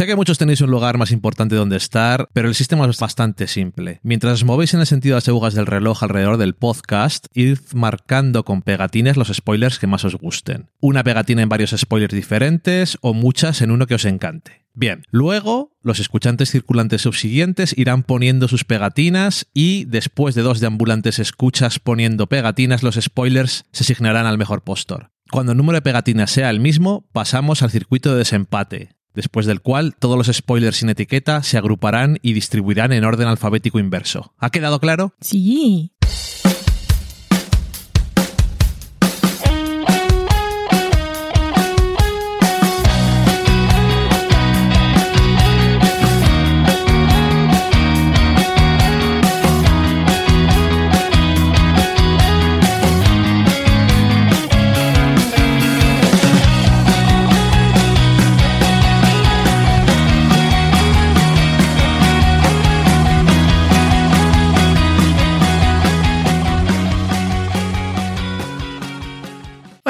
[0.00, 3.46] Sé que muchos tenéis un lugar más importante donde estar, pero el sistema es bastante
[3.46, 4.00] simple.
[4.02, 7.58] Mientras os movéis en el sentido de las agujas del reloj alrededor del podcast, id
[7.74, 10.70] marcando con pegatines los spoilers que más os gusten.
[10.80, 14.64] Una pegatina en varios spoilers diferentes o muchas en uno que os encante.
[14.72, 21.18] Bien, luego los escuchantes circulantes subsiguientes irán poniendo sus pegatinas y después de dos deambulantes
[21.18, 25.10] escuchas poniendo pegatinas, los spoilers se asignarán al mejor postor.
[25.30, 29.60] Cuando el número de pegatinas sea el mismo, pasamos al circuito de desempate, después del
[29.60, 34.32] cual todos los spoilers sin etiqueta se agruparán y distribuirán en orden alfabético inverso.
[34.38, 35.14] ¿Ha quedado claro?
[35.20, 35.92] Sí.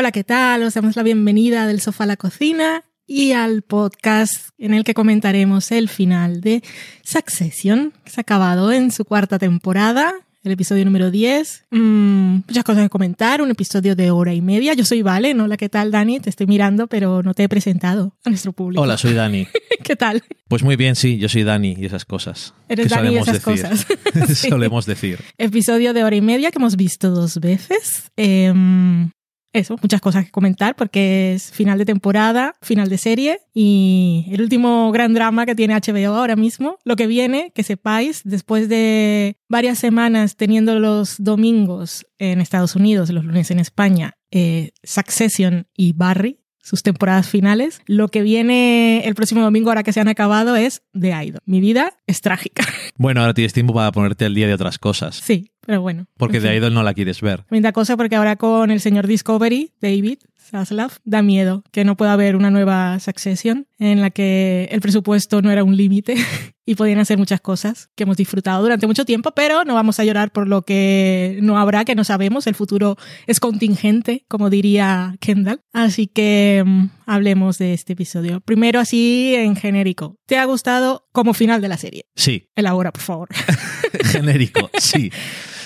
[0.00, 0.62] Hola, ¿qué tal?
[0.62, 4.94] Os damos la bienvenida del sofá a la cocina y al podcast en el que
[4.94, 6.62] comentaremos el final de
[7.04, 11.66] Succession, que se ha acabado en su cuarta temporada, el episodio número 10.
[11.70, 14.72] Mm, muchas cosas que comentar, un episodio de hora y media.
[14.72, 15.44] Yo soy Vale, ¿no?
[15.44, 16.18] Hola, ¿qué tal, Dani?
[16.18, 18.80] Te estoy mirando, pero no te he presentado a nuestro público.
[18.80, 19.48] Hola, soy Dani.
[19.84, 20.22] ¿Qué tal?
[20.48, 22.54] Pues muy bien, sí, yo soy Dani y esas cosas.
[22.70, 23.86] Eres que Dani y solemos esas decir.
[24.14, 24.34] cosas.
[24.38, 24.48] Sí.
[24.48, 25.18] solemos decir.
[25.36, 28.10] Episodio de hora y media que hemos visto dos veces.
[28.16, 29.10] Em,
[29.52, 34.42] eso, muchas cosas que comentar porque es final de temporada, final de serie y el
[34.42, 36.78] último gran drama que tiene HBO ahora mismo.
[36.84, 43.10] Lo que viene, que sepáis, después de varias semanas teniendo los domingos en Estados Unidos,
[43.10, 47.82] los lunes en España, eh, Succession y Barry, sus temporadas finales.
[47.86, 51.40] Lo que viene el próximo domingo, ahora que se han acabado, es The Idol.
[51.46, 52.64] Mi vida es trágica.
[52.96, 55.16] Bueno, ahora tienes tiempo para ponerte al día de otras cosas.
[55.16, 56.06] Sí, pero bueno.
[56.18, 56.52] Porque en fin.
[56.52, 57.44] Idol no la quieres ver.
[57.44, 60.18] Tremenda cosa porque ahora con el señor Discovery, David
[60.50, 65.42] Zaslav, da miedo que no pueda haber una nueva Succession en la que el presupuesto
[65.42, 66.14] no era un límite
[66.66, 70.04] y podían hacer muchas cosas que hemos disfrutado durante mucho tiempo, pero no vamos a
[70.04, 72.46] llorar por lo que no habrá, que no sabemos.
[72.46, 72.96] El futuro
[73.26, 75.60] es contingente, como diría Kendall.
[75.72, 78.40] Así que mm, hablemos de este episodio.
[78.40, 80.16] Primero así en genérico.
[80.26, 82.06] ¿Te ha gustado como final de la serie?
[82.14, 83.28] Sí, Elabora, por favor.
[84.04, 85.10] genérico, sí.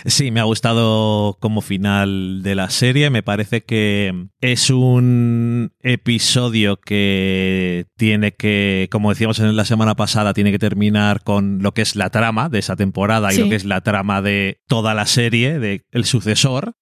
[0.06, 3.08] Sí, me ha gustado como final de la serie.
[3.08, 10.34] Me parece que es un episodio que tiene que, como decíamos en la semana pasada,
[10.34, 13.54] tiene que terminar con lo que es la trama de esa temporada y lo que
[13.54, 16.74] es la trama de toda la serie, de el sucesor.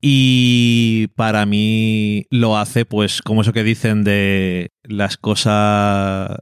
[0.00, 6.38] Y para mí lo hace, pues, como eso que dicen de las cosas,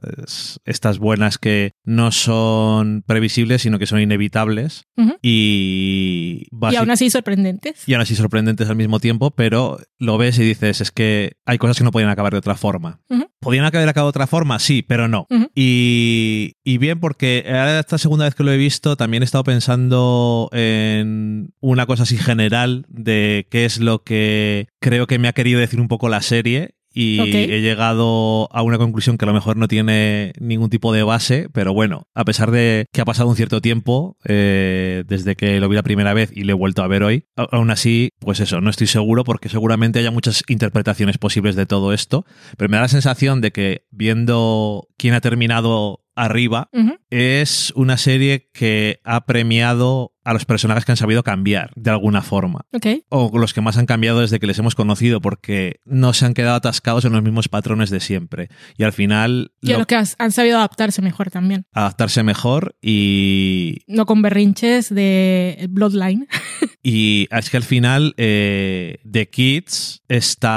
[0.65, 4.85] estas buenas que no son previsibles, sino que son inevitables.
[5.21, 7.87] Y, Y aún así sorprendentes.
[7.87, 11.57] y aún así sorprendentes al mismo tiempo, pero lo ves y dices, es que hay
[11.57, 13.01] cosas que no podían acabar de otra forma.
[13.09, 13.25] Ujú.
[13.39, 14.59] ¿Podían haber acabado de otra forma?
[14.59, 15.25] Sí, pero no.
[15.55, 19.45] Y, y bien, porque ahora esta segunda vez que lo he visto, también he estado
[19.45, 25.33] pensando en una cosa así general de qué es lo que creo que me ha
[25.33, 26.75] querido decir un poco la serie.
[26.93, 31.03] Y he llegado a una conclusión que a lo mejor no tiene ningún tipo de
[31.03, 35.59] base, pero bueno, a pesar de que ha pasado un cierto tiempo eh, desde que
[35.59, 38.39] lo vi la primera vez y lo he vuelto a ver hoy, aún así, pues
[38.39, 42.25] eso, no estoy seguro porque seguramente haya muchas interpretaciones posibles de todo esto,
[42.57, 46.69] pero me da la sensación de que viendo quién ha terminado arriba,
[47.09, 52.21] es una serie que ha premiado a los personajes que han sabido cambiar de alguna
[52.21, 52.65] forma.
[52.73, 52.85] Ok.
[53.09, 56.33] O los que más han cambiado desde que les hemos conocido, porque no se han
[56.33, 58.49] quedado atascados en los mismos patrones de siempre.
[58.77, 61.65] Y al final, Y a lo- los que has- han sabido adaptarse mejor también.
[61.73, 66.27] adaptarse mejor y, No con berrinches de Bloodline.
[66.83, 70.03] y es que al final eh, The Kids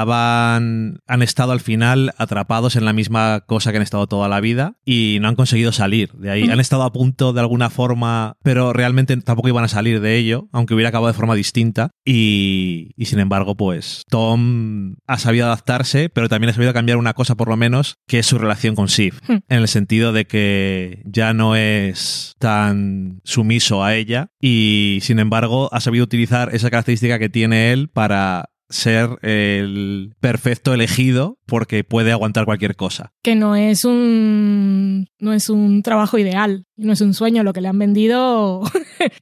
[0.03, 4.39] estaban han estado al final atrapados en la misma cosa que han estado toda la
[4.41, 6.43] vida y no han conseguido salir de ahí.
[6.49, 10.49] Han estado a punto de alguna forma, pero realmente tampoco iban a salir de ello,
[10.51, 11.91] aunque hubiera acabado de forma distinta.
[12.05, 17.13] Y, y sin embargo, pues Tom ha sabido adaptarse, pero también ha sabido cambiar una
[17.13, 19.15] cosa por lo menos, que es su relación con Shiv.
[19.27, 19.37] Hmm.
[19.49, 25.69] En el sentido de que ya no es tan sumiso a ella y sin embargo
[25.73, 32.11] ha sabido utilizar esa característica que tiene él para ser el perfecto elegido porque puede
[32.11, 33.11] aguantar cualquier cosa.
[33.21, 37.61] Que no es un no es un trabajo ideal, no es un sueño lo que
[37.61, 38.63] le han vendido.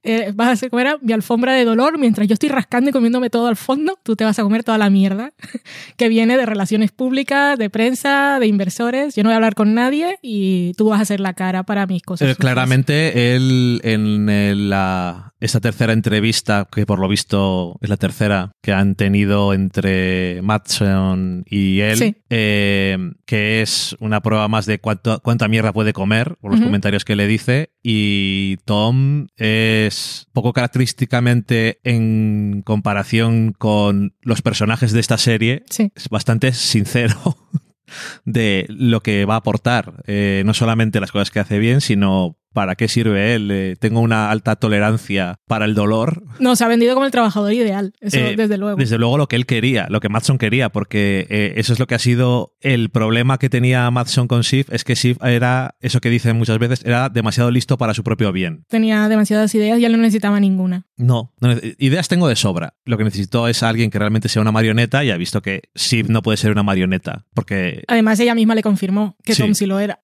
[0.04, 3.32] Eh, vas a hacer comer mi alfombra de dolor mientras yo estoy rascando y comiéndome
[3.32, 5.34] todo al fondo, tú te vas a comer toda la mierda
[5.98, 9.16] que viene de relaciones públicas, de prensa, de inversores.
[9.16, 11.88] Yo no voy a hablar con nadie y tú vas a hacer la cara para
[11.88, 12.30] mis cosas.
[12.30, 18.52] Eh, claramente él en la, esta tercera entrevista, que por lo visto es la tercera
[18.62, 25.20] que han tenido entre Matson y él, eh, que es una prueba más de cuánto,
[25.22, 31.80] cuánta mierda puede comer, por los comentarios que le dice, y Tom es poco característicamente
[31.84, 35.64] en comparación con los personajes de esta serie,
[35.96, 37.38] es bastante sincero
[38.26, 42.38] de lo que va a aportar, eh, no solamente las cosas que hace bien, sino
[42.54, 43.50] ¿para qué sirve él?
[43.52, 46.24] Eh, tengo una alta tolerancia para el dolor.
[46.40, 48.78] No, se ha vendido como el trabajador ideal, eso eh, desde luego.
[48.78, 51.88] Desde luego lo que él quería, lo que Matson quería, porque eh, eso es lo
[51.88, 56.02] que ha sido el problema que tenía Matson con Sif, es que Sif era, eso
[56.02, 58.66] que dicen muchas veces, era demasiado listo para su propio bien.
[58.68, 60.86] Tenía demasiadas ideas y él no necesitaba ninguna.
[60.98, 61.34] No,
[61.78, 62.76] ideas tengo de sobra.
[62.86, 66.10] Lo que necesitó es alguien que realmente sea una marioneta y ha visto que Sif
[66.10, 67.84] no puede ser una marioneta, porque...
[67.88, 70.02] Además ella misma le confirmó que Tom sí lo era.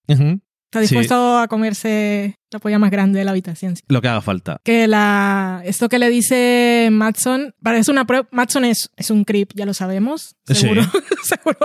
[0.67, 3.75] Está dispuesto a comerse la polla más grande de la habitación.
[3.87, 4.59] Lo que haga falta.
[4.63, 8.27] Que la, esto que le dice Matson, parece una prueba.
[8.31, 10.35] Matson es, es un creep, ya lo sabemos.
[10.45, 10.81] Seguro,
[11.23, 11.57] seguro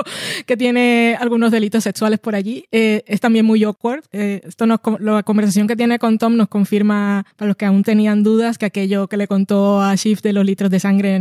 [0.47, 2.65] que tiene algunos delitos sexuales por allí.
[2.71, 4.05] Eh, es también muy awkward.
[4.13, 7.83] Eh, esto nos, la conversación que tiene con Tom nos confirma, para los que aún
[7.83, 11.19] tenían dudas, que aquello que le contó a Shift de los litros de sangre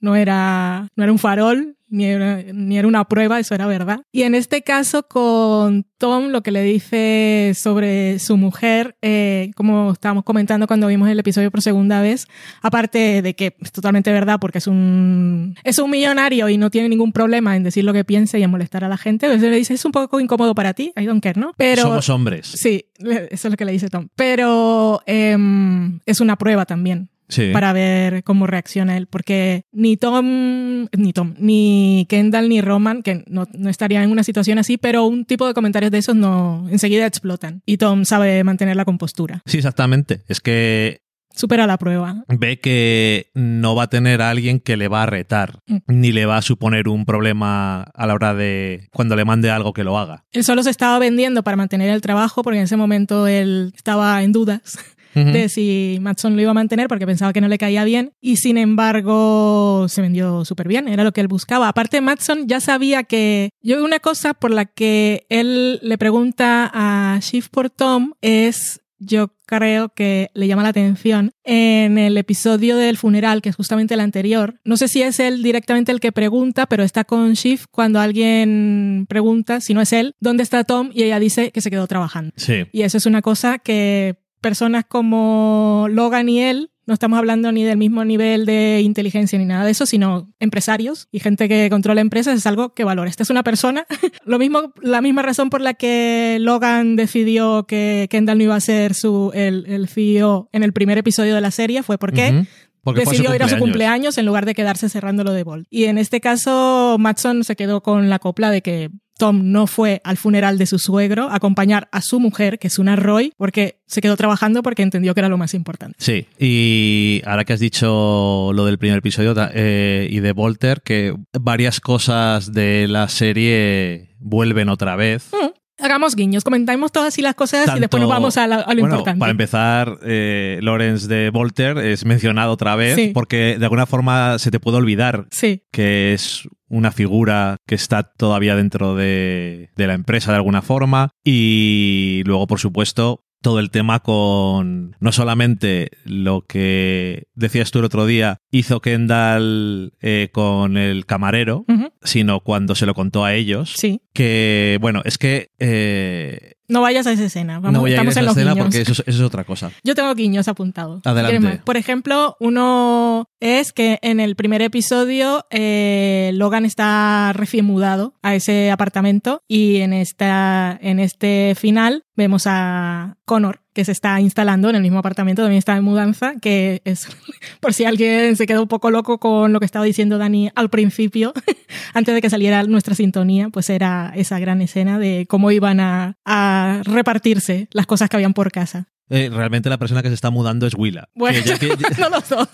[0.00, 4.00] no era, no era un farol, ni era, ni era una prueba, eso era verdad.
[4.12, 9.92] Y en este caso con Tom lo que le dice sobre su mujer, eh, como
[9.92, 12.26] estábamos comentando cuando vimos el episodio por segunda vez,
[12.62, 16.88] aparte de que es totalmente verdad porque es un, es un millonario y no tiene
[16.88, 19.50] ningún problema en decir lo que piensa y en molestar a la gente, pues le
[19.56, 21.52] dice, es un poco incómodo para ti, I don't care, ¿no?
[21.56, 22.46] Pero, Somos hombres.
[22.46, 24.08] Sí, eso es lo que le dice Tom.
[24.14, 27.10] Pero em, es una prueba también
[27.52, 33.24] para ver cómo reacciona él, porque ni Tom, ni Tom, ni Kendall, ni Roman, que
[33.26, 36.66] no, no estarían en una situación así, pero un tipo de comentarios de esos no
[36.70, 37.62] enseguida explotan.
[37.66, 39.42] Y Tom sabe mantener la compostura.
[39.46, 40.22] Sí, exactamente.
[40.28, 41.02] Es que
[41.38, 42.24] supera la prueba.
[42.28, 45.76] Ve que no va a tener a alguien que le va a retar, mm.
[45.86, 49.72] ni le va a suponer un problema a la hora de cuando le mande algo
[49.72, 50.24] que lo haga.
[50.32, 54.22] Él solo se estaba vendiendo para mantener el trabajo porque en ese momento él estaba
[54.22, 54.78] en dudas
[55.14, 58.36] de si Matson lo iba a mantener porque pensaba que no le caía bien y
[58.36, 61.68] sin embargo se vendió súper bien, era lo que él buscaba.
[61.68, 67.18] Aparte Matson ya sabía que yo una cosa por la que él le pregunta a
[67.20, 72.96] Shift por Tom es yo creo que le llama la atención en el episodio del
[72.96, 74.60] funeral, que es justamente el anterior.
[74.64, 79.06] No sé si es él directamente el que pregunta, pero está con Shift cuando alguien
[79.08, 80.90] pregunta, si no es él, ¿dónde está Tom?
[80.92, 82.32] Y ella dice que se quedó trabajando.
[82.36, 82.66] Sí.
[82.72, 87.64] Y eso es una cosa que personas como Logan y él, no estamos hablando ni
[87.64, 92.00] del mismo nivel de inteligencia ni nada de eso, sino empresarios y gente que controla
[92.00, 93.10] empresas es algo que valora.
[93.10, 93.86] Esta es una persona.
[94.24, 98.60] Lo mismo, la misma razón por la que Logan decidió que Kendall no iba a
[98.60, 102.46] ser su, el, el CEO en el primer episodio de la serie fue porque
[102.94, 105.66] decidió ir a su cumpleaños en lugar de quedarse cerrando lo de Bolt.
[105.68, 110.00] Y en este caso, Matson se quedó con la copla de que Tom no fue
[110.04, 113.80] al funeral de su suegro a acompañar a su mujer, que es una Roy, porque
[113.86, 115.96] se quedó trabajando porque entendió que era lo más importante.
[115.98, 121.14] Sí, y ahora que has dicho lo del primer episodio eh, y de Volter, que
[121.38, 125.30] varias cosas de la serie vuelven otra vez.
[125.32, 125.57] Mm.
[125.80, 129.18] Hagamos guiños, comentamos todas así las cosas y después nos vamos a, lo importante.
[129.18, 134.50] Para empezar, eh, Lawrence de Volter es mencionado otra vez porque de alguna forma se
[134.50, 135.26] te puede olvidar
[135.70, 141.10] que es una figura que está todavía dentro de, de la empresa de alguna forma
[141.24, 147.84] y luego, por supuesto, todo el tema con no solamente lo que decías tú el
[147.84, 151.64] otro día, hizo Kendall eh, con el camarero,
[152.02, 153.74] sino cuando se lo contó a ellos.
[153.76, 154.02] Sí.
[154.12, 155.50] Que, bueno, es que...
[155.58, 157.60] Eh, no vayas a esa escena.
[157.60, 159.70] Vamos, no voy a esa escena porque eso es, otra cosa.
[159.84, 161.00] Yo tengo guiños apuntados.
[161.06, 161.62] Adelante.
[161.64, 168.34] Por ejemplo, uno es que en el primer episodio eh, Logan está recién mudado a
[168.34, 174.70] ese apartamento y en, esta, en este final vemos a Connor que se está instalando
[174.70, 177.06] en el mismo apartamento, también está en mudanza, que es,
[177.60, 180.68] por si alguien se quedó un poco loco con lo que estaba diciendo Dani al
[180.68, 181.32] principio,
[181.94, 186.16] antes de que saliera nuestra sintonía, pues era esa gran escena de cómo iban a,
[186.24, 188.88] a repartirse las cosas que habían por casa.
[189.10, 191.08] Eh, realmente la persona que se está mudando es Willa.
[191.14, 191.68] Bueno, Que ya- que-
[192.00, 192.48] no los dos.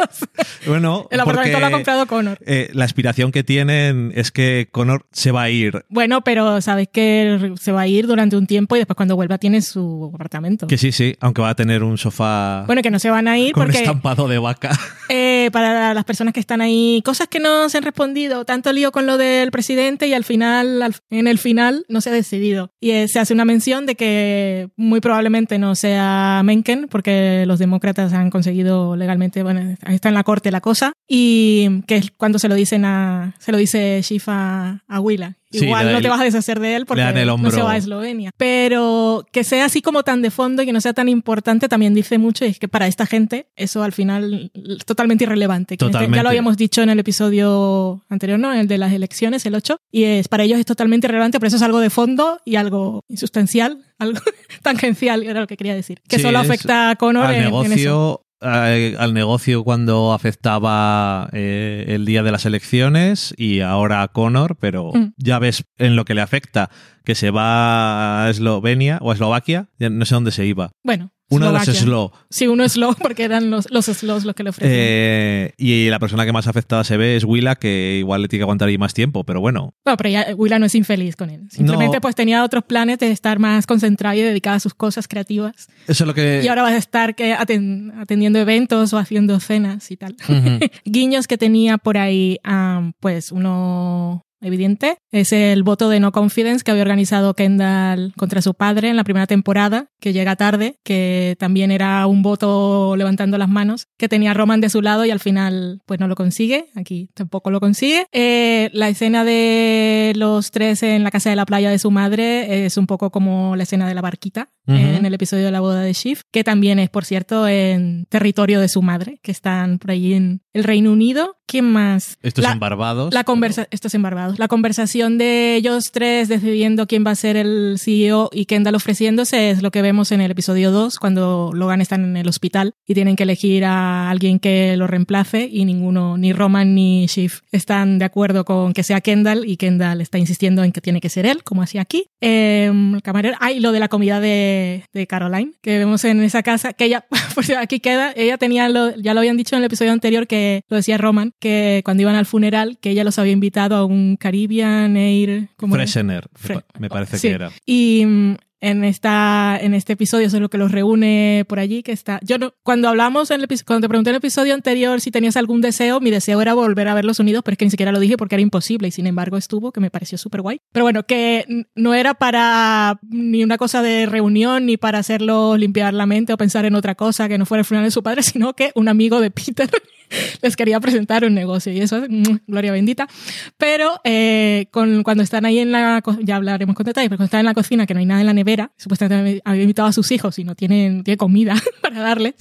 [0.67, 2.39] bueno, El apartamento lo ha comprado Connor.
[2.47, 5.85] eh, la aspiración que tienen es que Connor se va a ir.
[5.89, 9.39] Bueno, pero sabes que se va a ir durante un tiempo y después cuando vuelva
[9.39, 10.67] tiene su apartamento.
[10.67, 13.39] Que sí, sí, aunque va a tener un sofá Bueno, que no se van a
[13.39, 14.71] ir con porque estampado de vaca.
[15.09, 18.93] eh, para las personas que están ahí, cosas que no se han respondido, tanto lío
[18.93, 22.71] con lo del presidente y al final, al- en el final, no se ha decidido.
[22.81, 28.13] Y se hace una mención de que muy probablemente no sea Mencken, porque los demócratas
[28.13, 32.49] han conseguido legalmente, bueno, está en la corte la cosa, y que es cuando se
[32.49, 35.37] lo dicen a, se lo dice Schiff a, a Willa.
[35.63, 37.03] Igual no te vas a deshacer de él porque
[37.37, 38.31] no se va a Eslovenia.
[38.37, 41.95] Pero que sea así como tan de fondo y que no sea tan importante también
[41.95, 45.75] dice mucho y es que para esta gente eso al final es totalmente irrelevante.
[45.75, 46.17] En este- Totalmente.
[46.17, 48.53] ya lo habíamos dicho en el episodio anterior, ¿no?
[48.53, 49.77] El de las elecciones, el 8.
[49.91, 53.03] Y es, para ellos es totalmente irrelevante, pero eso es algo de fondo y algo
[53.09, 54.21] insustancial, algo
[54.63, 56.01] tangencial, era lo que quería decir.
[56.09, 58.24] Que Sí, solo afecta a Connor al en- en eso.
[58.45, 64.57] Eh, al negocio cuando afectaba eh, el día de las elecciones y ahora a Connor,
[64.61, 65.13] pero Mm.
[65.17, 66.71] ya ves en lo que le afecta
[67.05, 70.71] que se va a Eslovenia o a Eslovaquia, ya no sé dónde se iba.
[70.83, 71.11] Bueno.
[71.31, 72.13] Uno de los Slo.
[72.31, 74.73] Sí, uno slow porque eran los, los slows los que le ofrecían.
[74.77, 78.41] Eh, y la persona que más afectada se ve es Willa, que igual le tiene
[78.41, 79.75] que aguantar ahí más tiempo, pero bueno.
[79.85, 81.49] Bueno, pero ya Willa no es infeliz con él.
[81.51, 82.01] Simplemente No.
[82.01, 85.67] pues tenía otros planes de estar más concentrada y dedicada a sus cosas creativas.
[85.89, 86.43] Eso es lo que...
[86.45, 90.17] Y ahora vas a estar que aten- atendiendo eventos o haciendo cenas y tal.
[90.85, 96.65] Guiños que tenía por ahí, ah, pues uno evidente, es el voto de no confidence
[96.65, 101.37] que había organizado Kendall contra su padre en la primera temporada, que llega tarde, que
[101.39, 105.11] también era un voto levantando las manos, que tenía a Roman de su lado y
[105.11, 108.07] al final pues no lo consigue, aquí tampoco lo consigue.
[108.13, 112.67] Eh, la escena de los tres en la casa de la playa de su madre
[112.67, 115.83] es un poco como la escena de la barquita en el episodio de la boda
[115.83, 119.91] de Shiv, que también es, por cierto, en territorio de su madre, que están por
[119.91, 121.37] ahí en el Reino Unido.
[121.47, 122.19] ¿Quién más?
[122.23, 123.13] Esto es en Barbados.
[123.13, 124.39] la conversa esto es en Barbados.
[124.39, 129.51] La conversación de ellos tres decidiendo quién va a ser el CEO y Kendall ofreciéndose
[129.51, 132.95] es lo que vemos en el episodio 2 cuando Logan está en el hospital y
[132.95, 137.99] tienen que elegir a alguien que lo reemplace y ninguno, ni Roman ni Shiv están
[137.99, 141.27] de acuerdo con que sea Kendall y Kendall está insistiendo en que tiene que ser
[141.27, 142.07] él, como hacía aquí.
[142.21, 146.23] Eh, el camarero, ah, y lo de la comida de, de Caroline, que vemos en
[146.23, 149.63] esa casa, que ella, pues aquí queda, ella tenía, lo, ya lo habían dicho en
[149.63, 153.19] el episodio anterior, que lo decía Roman, que cuando iban al funeral, que ella los
[153.19, 155.75] había invitado a un Caribbean Air, ¿cómo?
[155.75, 157.29] Freshener, me Fre- me parece Sí.
[157.29, 157.51] que era.
[157.67, 161.83] Y mm, en esta en este episodio eso es lo que los reúne por allí
[161.83, 165.03] que está yo no cuando hablamos en el cuando te pregunté en el episodio anterior
[165.03, 167.71] si tenías algún deseo mi deseo era volver a verlos unidos pero es que ni
[167.71, 170.63] siquiera lo dije porque era imposible y sin embargo estuvo que me pareció súper guay
[170.73, 175.93] pero bueno que no era para ni una cosa de reunión ni para hacerlo limpiar
[175.93, 178.23] la mente o pensar en otra cosa que no fuera el funeral de su padre
[178.23, 179.69] sino que un amigo de Peter
[180.43, 183.09] les quería presentar un negocio y eso es mm, gloria bendita
[183.57, 187.41] pero eh, con, cuando están ahí en la ya hablaremos con detalles pero cuando están
[187.41, 190.11] en la cocina que no hay nada en la nevera supuestamente había invitado a sus
[190.13, 192.35] hijos y no tienen tiene comida para darles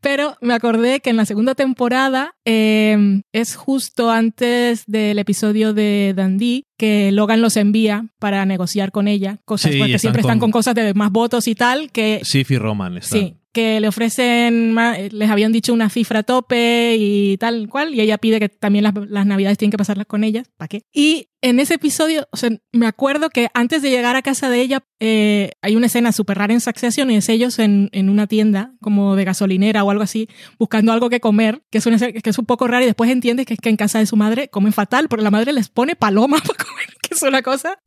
[0.00, 6.14] pero me acordé que en la segunda temporada eh, es justo antes del episodio de
[6.16, 10.38] Dundee que Logan los envía para negociar con ella cosas Sí, porque están siempre están
[10.38, 13.20] con- con cosas de más votos y tal que Sif y Roman están.
[13.20, 17.94] Sí, que le ofrecen, ma- les habían dicho una cifra a tope y tal cual,
[17.94, 20.82] y ella pide que también las, las navidades tienen que pasarlas con ellas, ¿para qué?
[20.92, 24.60] Y en ese episodio, o sea, me acuerdo que antes de llegar a casa de
[24.60, 28.26] ella, eh, hay una escena súper rara en Succession y es ellos en, en una
[28.26, 30.28] tienda como de gasolinera o algo así,
[30.58, 33.46] buscando algo que comer, que es, una, que es un poco rara y después entiendes
[33.46, 35.94] que es que en casa de su madre comen fatal, porque la madre les pone
[35.96, 37.78] paloma para comer, que es una cosa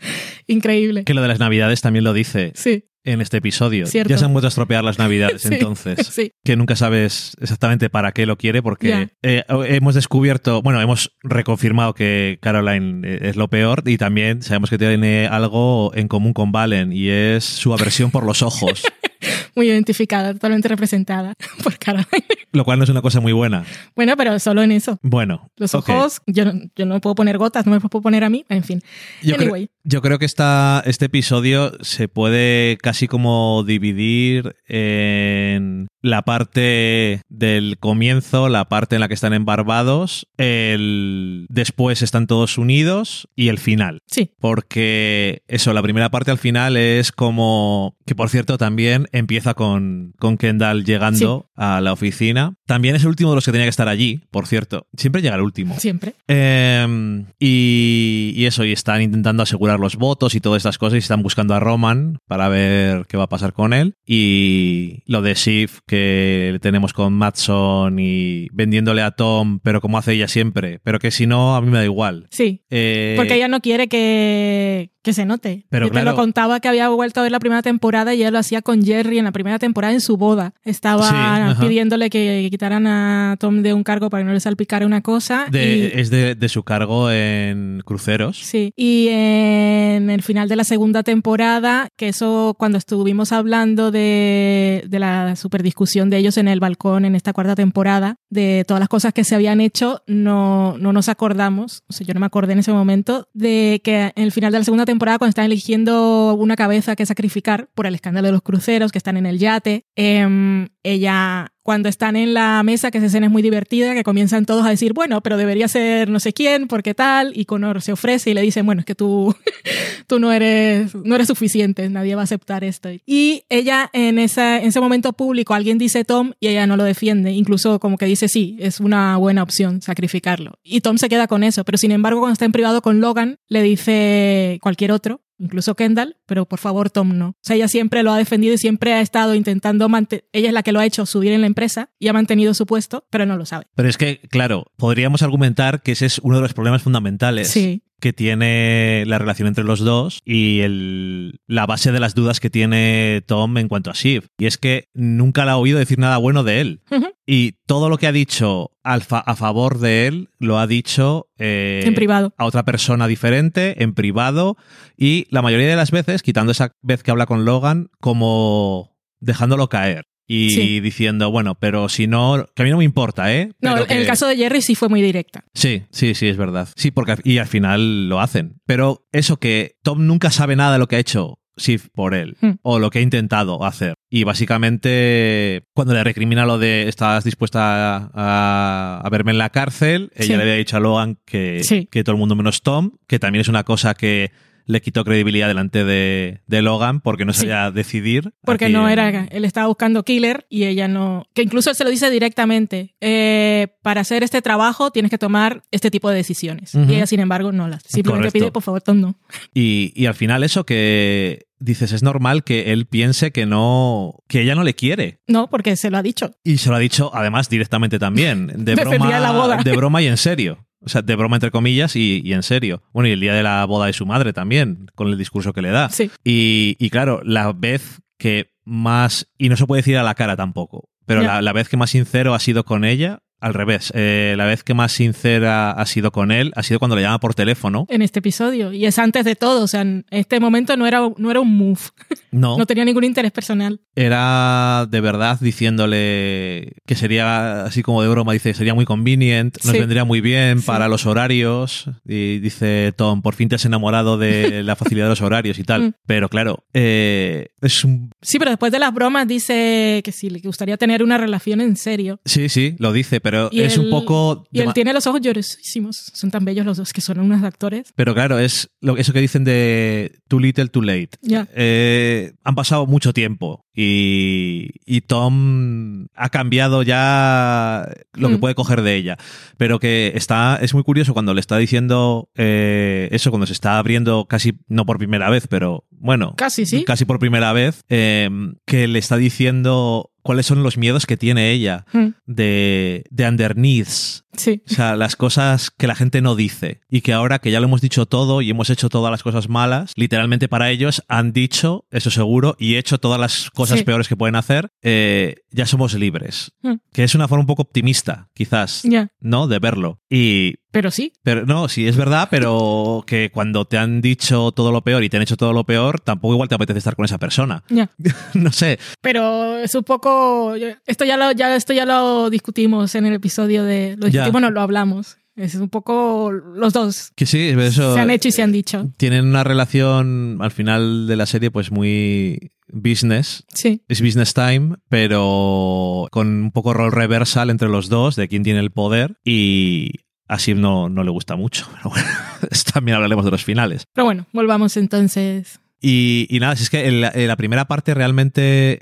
[0.48, 1.03] increíble.
[1.03, 3.86] Que lo de las navidades también lo dice Sí, en este episodio.
[3.86, 4.10] Cierto.
[4.10, 6.08] Ya se han vuelto a estropear las navidades Sí, entonces.
[6.12, 6.34] sí.
[6.43, 11.93] Que nunca sabes exactamente para qué lo quiere porque eh, hemos descubierto, bueno, hemos reconfirmado
[11.93, 16.51] que Caroline eh, es lo peor y también sabemos que tiene algo en común con
[16.51, 18.84] Valen y es su aversión por los ojos,
[19.55, 22.25] muy identificada, totalmente representada por Caroline.
[22.53, 23.63] lo cual no es una cosa muy buena.
[23.96, 24.98] Bueno, pero solo en eso.
[25.01, 28.24] Bueno, Los ojos, yo, no- yo no me puedo poner gotas, no me puedo poner
[28.24, 28.81] a mí, en fin.
[29.22, 35.88] Yo, creo, anyway, yo creo que esta, este episodio se puede casi como dividir en
[36.01, 42.27] la parte del comienzo, la parte en la que están en Barbados, el después están
[42.27, 44.00] todos unidos y el final.
[44.08, 49.41] sí, Porque eso, la primera parte al final es como que por cierto también empieza
[49.56, 52.56] con, con Kendall llegando a la oficina oficina.
[52.66, 54.88] También es el último de los que tenía que estar allí, por cierto.
[54.98, 55.78] Siempre llega el último.
[55.78, 56.14] Siempre.
[56.28, 61.00] Eh, y, y eso, y están intentando asegurar los votos y todas estas cosas, y
[61.00, 63.96] están buscando a Roman para ver qué va a pasar con él.
[64.06, 70.14] Y lo de Sif que tenemos con Matson y vendiéndole a Tom, pero como hace
[70.14, 72.28] ella siempre, pero que si no, a mí me da igual.
[72.32, 72.64] Sí.
[72.70, 75.65] Eh, Porque ella no quiere que, que se note.
[75.70, 78.31] Pero Yo te lo contaba que había vuelto a ver la primera temporada y ella
[78.31, 80.53] lo hacía con Jerry en la primera temporada en su boda.
[80.63, 84.86] Estaba Sí, pidiéndole que quitaran a Tom de un cargo para que no le salpicara
[84.86, 85.46] una cosa.
[85.50, 88.38] de- y- es de, de su cargo en cruceros.
[88.38, 94.84] Sí, y en el final de la segunda temporada, que eso cuando estuvimos hablando de,
[94.88, 98.79] de la super discusión de ellos en el balcón en esta cuarta temporada, de todas
[98.79, 102.25] las cosas que se habían hecho, no, no nos acordamos, o sea, yo no me
[102.25, 105.46] acordé en ese momento, de que en el final de la segunda temporada, cuando están
[105.46, 109.40] eligiendo una cabeza que sacrificar por el escándalo de los cruceros, que están en el
[109.40, 114.03] yate, em, ella cuando están en la mesa, que esa escena es muy divertida, que
[114.03, 117.82] comienzan todos a decir, bueno, pero debería ser no sé quién, porque tal, y Connor
[117.82, 119.36] se ofrece y le dicen, bueno, es que tú,
[120.08, 122.89] tú no eres, no eres suficiente, nadie va a aceptar esto.
[123.06, 126.84] Y ella en, esa, en ese momento público, alguien dice Tom y ella no lo
[126.84, 130.53] defiende, incluso como que dice, sí, es una buena opción sacrificarlo.
[130.63, 133.39] Y Tom se queda con eso, pero sin embargo cuando está en privado con Logan,
[133.48, 137.30] le dice cualquier otro, incluso Kendall, pero por favor Tom no.
[137.30, 140.54] O sea, ella siempre lo ha defendido y siempre ha estado intentando mantener, ella es
[140.54, 143.26] la que lo ha hecho subir en la empresa y ha mantenido su puesto, pero
[143.26, 143.66] no lo sabe.
[143.76, 147.50] Pero es que, claro, podríamos argumentar que ese es uno de los problemas fundamentales.
[147.50, 147.84] Sí.
[148.01, 152.50] Que tiene la relación entre los dos y el, la base de las dudas que
[152.50, 154.27] tiene Tom en cuanto a Shiv.
[154.38, 156.81] Y es que nunca la ha oído decir nada bueno de él.
[157.25, 161.96] Y todo lo que ha dicho a favor de él lo ha dicho eh, En
[161.96, 162.34] privado.
[162.38, 164.58] a otra persona diferente, en privado,
[164.98, 169.70] y la mayoría de las veces, quitando esa vez que habla con Logan, como dejándolo
[169.70, 170.11] caer.
[170.34, 170.80] Y Sí.
[170.80, 173.52] diciendo, bueno, pero si no, que a mí no me importa, ¿eh?
[173.60, 175.44] No, en el caso de Jerry sí fue muy directa.
[175.54, 176.70] Sí, sí, sí, es verdad.
[176.78, 178.56] Sí, porque y al final lo hacen.
[178.66, 182.38] Pero eso que Tom nunca sabe nada de lo que ha hecho Sif por él
[182.40, 182.52] Hmm.
[182.62, 183.94] o lo que ha intentado hacer.
[184.10, 190.12] Y básicamente, cuando le recrimina lo de estás dispuesta a, a verme en la cárcel,
[190.16, 190.36] ella Sí.
[190.38, 191.88] le había dicho a Logan que, Sí.
[191.92, 194.32] que todo el mundo menos Tom, que también es una cosa que
[194.72, 197.42] le quitó credibilidad delante de, de Logan porque no Sí.
[197.42, 198.34] sabía decidir.
[198.44, 201.90] Porque no era, él estaba buscando killer y ella no, que incluso él se lo
[201.90, 206.74] dice directamente, eh, para hacer este trabajo tienes que tomar este tipo de decisiones.
[206.75, 207.84] Y ella, sin embargo, no las.
[207.84, 208.40] Simplemente Correcto.
[208.46, 209.20] pide, por favor, Tom, no.
[209.54, 214.42] Y, y al final eso que dices, es normal que él piense que no, que
[214.42, 215.20] ella no le quiere.
[215.28, 216.32] No, porque se lo ha dicho.
[216.44, 218.48] Y se lo ha dicho, además, directamente también.
[218.66, 219.57] De broma, la boda.
[219.64, 220.66] de broma y en serio.
[220.83, 222.83] O sea, de broma entre comillas y, y en serio.
[222.91, 225.61] Bueno, y el día de la boda de su madre también, con el discurso que
[225.61, 225.89] le da.
[225.89, 226.09] Sí.
[226.24, 230.35] Y, y claro, la vez que más, y no se puede decir a la cara
[230.35, 234.36] tampoco, pero la, la vez que más sincero ha sido con ella, al revés, eh,
[234.38, 237.34] la vez que más sincera ha sido con él ha sido cuando le llama por
[237.36, 237.86] teléfono.
[237.90, 238.72] En este episodio.
[238.72, 239.64] Y es antes de todo.
[239.64, 241.80] O sea, en este momento no era, no era un move.
[242.34, 243.82] No, No tenía ningún interés personal.
[243.94, 249.74] era de verdad diciéndole que sería, así como de broma, dice, sería muy convenient, nos
[249.74, 249.80] Sí.
[249.80, 250.66] vendría muy bien Sí.
[250.66, 251.90] para los horarios.
[252.06, 255.64] Y dice Tom, por fin te has enamorado de la facilidad de los horarios y
[255.64, 255.82] tal.
[255.82, 255.94] Mm.
[256.06, 258.12] Pero claro, eh, es un...
[258.22, 261.75] Sí, pero después de las bromas dice que sí, le gustaría tener una relación en
[261.75, 262.20] serio.
[262.25, 264.46] Sí, sí, lo dice, pero Y es él- un poco...
[264.51, 265.98] Y él tiene los ojos llorosísimos.
[266.13, 267.91] Son tan bellos los dos que son unos actores.
[267.96, 271.09] Pero claro, es lo, eso que dicen de too little, too late.
[271.22, 271.48] Ya.
[271.55, 278.39] Eh, han pasado mucho tiempo y, y Tom ha cambiado ya lo que Mm.
[278.39, 279.17] puede coger de ella.
[279.57, 283.77] Pero que está, es muy curioso cuando le está diciendo eh, eso, cuando se está
[283.77, 286.83] abriendo casi, no por primera vez, pero bueno, Casi, sí.
[286.83, 288.29] casi por primera vez, eh,
[288.65, 294.24] que le está diciendo cuáles son los miedos que tiene ella Mm, de, de underneaths,
[294.38, 294.62] Sí.
[294.70, 296.79] o sea, las cosas que la gente no dice.
[296.90, 299.50] Y que ahora que ya lo hemos dicho todo y hemos hecho todas las cosas
[299.50, 303.86] malas, literalmente para ellos han dicho, eso seguro, y hecho todas las cosas Sí.
[303.86, 306.51] peores que pueden hacer, eh, ya somos libres.
[306.62, 306.75] Mm.
[306.94, 308.84] Que es una forma un poco optimista, quizás.
[309.20, 309.48] ¿no?
[309.48, 310.00] De verlo.
[310.10, 310.55] Y.
[310.72, 311.14] Pero sí.
[311.24, 315.10] Pero no, sí, es verdad, pero que cuando te han dicho todo lo peor y
[315.10, 317.64] te han hecho todo lo peor, tampoco igual te apetece estar con esa persona.
[317.70, 317.90] Ya.
[318.34, 318.79] no sé.
[319.01, 320.55] Pero es un poco.
[320.86, 323.96] Esto ya lo, ya, esto ya lo discutimos en el episodio de.
[323.98, 325.18] Lo discutimos, no, lo hablamos.
[325.36, 327.12] Es un poco los dos.
[327.16, 327.94] Que sí, eso.
[327.94, 328.92] se han hecho y se han dicho.
[328.98, 333.46] Tienen una relación al final de la serie, pues muy business.
[333.53, 333.81] Sí.
[333.88, 338.60] Es business time, pero con un poco rol reversal entre los dos, de quién tiene
[338.60, 339.18] el poder.
[339.24, 341.67] Y a Sim no, no le gusta mucho.
[341.75, 342.07] Pero bueno,
[342.74, 343.83] también hablaremos de los finales.
[343.94, 345.59] Pero bueno, volvamos entonces.
[345.81, 348.81] Y, y nada, si es que en la, en la primera parte realmente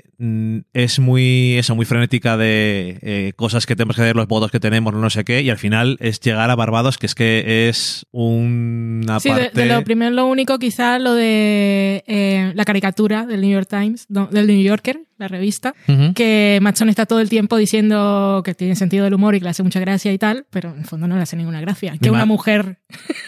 [0.74, 4.60] es muy, eso, muy frenética de eh, cosas que tenemos que hacer, los votos que
[4.60, 8.06] tenemos, no sé qué, y al final es llegar a Barbados, que es que es
[8.12, 9.60] una Sí, de, parte...
[9.62, 14.06] de lo primero, lo único, quizá lo de eh, la caricatura del New York Times,
[14.08, 15.74] no, del New Yorker, la revista,
[16.14, 19.50] que Matson está todo el tiempo diciendo que tiene sentido del humor y que le
[19.50, 21.94] hace mucha gracia y tal, pero en el fondo no le hace ninguna gracia.
[22.00, 22.78] Que una mujer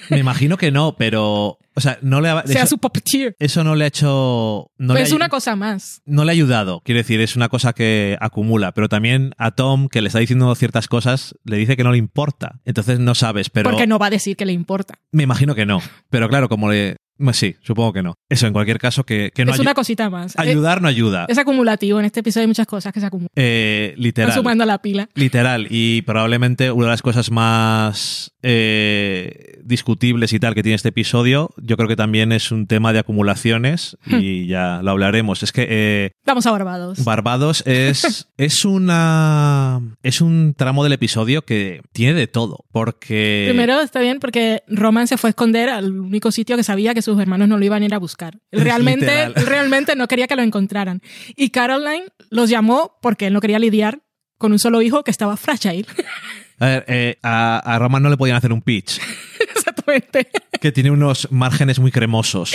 [0.08, 1.58] Me imagino que no, pero...
[1.74, 3.34] O sea, no le ha, sea eso, su puppeteer.
[3.38, 4.70] eso no le ha hecho...
[4.76, 6.02] No Pues le es ha- una cosa más.
[6.04, 9.88] no le ha ayudado, quiero decir, es una cosa que acumula, pero también a Tom,
[9.88, 12.60] que le está diciendo ciertas cosas, le dice que no le importa.
[12.64, 14.94] Entonces no sabes, pero Porque no va a decir que le importa.
[15.10, 15.80] me imagino que no.
[16.10, 16.96] Pero claro, como le...
[17.18, 18.14] pues Sí, supongo que no.
[18.28, 20.38] Eso, en cualquier caso, que, que no es una cosita más.
[20.38, 21.26] ayudar no ayuda.
[21.28, 21.98] Es, acumulativo.
[21.98, 23.28] En este episodio hay muchas cosas que se acumulan.
[23.36, 24.32] Eh, literal.
[24.32, 25.08] sumando a la pila.
[25.14, 25.66] Literal.
[25.70, 31.50] Y probablemente una de las cosas más eh, discutibles y tal que tiene este episodio,
[31.56, 35.42] yo creo que también es un tema de acumulaciones y ya lo hablaremos.
[35.42, 37.04] Es que eh, Vamos a Barbados.
[37.04, 39.80] Barbados es, es una.
[40.02, 42.64] Es un tramo del episodio que tiene de todo.
[42.72, 43.46] Porque.
[43.48, 47.02] Primero está bien porque Roman se fue a esconder al único sitio que sabía que
[47.02, 48.38] sus hermanos no lo iban a ir a buscar.
[48.50, 51.02] Él realmente, él realmente no quería que lo encontraran.
[51.36, 54.00] Y Caroline los llamó porque él no quería lidiar
[54.38, 55.86] con un solo hijo que estaba fragile.
[56.62, 59.00] A ver, eh, a, a Roman no le podían hacer un pitch.
[59.54, 60.28] Exactamente.
[60.60, 62.54] Que tiene unos márgenes muy cremosos.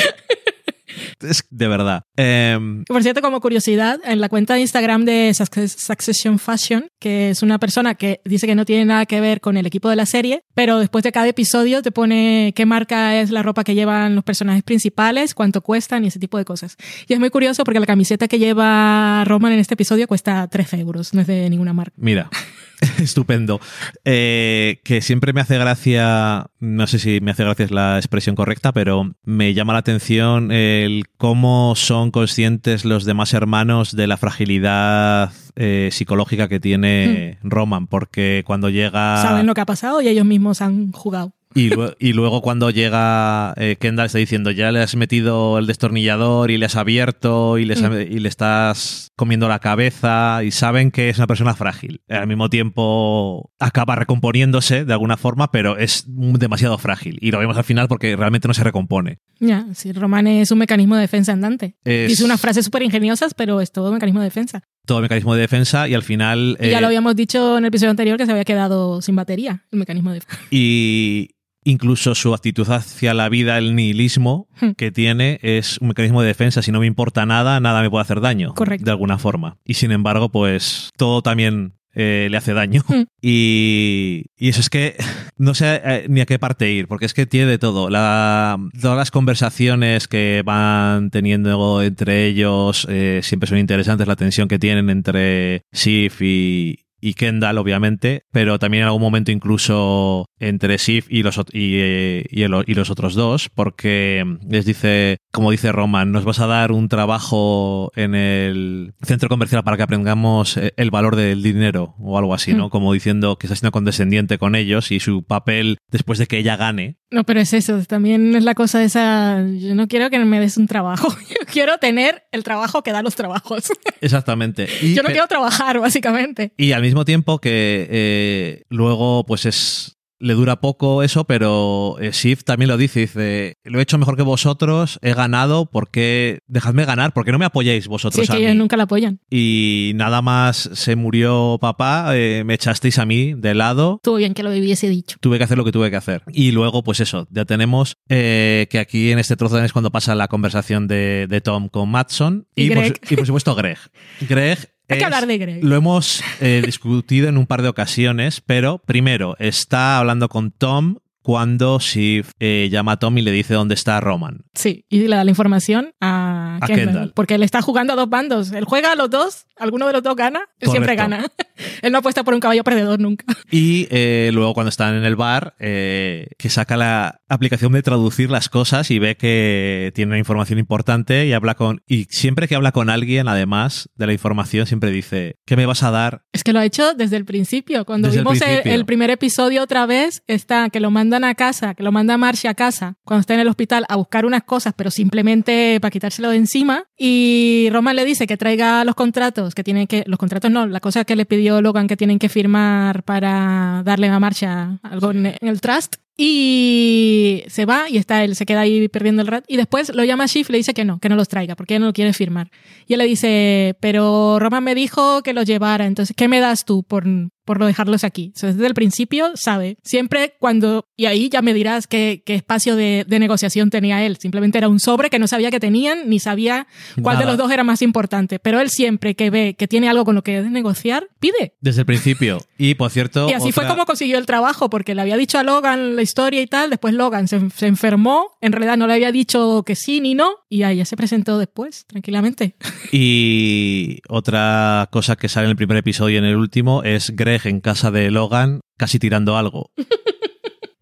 [1.20, 2.04] Es de verdad.
[2.16, 7.32] Em, Por cierto, como curiosidad, en la cuenta de Instagram de Success- Succession Fashion, que
[7.32, 9.96] es una persona que dice que no tiene nada que ver con el equipo de
[9.96, 13.76] la serie, pero después de cada episodio te pone qué marca es la ropa que
[13.76, 16.78] llevan los personajes principales, cuánto cuestan y ese tipo de cosas.
[17.08, 20.80] Y es muy curioso porque la camiseta que lleva Roman en este episodio cuesta 13
[20.80, 21.94] euros, no es de ninguna marca.
[21.98, 22.30] Mira,
[23.00, 23.60] estupendo.
[24.06, 28.36] Eh, que siempre me hace gracia, no sé si me hace gracia es la expresión
[28.36, 34.18] correcta, pero me llama la atención el cómo son conscientes los demás hermanos de la
[34.18, 39.22] fragilidad eh, psicológica que tiene Roman, porque cuando llega...
[39.22, 41.34] Saben lo que ha pasado y ellos mismos han jugado.
[41.58, 45.66] Y, lue- y luego cuando llega eh, Kendall está diciendo, ya le has metido el
[45.68, 50.52] destornillador y le has abierto y, les ha- y le estás comiendo la cabeza y
[50.52, 52.02] saben que es una persona frágil.
[52.10, 57.18] Al mismo tiempo acaba recomponiéndose de alguna forma, pero es demasiado frágil.
[57.22, 59.20] Y lo vemos al final porque realmente no se recompone.
[59.40, 61.76] Ya, sí, Roman es un mecanismo de defensa andante.
[61.84, 64.64] Es Dice unas frases súper ingeniosas, pero es todo mecanismo de defensa.
[64.86, 66.58] todo mecanismo de defensa y al final...
[66.62, 69.16] Y ya eh, lo habíamos dicho en el episodio anterior que se había quedado sin
[69.16, 70.42] batería el mecanismo de defensa.
[70.52, 71.32] y
[71.68, 74.72] incluso su actitud hacia la vida, el nihilismo Hmm.
[74.72, 76.62] que tiene es un mecanismo de defensa.
[76.62, 78.54] Si no me importa nada, nada me puede hacer daño.
[78.56, 78.86] Correcto.
[78.86, 79.58] De alguna forma.
[79.66, 82.84] Y sin embargo, pues todo también eh, le hace daño.
[82.88, 83.04] Hmm.
[83.22, 84.96] Y, y eso es que
[85.38, 87.90] no sé eh, ni a qué parte ir, porque es que tiene de todo.
[87.90, 94.48] La, todas las conversaciones que van teniendo entre ellos eh, siempre son interesantes, la tensión
[94.48, 100.78] que tienen entre Sif y, y Kendall, obviamente, pero también en algún momento incluso entre
[100.78, 105.52] Sif y los, y, eh, y el- y los otros dos, porque les dice, como
[105.52, 110.58] dice Roman, nos vas a dar un trabajo en el centro comercial para que aprendamos
[110.58, 112.66] eh, el valor del dinero o algo así, ¿no?
[112.66, 112.70] Mm.
[112.72, 116.58] Como diciendo que está siendo condescendiente con ellos y su papel después de que ella
[116.58, 116.98] gane.
[117.12, 120.58] No, pero es eso, también es la cosa esa, yo no quiero que me des
[120.58, 123.72] un trabajo, yo quiero tener el trabajo que da los trabajos.
[124.02, 124.68] Exactamente.
[124.82, 126.52] Y, yo no quiero trabajar, básicamente.
[126.58, 132.14] y al mismo tiempo que eh, luego pues es le dura poco eso, pero eh,
[132.14, 136.40] Sif también lo dice, dice, lo he hecho mejor que vosotros, he ganado, ¿por qué?
[136.48, 138.46] Dejadme ganar, porque no me apoyáis vosotros es a que mí?
[138.46, 139.20] ellos nunca la apoyan.
[139.30, 144.34] Y nada más se murió papá, eh, me echasteis a mí de lado, Estuvo bien
[144.34, 145.18] que lo hubiese dicho.
[145.22, 146.24] tuve que hacer lo que tuve que hacer.
[146.32, 150.16] Y luego, pues eso, ya tenemos eh, que aquí en este trozo es cuando pasa
[150.16, 153.78] la conversación de, de Tom con Matson Y por, y por supuesto Greg.
[154.28, 154.58] Greg
[154.90, 155.64] Hay que hablar de Greg.
[155.64, 160.98] Lo hemos eh, discutido en un par de ocasiones, pero primero está hablando con Tom
[161.28, 164.46] cuando Sif eh, llama a Tom y le dice dónde está Roman.
[164.54, 167.14] Sí, y le da la información a, A Kendall, Kendall.
[167.14, 168.54] Porque él está jugando a dos bandos.
[168.54, 171.26] Él juega a los dos, alguno de los dos gana, él siempre gana.
[171.82, 173.26] él no apuesta por un caballo perdedor nunca.
[173.52, 178.32] Y eh, luego cuando están en el bar, eh, que saca la aplicación de traducir
[178.32, 181.82] las cosas y ve que tiene una información importante y habla con...
[181.88, 185.84] Y siempre que habla con alguien, además de la información, siempre dice, ¿qué me vas
[185.84, 186.24] a dar?
[186.32, 187.84] Es que lo ha hecho desde el principio.
[187.84, 188.74] Cuando Desde vimos el, principio.
[188.74, 192.52] el primer episodio otra vez, está que lo mandan a casa, que lo manda Marcia
[192.52, 196.30] a casa, cuando está en el hospital a buscar unas cosas, pero simplemente para quitárselo
[196.30, 196.86] de encima.
[196.98, 200.80] Y Roman le dice que traiga los contratos, que tienen que, los contratos no, la
[200.80, 205.18] cosa que le pidió Logan que tienen que firmar para darle a Marcia algo en
[205.26, 205.96] en el trust.
[206.18, 209.46] Y se va y está él, se queda ahí perdiendo el rat.
[209.48, 211.76] Y después lo llama Shift y le dice que no, que no los traiga, porque
[211.76, 212.50] ella no lo quiere firmar.
[212.88, 216.66] Y él le dice, pero Roman me dijo que los llevara, entonces, ¿qué me das
[216.66, 217.06] tú por,
[217.48, 218.26] por no dejarlos aquí.
[218.26, 222.76] Entonces, desde el principio sabe, siempre cuando, y ahí ya me dirás qué, qué espacio
[222.76, 226.20] de, de, negociación tenía él, simplemente era un sobre que no sabía que tenían, ni
[226.20, 226.68] sabía
[227.02, 227.20] cuál Nada.
[227.26, 230.16] de los dos era más importante, pero él siempre que ve que tiene algo con
[230.16, 231.54] lo que negociar, pide.
[231.62, 232.40] Desde el principio.
[232.58, 233.30] Y por cierto.
[233.30, 236.42] Y así fue como consiguió el trabajo, porque le había dicho a Logan la historia
[236.42, 240.02] y tal, después Logan se, se enfermó, en realidad no le había dicho que sí
[240.02, 242.56] ni no, y ahí ya se presentó después, tranquilamente.
[242.92, 247.46] Y otra cosa que sale en el primer episodio y en el último es Greg
[247.46, 249.72] en casa de Logan casi tirando algo.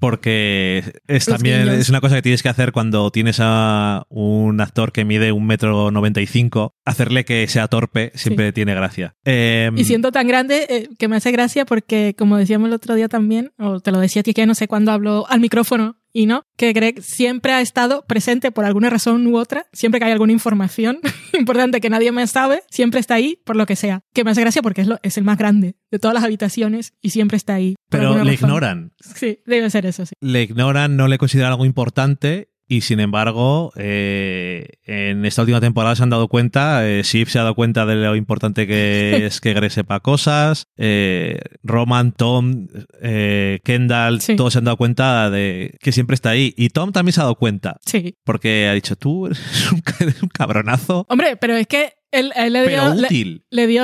[0.05, 1.79] Porque es Los también guiños.
[1.79, 5.47] es una cosa que tienes que hacer cuando tienes a un actor que mide un
[5.47, 6.75] metro noventa y cinco.
[6.85, 9.15] Hacerle que sea torpe siempre tiene gracia.
[9.25, 12.93] Eh, Y siendo tan grande eh, que me hace gracia porque, como decíamos el otro
[12.93, 15.97] día también, o te lo decía a ti que no sé cuándo hablo al micrófono
[16.15, 20.05] y no, que Greg siempre ha estado presente por alguna razón u otra, siempre que
[20.05, 20.99] hay alguna información
[21.37, 23.99] importante que nadie más sabe, siempre está ahí por lo que sea.
[24.13, 26.93] Que me hace gracia porque es, lo, es el más grande de todas las habitaciones
[27.01, 27.75] y siempre está ahí.
[27.89, 28.33] pero le razón.
[28.33, 28.93] ignoran.
[29.01, 30.13] Sí, debe ser eso, sí.
[30.21, 32.47] Le ignoran, no le consideran algo importante.
[32.67, 37.37] Y sin embargo, eh, en esta última temporada se han dado cuenta, eh, Shiv se
[37.39, 42.67] ha dado cuenta de lo importante que es que Greg sepa cosas, eh, Roman, Tom,
[43.01, 44.35] eh, Kendall, Sí.
[44.35, 46.53] todos se han dado cuenta de que siempre está ahí.
[46.57, 48.15] Y Tom también se ha dado cuenta, Sí.
[48.23, 52.31] porque ha dicho, tú eres un, ca- eres un cabronazo, Hombre, pero es que él,
[52.35, 53.01] él le pero dio...
[53.01, 53.43] le- útil.
[53.49, 53.83] le dio,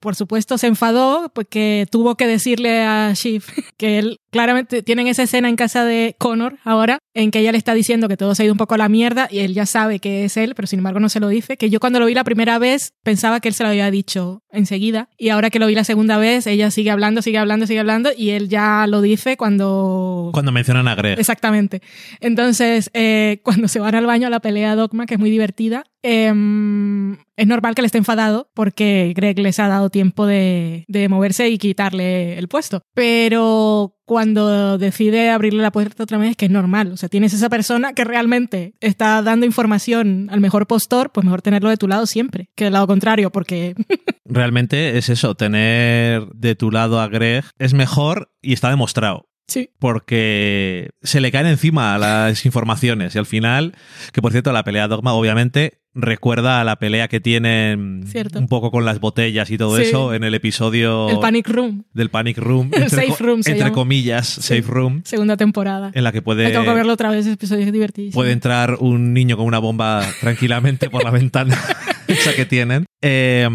[0.00, 3.44] por supuesto, se enfadó porque tuvo que decirle a Shiv
[3.76, 7.58] que él claramente tienen esa escena en casa de Connor ahora en que ella le
[7.58, 9.64] está diciendo que todo se ha ido un poco a la mierda y él ya
[9.64, 11.56] sabe que es él, pero sin embargo no se lo dice.
[11.56, 14.42] Que yo cuando lo vi la primera vez pensaba que él se lo había dicho
[14.50, 17.78] enseguida y ahora que lo vi la segunda vez ella sigue hablando, sigue hablando, sigue
[17.78, 21.16] hablando y él ya lo dice cuando Cuando mencionan a Greg.
[21.20, 21.80] Exactamente.
[22.18, 25.84] Entonces, eh, cuando se van al baño a la pelea Dogma, que es muy divertida,
[26.02, 31.08] em, es normal que le esté enfadado porque Greg les ha dado tiempo de, de
[31.08, 32.82] moverse y quitarle el puesto.
[32.94, 36.92] Pero cuando decide abrirle la puerta otra vez, que es normal.
[36.92, 41.42] O sea, tienes esa persona que realmente está dando información al mejor postor, pues mejor
[41.42, 43.74] tenerlo de tu lado siempre, que del lado contrario, porque
[44.24, 49.28] Realmente es eso, tener de tu lado a Greg es mejor y está demostrado.
[49.46, 49.70] sí.
[49.78, 53.74] porque se le caen encima las informaciones y al final,
[54.12, 58.38] que por cierto la pelea Dogma obviamente recuerda a la pelea que tienen Cierto.
[58.38, 59.84] un poco con las botellas y todo Sí.
[59.84, 63.50] eso en el episodio El Panic Room, del Panic Room, El entre, Safe Room se
[63.52, 63.74] entre llama.
[63.74, 65.90] comillas, Safe Room, segunda temporada.
[65.94, 68.14] en la que puede, Me tengo que verlo otra vez, ese episodio es divertidísimo.
[68.20, 71.56] puede entrar un niño con una bomba tranquilamente por la ventana
[72.08, 72.84] esa que tienen.
[73.06, 73.46] Eh,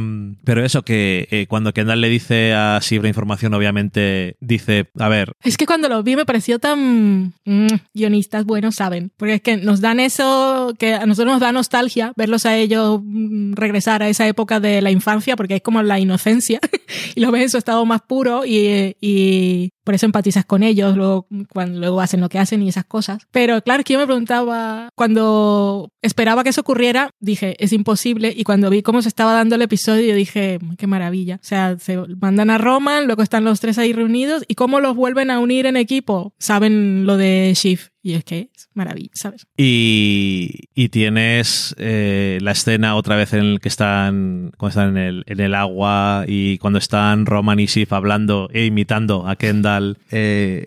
[0.44, 5.10] pero eso, que eh, cuando Kendall le dice a Shiv la información, obviamente dice, a
[5.10, 9.42] ver, Es que cuando lo vi me pareció tan mm, guionistas buenos saben, porque es
[9.42, 14.04] que nos dan eso que a nosotros nos da nostalgia verlos a ellos mm, regresar
[14.04, 16.60] a esa época de la infancia, porque es como la inocencia
[17.16, 21.26] y lo ves en su estado más puro y por eso empatizas con ellos luego
[21.52, 23.26] cuando luego hacen lo que hacen y esas cosas.
[23.32, 28.44] Pero claro, que yo me preguntaba cuando esperaba que eso ocurriera, dije es imposible y
[28.44, 31.38] cuando vi cómo se estaba dando el episodio dije qué maravilla.
[31.38, 34.96] O sea, se mandan a Roman, luego están los tres ahí reunidos y cómo los
[34.96, 36.36] vuelven a unir en equipo.
[36.38, 39.46] Saben lo de Shift y es que es maravilla, ¿sabes?
[39.58, 45.04] Y, y tienes eh, la escena otra vez en el que están, cuando están en
[45.04, 49.79] el, en el agua y cuando están Roman y Sif hablando e imitando a Kendall.
[50.12, 50.66] Eh,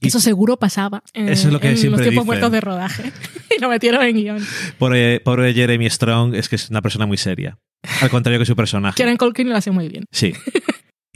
[0.00, 2.26] y Eso seguro pasaba en, Eso es lo que en siempre los tiempos dicen.
[2.26, 3.12] muertos de rodaje
[3.56, 4.46] y lo metieron en guion.
[4.78, 7.58] pobre, pobre Jeremy Strong es que es una persona muy seria.
[8.00, 8.96] Al contrario que su personaje.
[8.96, 10.04] Kieran Culkin lo hace muy bien.
[10.10, 10.32] Sí.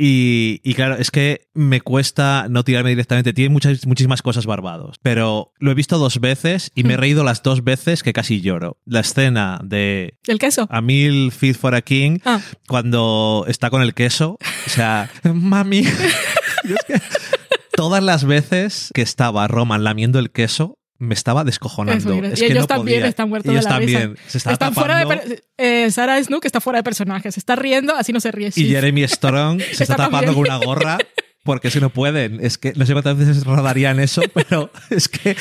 [0.01, 3.33] Y, y claro, es que me cuesta no tirarme directamente.
[3.33, 4.95] Tiene muchas, muchísimas cosas barbados.
[5.03, 7.01] Pero lo he visto dos veces y me he Mm.
[7.01, 8.79] reído las dos veces que casi lloro.
[8.85, 10.69] La escena de ¿El queso?
[10.71, 14.39] A Mil Feet for a King Ah, cuando está con el queso.
[14.67, 15.79] O sea, mami.
[15.79, 15.87] Y
[16.73, 17.01] es que
[17.79, 22.12] todas las veces que estaba Roman lamiendo el queso, me estaba Es descojonando.
[22.25, 23.09] Es y que ellos no también podía.
[23.09, 23.99] están muertos Ellos de la risa.
[24.01, 24.19] también.
[24.27, 27.95] Se estaba están fuera de eh, Sarah Snook está fuera de personaje, se está riendo,
[27.95, 28.51] así no se ríe.
[28.57, 28.64] Y.
[28.67, 30.99] Jeremy Strong se está, Está tapando con una gorra
[31.45, 32.45] porque si no pueden.
[32.45, 35.37] Es que no sé cuántas veces rodarían eso, pero es que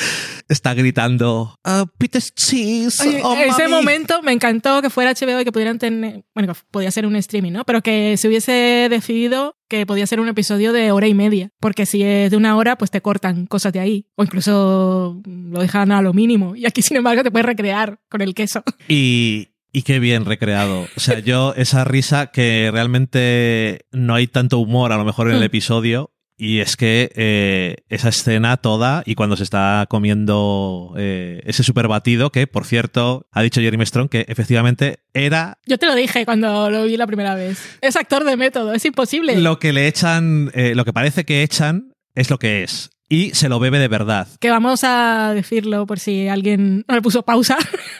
[0.48, 3.02] está gritando "Ah, Peter Cheese.
[3.02, 3.74] Oye, oh, ese mami".
[3.74, 7.50] momento me encantó que fuera HBO y que pudieran tener, bueno, podía ser un streaming,
[7.50, 7.64] ¿no?
[7.64, 11.84] Pero que se hubiese decidido que podía ser un episodio de hora y media, porque
[11.86, 15.92] si es de una hora, pues te cortan cosas de ahí, o incluso lo dejan
[15.92, 18.62] a lo mínimo, y aquí sin embargo te puedes recrear con el queso.
[18.88, 20.86] Y, y qué bien recreado.
[20.96, 25.34] O sea, yo esa risa que realmente no hay tanto humor a lo mejor en
[25.34, 25.44] el Mm.
[25.44, 31.64] episodio, Y es que eh, esa escena toda y cuando se está comiendo eh, ese
[31.64, 35.96] super batido, que por cierto ha dicho Jeremy Strong que efectivamente era Yo te lo
[35.96, 37.78] dije cuando lo vi la primera vez.
[37.80, 39.36] Es actor de método, es imposible.
[39.40, 42.90] lo que le echan, eh, lo que parece que echan es lo que es.
[43.08, 44.28] Y se lo bebe de verdad.
[44.38, 47.58] Que vamos a decirlo por si alguien no le puso pausa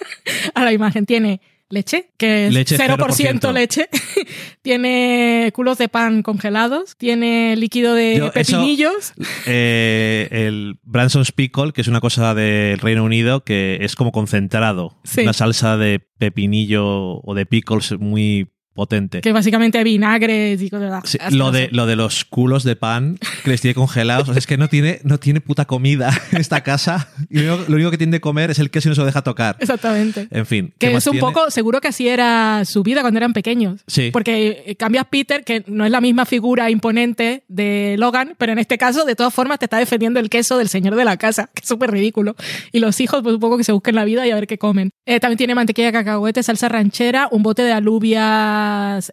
[0.54, 1.06] a la imagen.
[1.06, 3.52] Tiene leche, que es Leche 0%, 0%.
[3.52, 3.88] leche.
[4.62, 6.96] tiene culos de pan congelados.
[6.96, 9.12] Tiene líquido de Yo, eso- pepinillos.
[9.46, 14.98] Eh, el Branson's Pickle, que es una cosa del Reino Unido que es como concentrado.
[15.04, 15.22] Sí.
[15.22, 18.48] Una salsa de pepinillo o de pickles muy
[18.78, 19.20] potente.
[19.20, 23.50] Que básicamente vinagre y cosas Sí, lo, de, lo de los culos de pan que
[23.50, 24.28] les tiene congelados.
[24.28, 27.08] O sea, es que no tiene, no tiene puta comida en esta casa.
[27.28, 29.00] Y lo, único- lo único que tiene de comer es el queso y no se
[29.02, 29.56] lo deja tocar.
[29.60, 30.28] Exactamente.
[30.30, 30.72] En fin.
[30.78, 31.26] ¿qué Que es un tiene?
[31.26, 33.82] poco, seguro que así era su vida cuando eran pequeños.
[33.86, 34.10] Sí.
[34.12, 38.58] Porque eh, cambias Peter, que no es la misma figura imponente de Logan, pero en
[38.58, 41.50] este caso, de todas formas, te está defendiendo el queso del señor de la casa,
[41.54, 42.36] que es súper ridículo.
[42.72, 44.58] Y los hijos, pues un poco que se busquen la vida y a ver qué
[44.58, 44.90] comen.
[45.06, 47.72] Eh, también tiene mantequilla de cacahuete, salsa ranchera, un bote de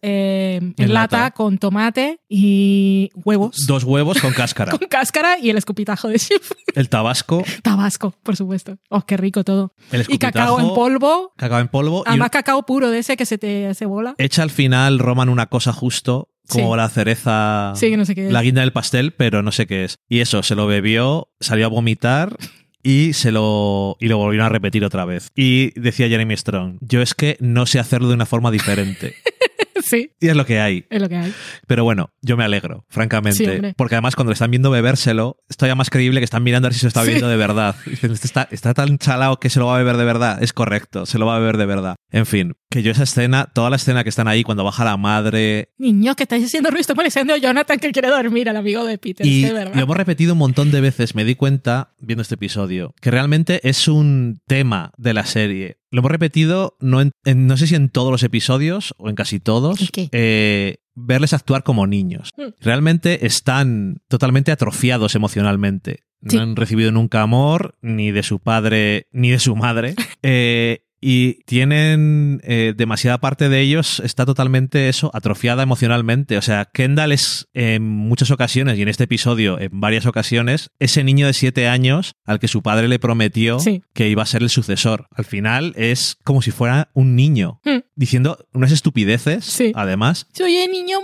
[0.02, 1.32] eh, en, En lata, lata.
[1.32, 3.66] con tomate y huevos.
[3.68, 4.72] Dos huevos con cáscara.
[4.78, 6.52] Con cáscara y el escupitajo de Schiff.
[6.76, 8.78] El tabasco, Tabasco, por supuesto.
[8.90, 9.74] Oh, qué rico todo.
[9.92, 11.34] el Y cacao en polvo.
[11.38, 12.04] cacao en polvo.
[12.06, 14.16] y Además, cacao puro de ese que se te hace bola.
[14.18, 16.78] echa al final Roman una cosa justo, como Sí.
[16.78, 19.84] la cereza, Sí, que no sé qué la guinda del pastel, pero no sé qué
[19.86, 19.98] es.
[20.08, 22.36] Y eso, se lo bebió, salió a vomitar
[22.88, 25.32] y se lo y lo volvieron a repetir otra vez.
[25.36, 29.16] Y decía Jeremy Strong, yo es que no sé hacerlo de una forma diferente.
[29.84, 30.86] sí, y es lo que hay.
[30.92, 31.34] es lo que hay.
[31.68, 33.50] Pero bueno, yo me alegro, Sí, francamente.
[33.56, 33.74] hombre.
[33.76, 36.70] porque además cuando le están viendo bebérselo, es todavía más creíble que están mirando a
[36.70, 37.08] ver si se lo está Sí.
[37.08, 37.76] bebiendo de verdad.
[37.88, 40.42] Dicen, "Este está, está tan chalado que se lo va a beber de verdad.
[40.44, 41.96] Es correcto, se lo va a beber de verdad.
[42.12, 44.98] En fin, que yo esa escena, toda la escena que están ahí cuando baja la
[44.98, 48.84] madre, Niños, que estáis haciendo ruido, estoy molestando a Jonathan que quiere dormir, al amigo
[48.86, 49.26] de Peter.
[49.26, 49.74] Y de verdad.
[49.76, 53.62] lo hemos repetido un montón de veces, me di cuenta viendo este episodio, que realmente
[53.68, 55.78] es un tema de la serie.
[55.90, 59.16] Lo hemos repetido, no, en- en- no sé si en todos los episodios o en
[59.16, 62.32] casi todos, eh, verles actuar como niños.
[62.38, 62.44] Mm.
[62.62, 66.04] Realmente están totalmente atrofiados emocionalmente.
[66.28, 66.36] Sí.
[66.38, 69.96] No han recibido nunca amor, ni de su padre, ni de su madre.
[70.28, 76.38] Eh, y tienen eh, demasiada parte de ellos está totalmente eso, atrofiada emocionalmente.
[76.38, 81.04] O sea, Kendall es en muchas ocasiones, y en este episodio en varias ocasiones, ese
[81.04, 83.84] niño de siete años al que su padre le prometió Sí.
[83.94, 85.08] que iba a ser el sucesor.
[85.12, 87.80] Al final es como si fuera un niño, Mm.
[87.96, 89.72] diciendo unas estupideces, Sí.
[89.76, 90.28] además.
[90.34, 91.00] Soy el niño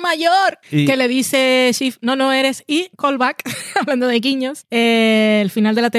[0.00, 0.58] mayor.
[0.70, 2.62] Y- Que le dice Shift, no, no eres.
[2.66, 3.42] Y callback,
[3.80, 5.90] hablando de guiños, eh, el final de la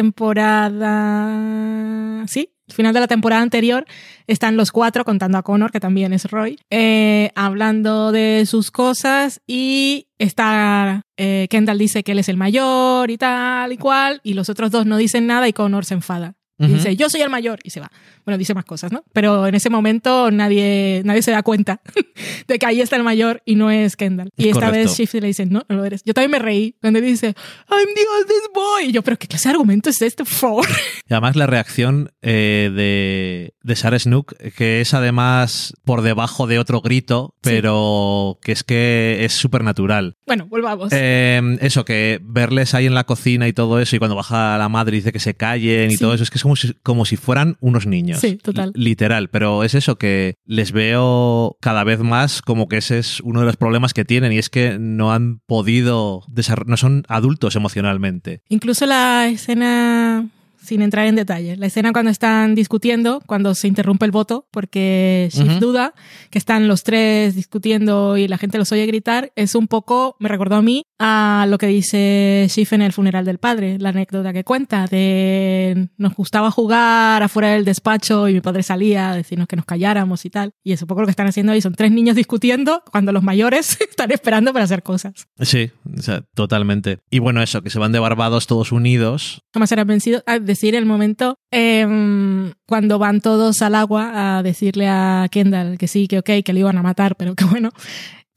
[0.99, 2.25] temporada.
[2.27, 3.85] Sí, final de la temporada anterior
[4.27, 9.41] están los cuatro contando a Connor, que también es Roy, eh, hablando de sus cosas
[9.47, 11.01] y está.
[11.17, 14.71] eh, Kendall dice que él es el mayor y tal y cual, y los otros
[14.71, 16.35] dos no dicen nada y Connor se enfada.
[16.59, 16.73] Y Ujú.
[16.75, 17.89] dice, yo soy el mayor, y se va.
[18.25, 19.03] Bueno, dice más cosas, ¿no?
[19.13, 21.81] Pero en ese momento nadie, nadie se da cuenta
[22.47, 24.29] de que ahí está el mayor y no es Kendall.
[24.37, 24.89] Y Es esta correcto.
[24.89, 26.03] vez Shift le dice, no, no lo eres.
[26.03, 27.27] Yo también me reí cuando dice,
[27.69, 28.85] I'm the oldest boy.
[28.89, 30.67] Y yo, pero ¿qué clase de argumento es este, por favor?
[31.09, 36.59] Y además la reacción eh, de, de Sarah Snook, que es además por debajo de
[36.59, 37.49] otro grito, Sí.
[37.51, 40.17] pero que es que es súper natural.
[40.27, 40.89] Bueno, volvamos.
[40.91, 44.69] Eh, eso, que verles ahí en la cocina y todo eso, y cuando baja la
[44.69, 45.99] madre y dice que se callen y Sí.
[45.99, 48.19] todo eso, es que es como si, como si fueran unos niños.
[48.19, 48.71] Sí, total.
[48.73, 53.41] Literal, pero es eso, que les veo cada vez más como que ese es uno
[53.41, 56.23] de los problemas que tienen, y es que no han podido,
[56.65, 58.41] no son adultos emocionalmente.
[58.49, 60.27] Incluso la escena,
[60.61, 65.29] sin entrar en detalle, la escena cuando están discutiendo, cuando se interrumpe el voto, porque
[65.31, 65.93] Shift duda,
[66.29, 70.29] que están los tres discutiendo y la gente los oye gritar, es un poco, me
[70.29, 74.33] recordó a mí, a lo que dice Shift en el funeral del padre, la anécdota
[74.33, 79.47] que cuenta de nos gustaba jugar afuera del despacho y mi padre salía a decirnos
[79.47, 80.51] que nos calláramos y tal.
[80.63, 83.23] Y es un poco lo que están haciendo ahí, son tres niños discutiendo cuando los
[83.23, 85.27] mayores están esperando para hacer cosas.
[85.41, 86.99] Sí, o sea, totalmente.
[87.09, 89.41] Y bueno, eso, que se van de Barbados todos unidos.
[89.53, 90.23] jamás serán vencidos.
[90.25, 95.87] A decir el momento em, cuando van todos al agua a decirle a Kendall que
[95.87, 97.69] sí, que ok, que le iban a matar, pero que bueno.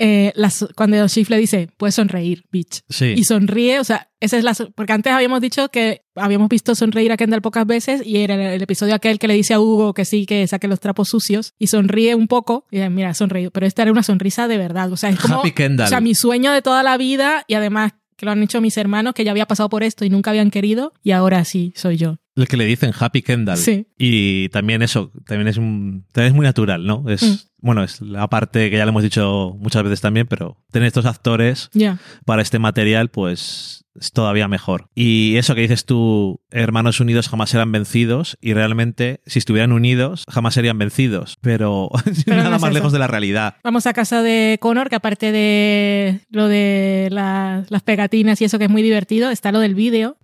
[0.05, 2.81] Eh, las- cuando Shift le dice, puedes sonreír, bitch.
[2.88, 3.12] Sí.
[3.16, 4.53] Y sonríe, o sea, esa es la.
[4.75, 8.40] Porque antes habíamos dicho que habíamos visto sonreír a Kendall pocas veces y era el,
[8.40, 11.53] el episodio aquel que le dice a Hugo que sí, que saque los trapos sucios
[11.57, 12.66] y sonríe un poco.
[12.72, 13.53] Y mira, ha sonreído.
[13.53, 14.90] Pero esta era una sonrisa de verdad.
[14.92, 15.38] O sea, es como.
[15.40, 15.87] Happy Kendall.
[15.87, 17.92] O sea, mi sueño de toda la vida y además
[18.23, 20.53] que lo han hecho mis hermanos que ya había pasado por esto y nunca habían
[20.53, 22.19] querido y ahora sí soy yo.
[22.37, 23.57] El que le dicen Happy Kendall.
[23.59, 23.89] Sí.
[23.99, 27.05] Y también eso, también es, un, también es muy natural, ¿no?
[27.09, 27.35] Es Mm.
[27.62, 31.07] Bueno, es la parte que ya le hemos dicho muchas veces también, pero tener estos
[31.07, 31.70] actores
[32.27, 34.88] para este material, pues es todavía mejor.
[34.94, 40.25] Y eso que dices tú, hermanos unidos jamás serán vencidos, y realmente, si estuvieran unidos,
[40.31, 41.37] jamás serían vencidos.
[41.42, 41.90] Pero,
[42.25, 42.79] Pero nada no es más eso.
[42.79, 43.56] lejos de la realidad.
[43.63, 48.58] Vamos a casa de Connor, que aparte de lo de la- las pegatinas y eso
[48.58, 50.17] que es muy divertido, está lo del vídeo,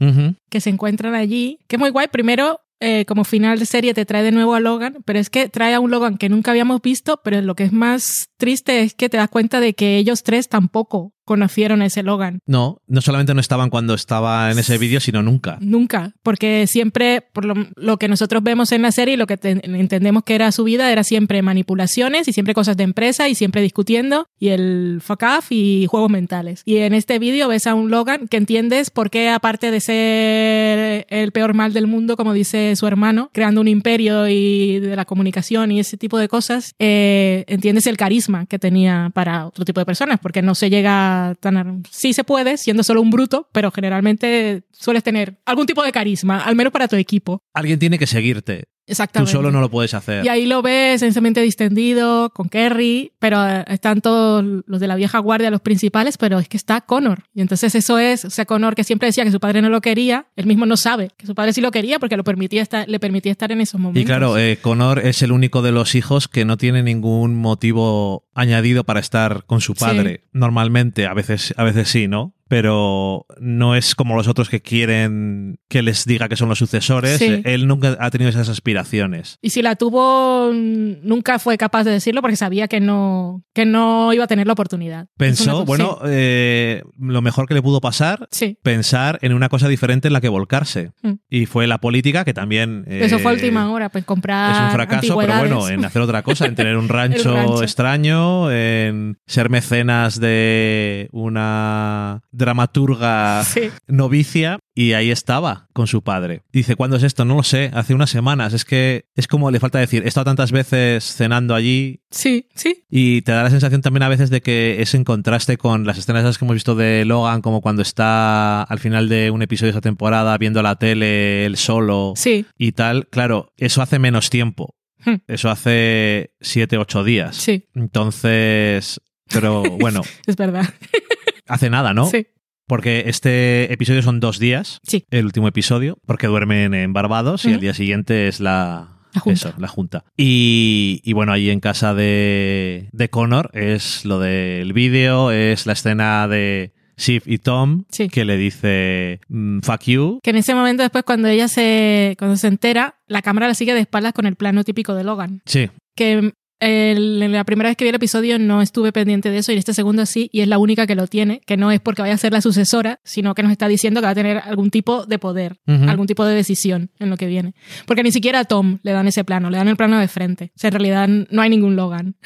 [0.48, 2.08] que se encuentran allí, que es muy guay.
[2.10, 5.48] Primero, eh, como final de serie te trae de nuevo a Logan, pero es que
[5.48, 8.94] trae a un Logan que nunca habíamos visto, pero lo que es más triste es
[8.94, 12.40] que te das cuenta de que ellos tres tampoco conocieron a ese Logan.
[12.46, 15.58] No, no solamente no estaban cuando estaba en ese vídeo, sino nunca.
[15.60, 19.36] Nunca, porque siempre, por lo, lo que nosotros vemos en la serie y lo que
[19.36, 23.34] te- entendemos que era su vida, era siempre manipulaciones y siempre cosas de empresa y
[23.34, 26.62] siempre discutiendo y el fuck off y juegos mentales.
[26.64, 31.06] Y en este vídeo ves a un Logan que entiendes por qué, aparte de ser
[31.10, 35.04] el peor mal del mundo, como dice su hermano, creando un imperio y de la
[35.04, 39.80] comunicación y ese tipo de cosas, eh, entiendes el carisma que tenía para otro tipo
[39.80, 41.82] de personas, porque no se llega tan...
[41.90, 46.40] Sí se puede, siendo solo un bruto, pero generalmente sueles tener algún tipo de carisma,
[46.44, 47.42] al menos para tu equipo.
[47.54, 48.64] Alguien tiene que seguirte.
[48.88, 49.32] Tú Exactamente.
[49.32, 50.24] solo no lo puedes hacer.
[50.24, 54.96] Y ahí lo ves esencialmente distendido, con Kerry, pero eh, están todos los de la
[54.96, 57.24] vieja guardia, los principales, pero es que está Connor.
[57.34, 59.82] Y entonces eso es, o sea, Connor que siempre decía que su padre no lo
[59.82, 62.88] quería, él mismo no sabe que su padre sí lo quería porque lo permitía estar,
[62.88, 64.02] le permitía estar en esos momentos.
[64.02, 68.24] Y claro, eh, Connor es el único de los hijos que no tiene ningún motivo
[68.34, 70.24] añadido para estar con su padre.
[70.32, 72.34] Normalmente, a veces, a veces sí, ¿no?
[72.48, 77.18] Pero no es como los otros que quieren que les diga que son los sucesores.
[77.18, 77.42] Sí.
[77.44, 79.38] Él nunca ha tenido esas aspiraciones.
[79.42, 84.12] Y si la tuvo, nunca fue capaz de decirlo porque sabía que no, que no
[84.12, 85.08] iba a tener la oportunidad.
[85.16, 88.58] Pensó, bueno, eh, lo mejor que le pudo pasar, Sí.
[88.62, 90.92] pensar en una cosa diferente en la que volcarse.
[91.02, 91.12] Mm.
[91.28, 92.84] Y fue la política que también...
[92.88, 94.52] eh, Eso fue última hora, pues comprar.
[94.54, 97.62] Es un fracaso, pero bueno, en hacer otra cosa, en tener un rancho, rancho.
[97.62, 103.70] extraño, en ser mecenas de una dramaturga Sí.
[103.86, 106.42] novicia y ahí estaba con su padre.
[106.52, 107.24] Dice, ¿cuándo es esto?
[107.24, 108.52] No lo sé, hace unas semanas.
[108.54, 112.84] Es que es como le falta decir, he estado tantas veces cenando allí Sí, sí.
[112.88, 115.98] y te da la sensación también a veces de que es en contraste con las
[115.98, 119.68] escenas esas que hemos visto de Logan, como cuando está al final de un episodio
[119.72, 122.46] de esa temporada viendo la tele él solo Sí.
[122.56, 123.08] y tal.
[123.08, 124.76] Claro, eso hace menos tiempo.
[125.04, 125.16] Hmm.
[125.28, 127.36] Eso hace siete, ocho días.
[127.36, 130.68] Sí, Entonces, pero bueno, es verdad.
[131.48, 132.06] hace nada, ¿no?
[132.06, 132.26] Sí.
[132.66, 135.04] Porque este episodio son dos días, Sí.
[135.10, 138.94] el último episodio, porque duermen en Barbados y el día siguiente es la...
[139.14, 139.48] La junta.
[139.48, 140.04] Eso, la junta.
[140.18, 145.72] Y, y bueno, ahí en casa de, de Connor es lo del vídeo, es la
[145.72, 148.08] escena de Shiv y Tom, Sí.
[148.10, 150.20] que le dice mm, fuck you.
[150.22, 153.72] Que en ese momento después cuando ella se, cuando se entera, la cámara la sigue
[153.72, 155.40] de espaldas con el plano típico de Logan.
[155.46, 159.52] Sí, Que el- la primera vez que vi el episodio no estuve pendiente de eso
[159.52, 161.80] y en este segundo sí, y es la única que lo tiene, que no es
[161.80, 164.38] porque vaya a ser la sucesora, sino que nos está diciendo que va a tener
[164.38, 167.54] algún tipo de poder, algún tipo de decisión en lo que viene.
[167.86, 170.52] Porque ni siquiera a Tom le dan ese plano, le dan el plano de frente.
[170.56, 172.16] O sea, en realidad no hay ningún Logan.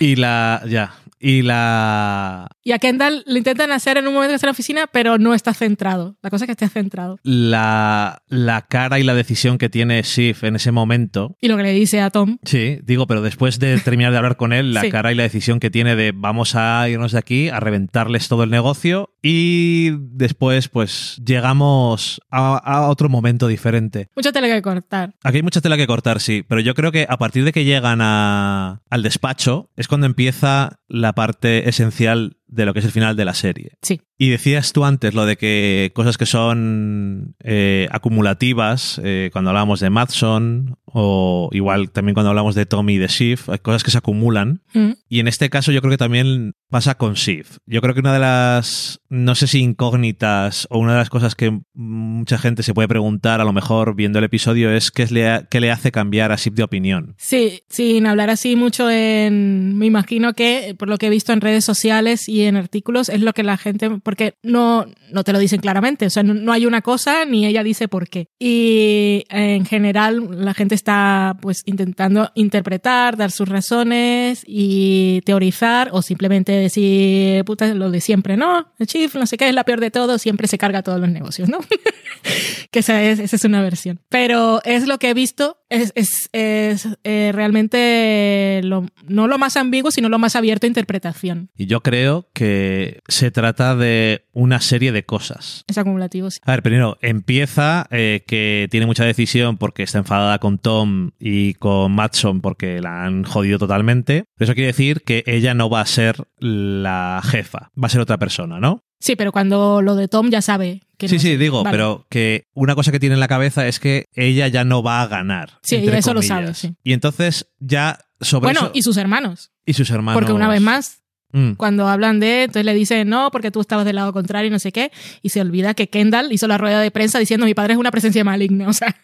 [0.00, 0.62] y la...
[0.68, 0.94] ya.
[1.24, 2.48] Y la...
[2.64, 5.18] Y a Kendall lo intentan hacer en un momento que está en la oficina, pero
[5.18, 6.16] no está centrado.
[6.20, 7.18] La cosa es que esté centrado.
[7.22, 11.62] La, la cara y la decisión que tiene Shiv en ese momento Y lo que
[11.62, 14.80] le dice a Tom, Sí, digo, pero después de terminar de hablar con él, la
[14.82, 14.90] Sí.
[14.90, 18.42] cara y la decisión que tiene de vamos a irnos de aquí, a reventarles todo
[18.42, 24.08] el negocio y después pues llegamos a, a otro momento diferente.
[24.16, 25.14] mucho tele que cortar.
[25.22, 27.64] Aquí hay mucha tela que cortar, sí, pero yo creo que a partir de que
[27.64, 32.92] llegan a- al despacho es cuando empieza la parte esencial de lo que es el
[32.92, 33.72] final de la serie.
[33.80, 34.00] Sí.
[34.18, 39.80] Y decías tú antes lo de que cosas que son eh, acumulativas, eh, cuando hablábamos
[39.80, 43.90] de Madson, o igual también cuando hablamos de Tommy y de Shiv, hay cosas que
[43.90, 44.62] se acumulan.
[44.74, 44.92] Mm.
[45.08, 47.46] Y en este caso yo creo que también pasa con Shiv.
[47.66, 51.34] Yo creo que una de las, no sé si incógnitas o una de las cosas
[51.34, 55.10] que mucha gente se puede preguntar a lo mejor viendo el episodio es qué, es
[55.10, 57.14] le, qué le hace cambiar a Shiv de opinión.
[57.18, 59.78] Sí, sin hablar así mucho en...
[59.78, 63.20] Me imagino que, por lo que he visto en redes sociales y en artículos, es
[63.20, 63.90] lo que la gente...
[64.02, 67.62] Porque no, no te lo dicen claramente, o sea, no, hay una cosa ni ella
[67.62, 68.28] dice por qué.
[68.38, 76.02] Y en general la gente está pues intentando interpretar, dar sus razones y teorizar o
[76.02, 78.72] simplemente decir, puta, lo de siempre, ¿no?
[78.78, 81.10] El chief, no sé qué, es la peor de todo, siempre se carga todos los
[81.10, 81.58] negocios, ¿no?
[82.70, 84.00] que esa es, esa es una versión.
[84.08, 89.56] Pero es lo que he visto es, es, es eh, realmente lo- no lo más
[89.56, 91.50] ambiguo, sino lo más abierto a interpretación.
[91.56, 95.64] Y yo creo que se trata de una serie de cosas.
[95.68, 96.38] Es acumulativo, sí.
[96.44, 101.54] A ver, primero, empieza eh, que tiene mucha decisión porque está enfadada con Tom y
[101.54, 104.24] con Matson porque la han jodido totalmente.
[104.38, 108.18] Eso quiere decir que ella no va a ser la jefa, va a ser otra
[108.18, 108.84] persona, ¿no?
[109.02, 111.74] Sí, pero cuando lo de Tom ya sabe que Sí, no sí, digo, Vale.
[111.76, 115.02] pero que una cosa que tiene en la cabeza es que ella ya no va
[115.02, 115.58] a ganar.
[115.62, 116.74] Sí, entre eso lo sabe, sí.
[116.84, 119.50] Y entonces ya sobre Bueno, eso- y sus hermanos.
[119.66, 120.20] y sus hermanos.
[120.20, 120.98] Porque una vez más,
[121.32, 121.54] Mm.
[121.54, 124.58] cuando hablan de, entonces le dicen, no, porque tú estabas del lado contrario y no
[124.60, 124.92] sé qué,
[125.22, 127.90] y se olvida que Kendall hizo la rueda de prensa diciendo, mi padre es una
[127.90, 128.94] presencia maligna, o sea,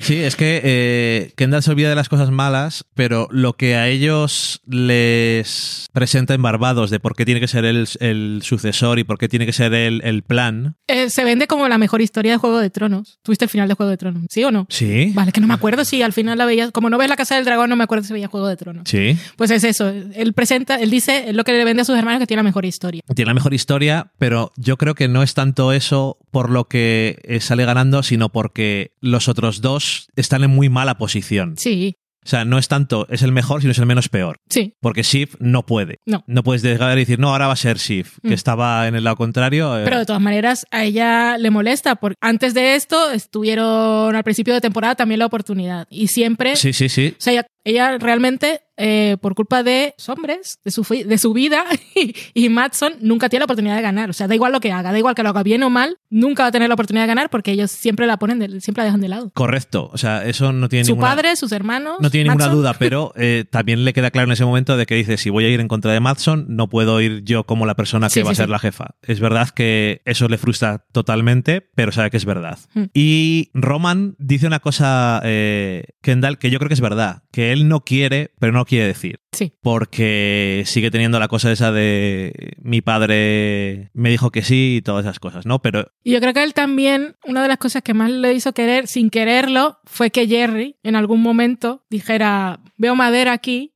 [0.00, 3.88] Sí, es que eh, Kendall se olvida de las cosas malas, pero lo que a
[3.88, 9.04] ellos les presenta en Barbados de por qué tiene que ser él el sucesor y
[9.04, 10.76] por qué tiene que ser él el plan.
[10.88, 13.18] eh, se vende como la mejor historia de Juego de Tronos.
[13.22, 14.24] ¿Tuviste el final de Juego de Tronos?
[14.30, 14.66] ¿Sí o no?
[14.70, 15.12] Sí.
[15.14, 17.36] Vale, que no me acuerdo si al final la veías, como no ves la Casa
[17.36, 18.84] del Dragón, no me acuerdo si veía Juego de Tronos.
[18.86, 19.18] Sí.
[19.36, 22.26] Pues es eso, él presenta, él dice, lo que le vende a sus hermanos que
[22.26, 23.02] tiene la mejor historia.
[23.14, 27.18] Tiene la mejor historia, pero yo creo que no es tanto eso por lo que
[27.24, 31.54] eh, sale ganando, sino porque los otros dos están en muy mala posición.
[31.58, 34.36] Sí, O sea, no es tanto es el mejor, sino es el menos peor.
[34.50, 35.96] sí, Porque Shiv no puede.
[36.04, 36.22] No.
[36.26, 38.32] No puedes llegar y decir, no, ahora va a ser Shiv, que Mm.
[38.34, 39.78] estaba en el lado contrario.
[39.78, 44.22] eh, pero de todas maneras a ella le molesta, porque antes de esto estuvieron al
[44.24, 47.14] principio de temporada también la oportunidad y siempre Sí, sí, sí.
[47.18, 51.32] O sea, ella, ella realmente, eh, por culpa de los hombres, de su, de su
[51.34, 54.08] vida, y, y Matson nunca tiene la oportunidad de ganar.
[54.10, 55.98] O sea, da igual lo que haga, da igual que lo haga bien o mal,
[56.08, 58.80] nunca va a tener la oportunidad de ganar porque ellos siempre la ponen, de- siempre
[58.82, 59.30] la dejan de lado.
[59.34, 59.90] Correcto.
[59.92, 61.96] O sea, eso no tiene Su ninguna, padre, sus hermanos.
[62.00, 64.94] no tiene ninguna duda, pero eh, también le queda claro en ese momento de que
[64.94, 67.74] dice, si voy a ir en contra de Madson, no puedo ir yo como la
[67.76, 68.52] persona que Sí, va a ser sí.
[68.52, 68.94] la jefa.
[69.02, 72.58] Es verdad que eso le frustra totalmente, pero sabe que es verdad.
[72.74, 72.84] Hmm.
[72.94, 77.68] Y Roman dice una cosa, eh, Kendall, que yo creo que es verdad, que él
[77.68, 79.20] no quiere, pero no quiere decir.
[79.32, 84.82] Sí, porque sigue teniendo la cosa esa de mi padre me dijo que sí y
[84.82, 85.60] todas esas cosas, ¿no?
[85.60, 88.52] Pero y yo creo que él también, una de las cosas que más le hizo
[88.52, 93.74] querer, sin quererlo, fue que Jerry en algún momento dijera, veo madera aquí,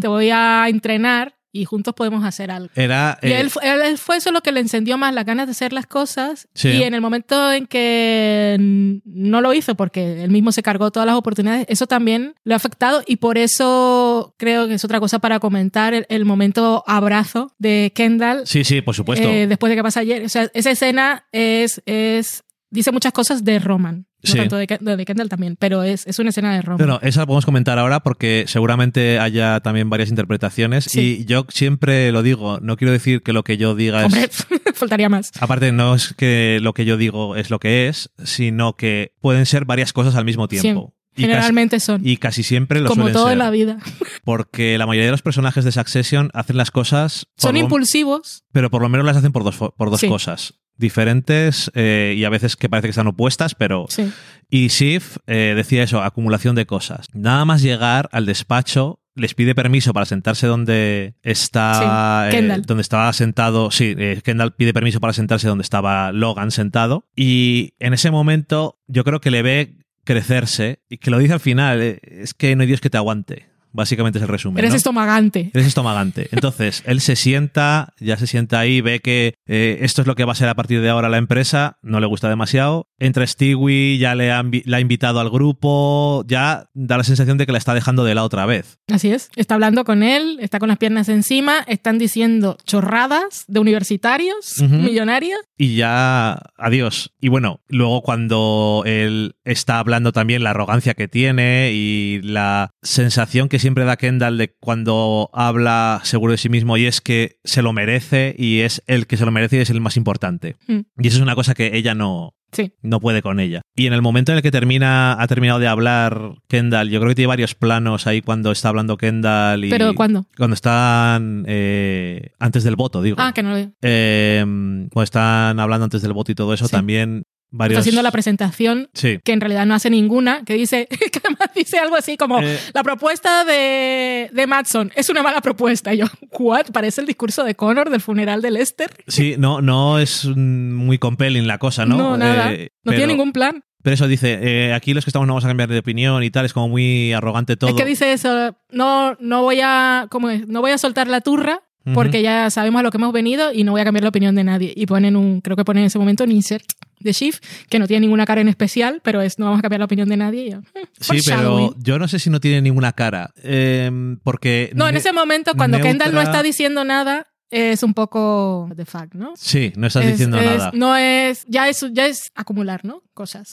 [0.00, 2.70] te voy a entrenar y juntos podemos hacer algo.
[2.74, 3.18] era...
[3.22, 5.52] Y eh, él, él- él fue eso lo que le encendió más las ganas de
[5.52, 6.48] hacer las cosas.
[6.54, 6.68] Sí.
[6.70, 8.56] Y en el momento en que
[9.04, 12.56] no lo hizo, porque él mismo se cargó todas las oportunidades, eso también le ha
[12.56, 13.02] afectado.
[13.06, 17.92] Y por eso creo que es otra cosa para comentar el, el momento abrazo de
[17.94, 19.28] Kendall sí, sí, por supuesto.
[19.28, 20.24] eh, después de que pasa ayer.
[20.24, 24.06] O sea, esa escena es, es dice muchas cosas de Roman.
[24.24, 24.36] No Sí.
[24.38, 24.66] tanto de,
[24.96, 26.78] de Kendall también, pero es, es una escena de Roman.
[26.78, 31.18] Bueno, esa la podemos comentar ahora porque seguramente haya también varias interpretaciones Sí.
[31.20, 34.46] y yo siempre lo digo, no quiero decir que lo que yo diga Hombre, es...
[34.74, 35.32] faltaría más.
[35.40, 39.44] Aparte, no es que lo que yo digo es lo que es, sino que pueden
[39.46, 40.94] ser varias cosas al mismo tiempo.
[41.14, 42.00] Y casi, Generalmente son.
[42.06, 43.32] y casi siempre lo como suelen todo ser.
[43.34, 43.76] en la vida.
[44.24, 47.26] Porque la mayoría de los personajes de Succession hacen las cosas...
[47.36, 48.44] Son lo- impulsivos.
[48.52, 50.08] pero por lo menos las hacen por dos, por dos Sí.
[50.08, 53.86] cosas diferentes eh, y a veces que parece que están opuestas, pero...
[53.88, 54.10] Sí.
[54.50, 57.06] Y Sif eh, decía eso, acumulación de cosas.
[57.14, 62.28] Nada más llegar al despacho, les pide permiso para sentarse donde está...
[62.30, 62.62] Sí, eh, Kendall.
[62.62, 63.70] donde estaba sentado...
[63.70, 67.06] Sí, eh, Kendall pide permiso para sentarse donde estaba Logan sentado.
[67.16, 71.40] Y en ese momento yo creo que le ve crecerse y que lo dice al
[71.40, 73.51] final, eh, es que no hay Dios que te aguante.
[73.72, 74.58] Básicamente es el resumen.
[74.58, 74.76] Eres ¿no?
[74.76, 75.50] estomagante.
[75.54, 76.28] Eres estomagante.
[76.32, 80.24] Entonces, él se sienta, ya se sienta ahí, ve que eh, esto es lo que
[80.24, 82.88] va a ser a partir de ahora la empresa, no le gusta demasiado.
[82.98, 84.40] Entra Stewie, ya le ha,
[84.80, 88.46] invitado al grupo, ya da la sensación de que la está dejando de la otra
[88.46, 88.78] vez.
[88.92, 89.30] Así es.
[89.36, 95.40] Está hablando con él, está con las piernas encima, están diciendo chorradas de universitarios, millonarios.
[95.56, 97.12] Y ya, adiós.
[97.20, 103.48] Y bueno, luego cuando él está hablando también la arrogancia que tiene y la sensación
[103.48, 107.62] que siempre da Kendall de cuando habla seguro de sí mismo y es que se
[107.62, 110.56] lo merece y es el que se lo merece y es el más importante.
[110.68, 110.80] Mm.
[110.98, 112.74] Y eso es una cosa que ella no, Sí.
[112.82, 113.62] no puede con ella.
[113.74, 117.08] Y en el momento en el que termina, ha terminado de hablar Kendall, yo creo
[117.10, 119.70] que tiene varios planos ahí cuando está hablando Kendall y.
[119.70, 120.26] ¿Pero cuándo?
[120.36, 123.16] Cuando están eh, antes del voto, digo.
[123.18, 123.72] Ah, que no lo veo.
[123.80, 126.72] Eh, cuando están hablando antes del voto y todo eso, Sí.
[126.72, 127.22] también
[127.52, 127.78] varios.
[127.78, 129.20] Está haciendo la presentación Sí.
[129.22, 132.58] que en realidad no hace ninguna, que dice, que además dice algo así como, Eh.
[132.74, 135.94] la propuesta de, de Matson es una mala propuesta.
[135.94, 136.06] Y yo,
[136.38, 136.66] ¿what?
[136.72, 138.90] Parece el discurso de Connor del funeral de Lester.
[139.06, 141.96] Sí, no, no es muy compelling la cosa, ¿no?
[141.96, 142.52] No, nada.
[142.52, 143.62] Eh, no tiene ningún plan.
[143.82, 146.30] Pero eso dice, eh, aquí los que estamos no vamos a cambiar de opinión y
[146.30, 147.70] tal, es como muy arrogante todo.
[147.70, 150.46] Es que dice eso, no, no voy a, ¿cómo es?
[150.46, 151.62] No voy a soltar la turra
[151.94, 154.36] porque ya sabemos a lo que hemos venido y no voy a cambiar la opinión
[154.36, 154.72] de nadie.
[154.76, 156.64] Y ponen un, creo que ponen en ese momento un insert
[157.04, 159.80] de Shift, que no tiene ninguna cara en especial, pero es no vamos a cambiar
[159.80, 160.46] la opinión de nadie.
[160.46, 161.74] Y yo, "Hmm, Sí, pero foreshadowing".
[161.78, 163.30] yo no sé si no tiene ninguna cara.
[163.42, 163.90] eh,
[164.22, 164.70] porque.
[164.74, 168.84] No, en ese momento, cuando neutra- Kendall no está diciendo nada, es un poco the
[168.86, 169.34] fact, ¿no?
[169.36, 170.70] Sí, no estás Es- diciendo es- nada.
[170.74, 173.02] No es, ya es, ya es acumular, ¿no?
[173.14, 173.50] Cosas.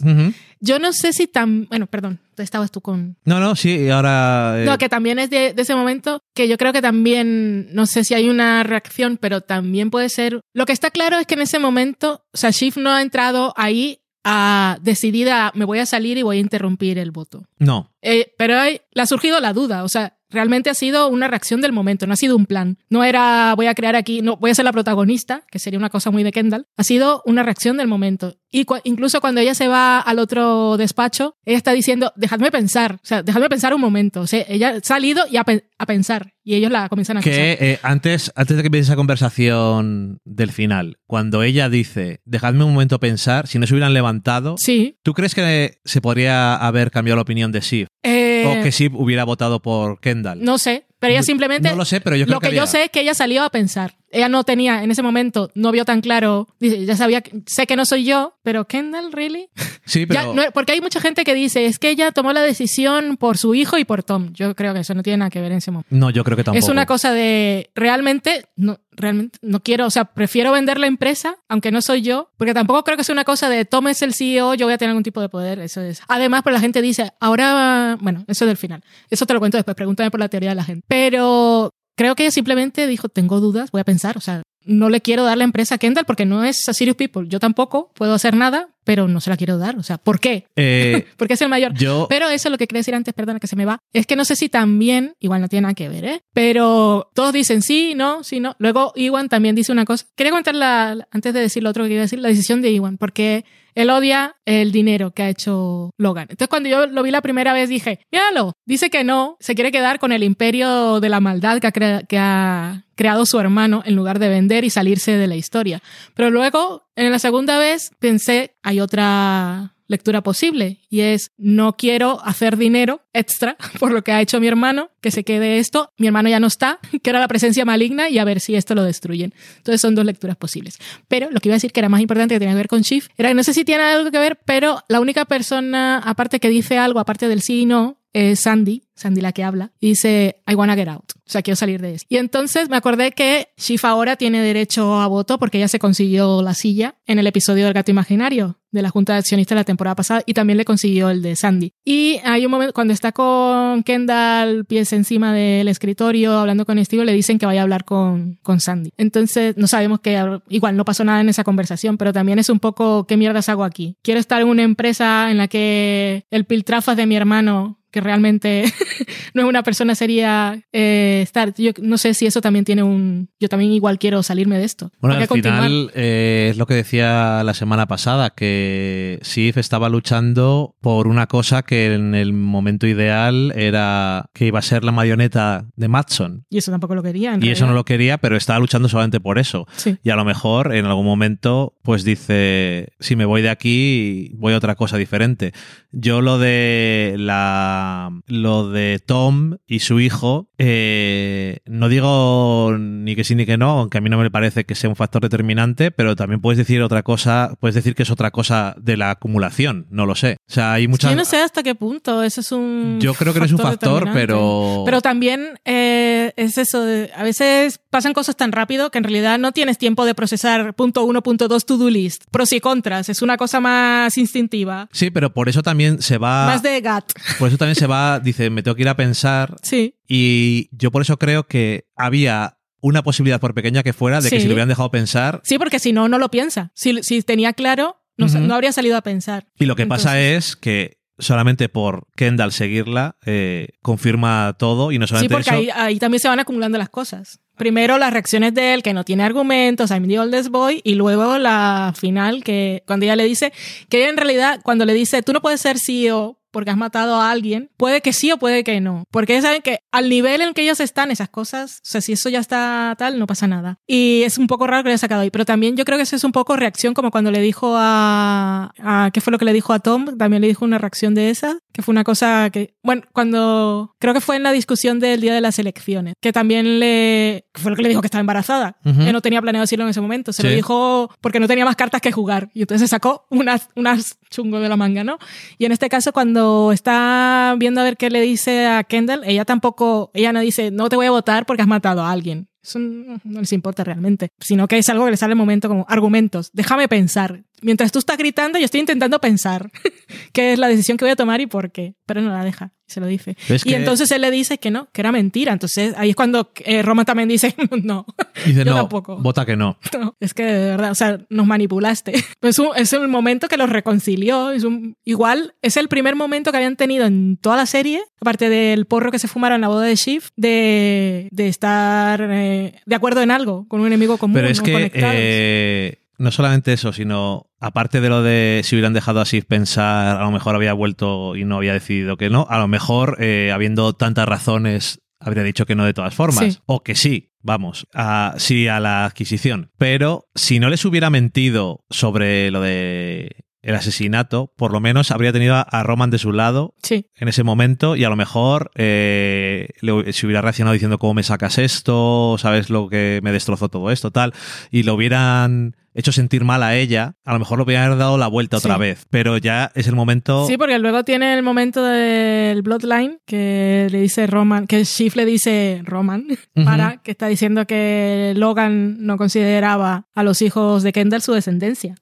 [0.62, 3.18] Yo no sé si tan, bueno, perdón, estabas tú con...
[3.26, 4.56] No, no, sí, ahora.
[4.62, 7.86] eh, No, que también es de, de ese momento que yo creo que también, no
[7.86, 10.39] sé si hay una reacción, pero también puede ser...
[10.54, 13.54] Lo que está claro es que en ese momento, o sea, Shift no ha entrado
[13.58, 17.45] ahí a decidida, me voy a salir y voy a interrumpir el voto.
[17.58, 17.91] No.
[18.02, 21.61] Eh, pero hay- le ha surgido la duda, o sea, realmente ha sido una reacción
[21.61, 22.77] del momento, no ha sido un plan.
[22.89, 25.89] No era voy a crear aquí, no voy a ser la protagonista, que sería una
[25.89, 26.67] cosa muy de Kendall.
[26.77, 28.36] Ha sido una reacción del momento.
[28.52, 33.06] Y incluso cuando ella se va al otro despacho, ella está diciendo, dejadme pensar, o
[33.06, 34.22] sea, dejadme pensar un momento.
[34.22, 37.22] O sea, ella ha salido y a, pe- a pensar, y ellos la comienzan a.
[37.22, 42.64] Que eh, antes, antes de que empiece esa conversación del final, cuando ella dice, dejadme
[42.64, 44.97] un momento pensar, si no se hubieran levantado, Sí.
[45.04, 47.88] ¿tú crees que se podría haber cambiado la opinión de Shiv?
[48.04, 50.43] Eh, o que Shiv hubiera votado por Kendall.
[50.43, 51.70] No sé, pero ella simplemente...
[51.70, 53.43] No lo sé, pero yo creo lo que, había- yo sé es que ella salió
[53.43, 53.95] a pensar.
[54.12, 56.47] Ella no tenía, en ese momento, no vio tan claro.
[56.60, 59.50] Dice, ya sabía, sé que no soy yo, pero Kendall, ¿really?
[59.86, 60.34] Sí, Ya, pero.
[60.36, 63.56] no- porque hay mucha gente que dice, es que ella tomó la decisión por su
[63.56, 64.32] hijo y por Tom.
[64.34, 65.88] Yo creo que eso no tiene nada que ver en ese momento.
[65.95, 66.64] No, yo creo que tampoco.
[66.64, 71.38] Es una cosa de, realmente, no, realmente no quiero, o sea, prefiero vender la empresa,
[71.47, 74.14] aunque no soy yo, porque tampoco creo que sea una cosa de, Tom es el
[74.14, 76.02] CEO, yo voy a tener algún tipo de poder, eso es.
[76.08, 78.84] Además, pues la gente dice, ahora, bueno, eso es del final.
[79.10, 80.86] Eso te lo cuento después, pregúntame por la teoría de la gente.
[80.88, 85.01] Pero creo que ella simplemente dijo, tengo dudas, voy a pensar, o sea, no le
[85.01, 87.28] quiero dar la empresa a Kendall porque no es a Serious People.
[87.28, 89.78] Yo tampoco puedo hacer nada, pero no se la quiero dar.
[89.78, 90.45] O sea, ¿por qué?
[90.55, 91.74] Eh, Porque es el mayor.
[91.74, 92.07] yo.
[92.09, 93.80] Pero eso es lo que quería decir antes, perdona que se me va.
[93.93, 96.22] Es que no sé si también, igual no tiene nada que ver, ¿eh?
[96.34, 98.55] Pero todos dicen sí, no, sí, no.
[98.59, 100.05] Luego Iwan también dice una cosa.
[100.15, 102.97] Quería contar la, antes de decir lo otro que quería decir, la decisión de Iwan,
[102.97, 103.45] porque
[103.80, 106.27] él odia el dinero que ha hecho Logan.
[106.30, 109.71] Entonces cuando yo lo vi la primera vez dije, míralo, dice que no, se quiere
[109.71, 113.95] quedar con el imperio de la maldad que ha, que ha creado su hermano en
[113.95, 115.82] lugar de vender y salirse de la historia.
[116.13, 122.21] Pero luego, en la segunda vez, pensé, hay otra lectura posible y es no quiero
[122.23, 126.07] hacer dinero extra por lo que ha hecho mi hermano, que se quede esto, mi
[126.07, 128.83] hermano ya no está, que era la presencia maligna y a ver si esto lo
[128.83, 129.33] destruyen.
[129.57, 130.77] Entonces son dos lecturas posibles.
[131.09, 132.81] Pero lo que iba a decir que era más importante que tenía que ver con
[132.81, 136.39] Shift era que no sé si tiene algo que ver, pero la única persona aparte
[136.39, 139.89] que dice algo aparte del sí y no es Sandy, Sandy la que habla, y
[139.89, 141.12] dice, I wanna get out.
[141.30, 142.07] O sea, quiero salir de esto.
[142.10, 146.41] Y entonces me acordé que Shift ahora tiene derecho a voto porque ella se consiguió
[146.41, 149.95] la silla en el episodio del gato imaginario de la Junta de Accionistas la temporada
[149.95, 151.74] pasada y también le consiguió el de Sandy.
[151.84, 157.05] Y hay un momento, cuando está con Kendall, pies encima del escritorio, hablando con Steve,
[157.05, 158.91] le dicen que vaya a hablar con, con Sandy.
[158.97, 162.60] Entonces, no sabemos que igual no pasó nada en esa conversación, pero también es un
[162.60, 163.97] poco, ¿qué mierdas hago aquí?
[164.01, 168.65] Quiero estar en una empresa en la que el piltrafas de mi hermano que realmente
[169.33, 171.53] no es una persona sería eh, estar.
[171.55, 173.29] Yo no sé si eso también tiene un.
[173.39, 174.91] Yo también igual quiero salirme de esto.
[174.99, 175.63] Bueno, al continuar.
[175.63, 181.27] final eh, es lo que decía la semana pasada, que Sif estaba luchando por una
[181.27, 186.45] cosa que en el momento ideal era que iba a ser la marioneta de Matson.
[186.49, 187.33] Y eso tampoco lo quería.
[187.33, 189.67] en Y eso no lo quería, pero estaba luchando solamente por eso.
[189.75, 189.97] Sí.
[190.03, 194.53] Y a lo mejor en algún momento, pues dice, si me voy de aquí, voy
[194.53, 195.53] a otra cosa diferente.
[195.91, 197.78] Yo lo de la
[198.25, 203.80] lo de Tom y su hijo, eh, no digo ni que sí ni que no,
[203.80, 206.82] aunque a mí no me parece que sea un factor determinante, pero también puedes decir
[206.82, 210.38] otra cosa, puedes decir que es otra cosa de la acumulación, no lo sé.
[210.49, 211.12] O sea, hay muchas.
[211.12, 212.97] Yo no sé hasta qué punto eso es un.
[212.99, 214.84] Yo creo que no es un factor, pero.
[214.86, 219.39] Pero también eh, es eso, de- a veces pasan cosas tan rápido que en realidad
[219.39, 223.22] no tienes tiempo de procesar punto uno, punto dos, to-do list, pros y contras, es
[223.22, 226.45] una cosa más instintiva, Sí, pero por eso también se va.
[226.47, 227.14] más de gut.
[227.39, 229.55] Por eso también se va, dice, me tengo que ir a pensar.
[229.62, 234.30] Sí, Y yo por eso creo que había una posibilidad, por pequeña que fuera, de
[234.30, 234.41] que Sí.
[234.41, 235.39] si lo hubieran dejado pensar.
[235.43, 236.72] sí, porque si no, no lo piensa.
[236.74, 239.47] Si, si tenía claro, no, no habría salido a pensar.
[239.60, 245.05] Y lo que pasa es que solamente por Kendall seguirla, eh, confirma todo y no
[245.05, 245.57] Sí, solamente porque eso.
[245.57, 247.41] ahí, ahí también se van acumulando las cosas.
[247.57, 251.38] Primero las reacciones de él, que no tiene argumentos, I'm the oldest boy, y luego
[251.38, 253.51] la final, que cuando ella le dice,
[253.89, 257.16] que ella en realidad, cuando le dice, tú no puedes ser CEO porque has matado
[257.16, 259.04] a alguien, puede que sí o puede que no.
[259.12, 262.14] Porque ellos saben que al nivel en que ellos están, esas cosas, o sea, si
[262.14, 263.78] eso ya está tal, no pasa nada.
[263.88, 265.30] Y es un poco raro que lo haya sacado ahí.
[265.30, 268.72] Pero también yo creo que eso es un poco reacción, como cuando le dijo a,
[268.80, 269.12] a.
[269.12, 270.18] ¿Qué fue lo que le dijo a Tom?
[270.18, 272.76] También le dijo una reacción de esa, que fue una cosa que.
[272.84, 273.95] Bueno, cuando.
[274.00, 277.45] Creo que fue en la discusión del día de las elecciones, que también le.
[277.54, 278.78] Fue lo que le dijo que estaba embarazada.
[278.86, 279.06] Ujú.
[279.06, 280.34] Que no tenía planeado decirlo en ese momento.
[280.34, 280.56] Se lo Sí.
[280.56, 282.50] dijo porque no tenía más cartas que jugar.
[282.54, 285.17] Y entonces sacó unas, unas chungo de la manga, ¿no?
[285.57, 289.45] Y en este caso, cuando está viendo a ver qué le dice a Kendall, ella
[289.45, 292.47] tampoco, ella no dice, no te voy a votar porque has matado a alguien.
[292.64, 295.68] Eso no no les importa realmente, sino que es algo que le sale al momento
[295.68, 296.49] como argumentos.
[296.53, 297.43] Déjame pensar.
[297.62, 299.70] Mientras tú estás gritando, yo estoy intentando pensar
[300.34, 301.95] qué es la decisión que voy a tomar y por qué.
[302.05, 303.36] Pero no la deja, se lo dice.
[303.49, 305.51] Y que- entonces él le dice que no, que era mentira.
[305.53, 307.53] Entonces ahí es cuando eh, Roma también dice,
[307.84, 308.05] no,
[308.45, 309.18] Dice, yo no, tampoco.
[309.18, 309.78] vota que no.
[309.99, 312.14] no, es que de verdad, o sea, nos manipulaste.
[312.41, 314.51] Es, un, es el momento que los reconcilió.
[314.51, 318.47] Es un, igual es el primer momento que habían tenido en toda la serie, aparte
[318.49, 322.49] del porro que se fumaron en la boda de Shift, de, de estar eh,
[322.86, 324.36] de acuerdo en algo, con un enemigo común.
[324.36, 324.66] Pero es ¿no?
[324.66, 330.18] que eh, no solamente eso, sino aparte de lo de si hubieran dejado así pensar,
[330.18, 333.52] a lo mejor había vuelto y no había decidido que no, a lo mejor eh,
[333.54, 336.60] habiendo tantas razones habría dicho que no de todas formas, Sí.
[336.66, 339.72] o que sí, vamos, a, sí a la adquisición.
[339.78, 345.34] Pero si no les hubiera mentido sobre lo de el asesinato, por lo menos habría
[345.34, 348.72] tenido a, a Roman de su lado Sí, en ese momento y a lo mejor
[348.76, 353.70] eh, le- se hubiera reaccionado diciendo cómo me sacas esto, sabes lo que me destrozó
[353.70, 354.34] todo esto, tal,
[354.72, 358.28] y lo hubieran hecho sentir mal a ella, a lo mejor lo hubieran dado la
[358.28, 358.80] vuelta otra Sí.
[358.82, 360.45] vez, pero ya es el momento...
[360.47, 365.26] sí, porque luego tiene el momento del Bloodline que le dice Roman, que Shift le
[365.26, 366.26] dice Roman,
[366.66, 371.95] para que está diciendo que Logan no consideraba a los hijos de Kendall su descendencia.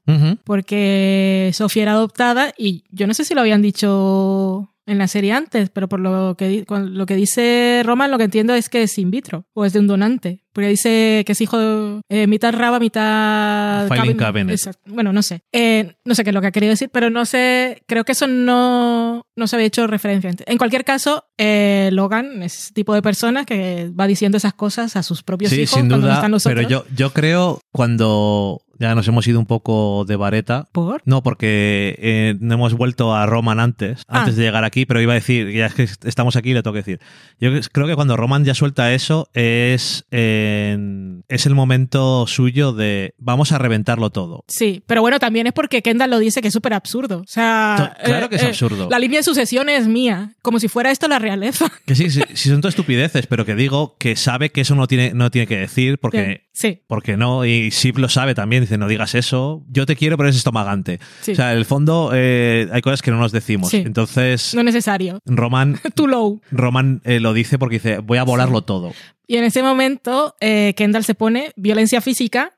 [0.43, 5.33] Porque Sofía era adoptada y yo no sé si lo habían dicho en la serie
[5.33, 8.97] antes, pero por lo que, lo que dice Roman, lo que entiendo es que es
[8.97, 10.43] in vitro o es de un donante.
[10.53, 13.87] Porque dice que es hijo de eh, mitad raba, mitad.
[13.87, 14.59] Filing Cabin- cabinet.
[14.87, 15.41] Bueno, no sé.
[15.51, 17.83] Eh, no sé qué es lo que ha querido decir, pero no sé.
[17.85, 20.47] Creo que eso no, no se había hecho referencia antes.
[20.49, 24.95] En cualquier caso, eh, Logan es ese tipo de persona que va diciendo esas cosas
[24.95, 26.71] a sus propios Sí, hijos sin cuando duda, están los pero otros.
[26.71, 31.01] yo, yo creo cuando ya nos hemos ido un poco de vareta, ¿Por?
[31.05, 34.19] No, porque eh, no hemos vuelto a Roman antes, Ah.
[34.21, 36.73] antes de llegar aquí, pero iba a decir, ya es que estamos aquí, le tengo
[36.73, 36.99] que decir.
[37.39, 43.51] Yo creo que cuando Roman ya suelta eso es, es el momento suyo de vamos
[43.51, 44.43] a reventarlo todo.
[44.47, 47.19] Sí, pero bueno, también es porque Kendall lo dice que es súper absurdo.
[47.21, 48.87] O sea, To- claro que es absurdo.
[48.89, 51.71] La línea de sucesión es mía, como si fuera esto la realeza.
[51.85, 54.87] Que sí, sí, sí son todas estupideces, pero que digo que sabe que eso no
[54.87, 56.47] tiene, no tiene que decir porque...
[56.57, 60.17] Sí, Porque no, y Sip lo sabe también, dice, no digas eso, yo te quiero,
[60.17, 60.99] pero es estomagante.
[61.21, 61.31] sí.
[61.31, 63.69] O sea, en el fondo eh, hay cosas que no nos decimos.
[63.69, 63.77] Sí.
[63.77, 65.19] Entonces, no es necesario.
[65.25, 66.41] Roman, Too low.
[66.51, 68.93] Roman eh, lo dice porque dice, voy a volarlo todo.
[69.27, 72.53] Y en ese momento, eh, Kendall se pone violencia física,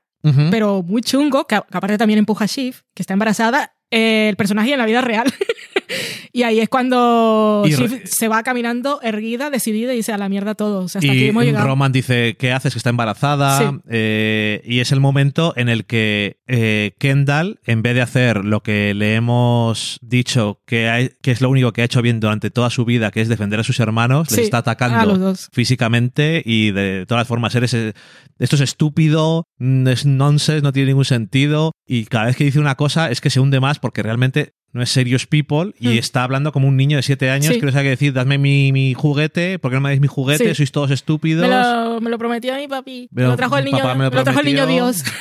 [0.51, 4.73] pero muy chungo, que, que aparte también empuja a Shiv, que está embarazada, el personaje
[4.73, 5.31] en la vida real.
[6.31, 10.55] y ahí es cuando Shiv se va caminando erguida, decidida y dice a la mierda
[10.55, 10.83] todo.
[10.83, 11.65] O sea, hasta y aquí hemos llegado.
[11.65, 12.73] Roman dice, ¿qué haces?
[12.73, 13.57] Que está embarazada.
[13.57, 13.65] Sí.
[13.89, 18.61] Eh, y es el momento en el que eh, Kendall, en vez de hacer lo
[18.61, 22.85] que le hemos dicho que, es lo único que ha hecho bien durante toda su
[22.85, 27.27] vida, que es defender a sus hermanos, Sí, les está atacando físicamente y de todas
[27.27, 27.93] formas eres eh,
[28.39, 32.59] esto es estúpido, mm, es nonsense, no tiene ningún sentido y cada vez que dice
[32.59, 35.97] una cosa es que se hunde más porque realmente no es serious people y Hmm.
[35.97, 37.59] está hablando como un niño de siete años Sí.
[37.59, 40.07] que no sabe qué decir, dadme mi, mi juguete, ¿por qué no me dais mi
[40.07, 40.49] juguete?
[40.49, 40.55] Sí.
[40.55, 41.47] Sois todos estúpidos.
[41.47, 43.09] Me lo, me lo prometió a mi papi.
[43.11, 44.67] Me lo trajo el niño, me lo trajo el niño.
[44.67, 45.03] Dios.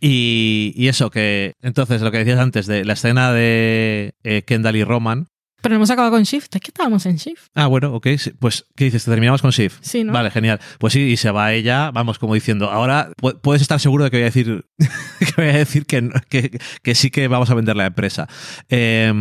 [0.00, 4.76] Y, y eso, que entonces lo que decías antes de la escena de eh, Kendall
[4.76, 5.26] y Roman.
[5.60, 6.54] Pero no hemos acabado con Shift.
[6.54, 7.48] Es que estábamos en Shift.
[7.54, 8.06] Ah, bueno, ok.
[8.38, 9.04] Pues, ¿qué dices?
[9.04, 9.78] Terminamos con Shift.
[9.82, 10.12] Sí, ¿no?
[10.12, 10.60] Vale, genial.
[10.78, 14.10] Pues sí, y se va ella, vamos, como diciendo, ahora pu- puedes estar seguro de
[14.10, 14.64] que voy a decir
[15.18, 18.28] que voy a decir que, no- que, que sí que vamos a vender la empresa.
[18.68, 19.12] Eh,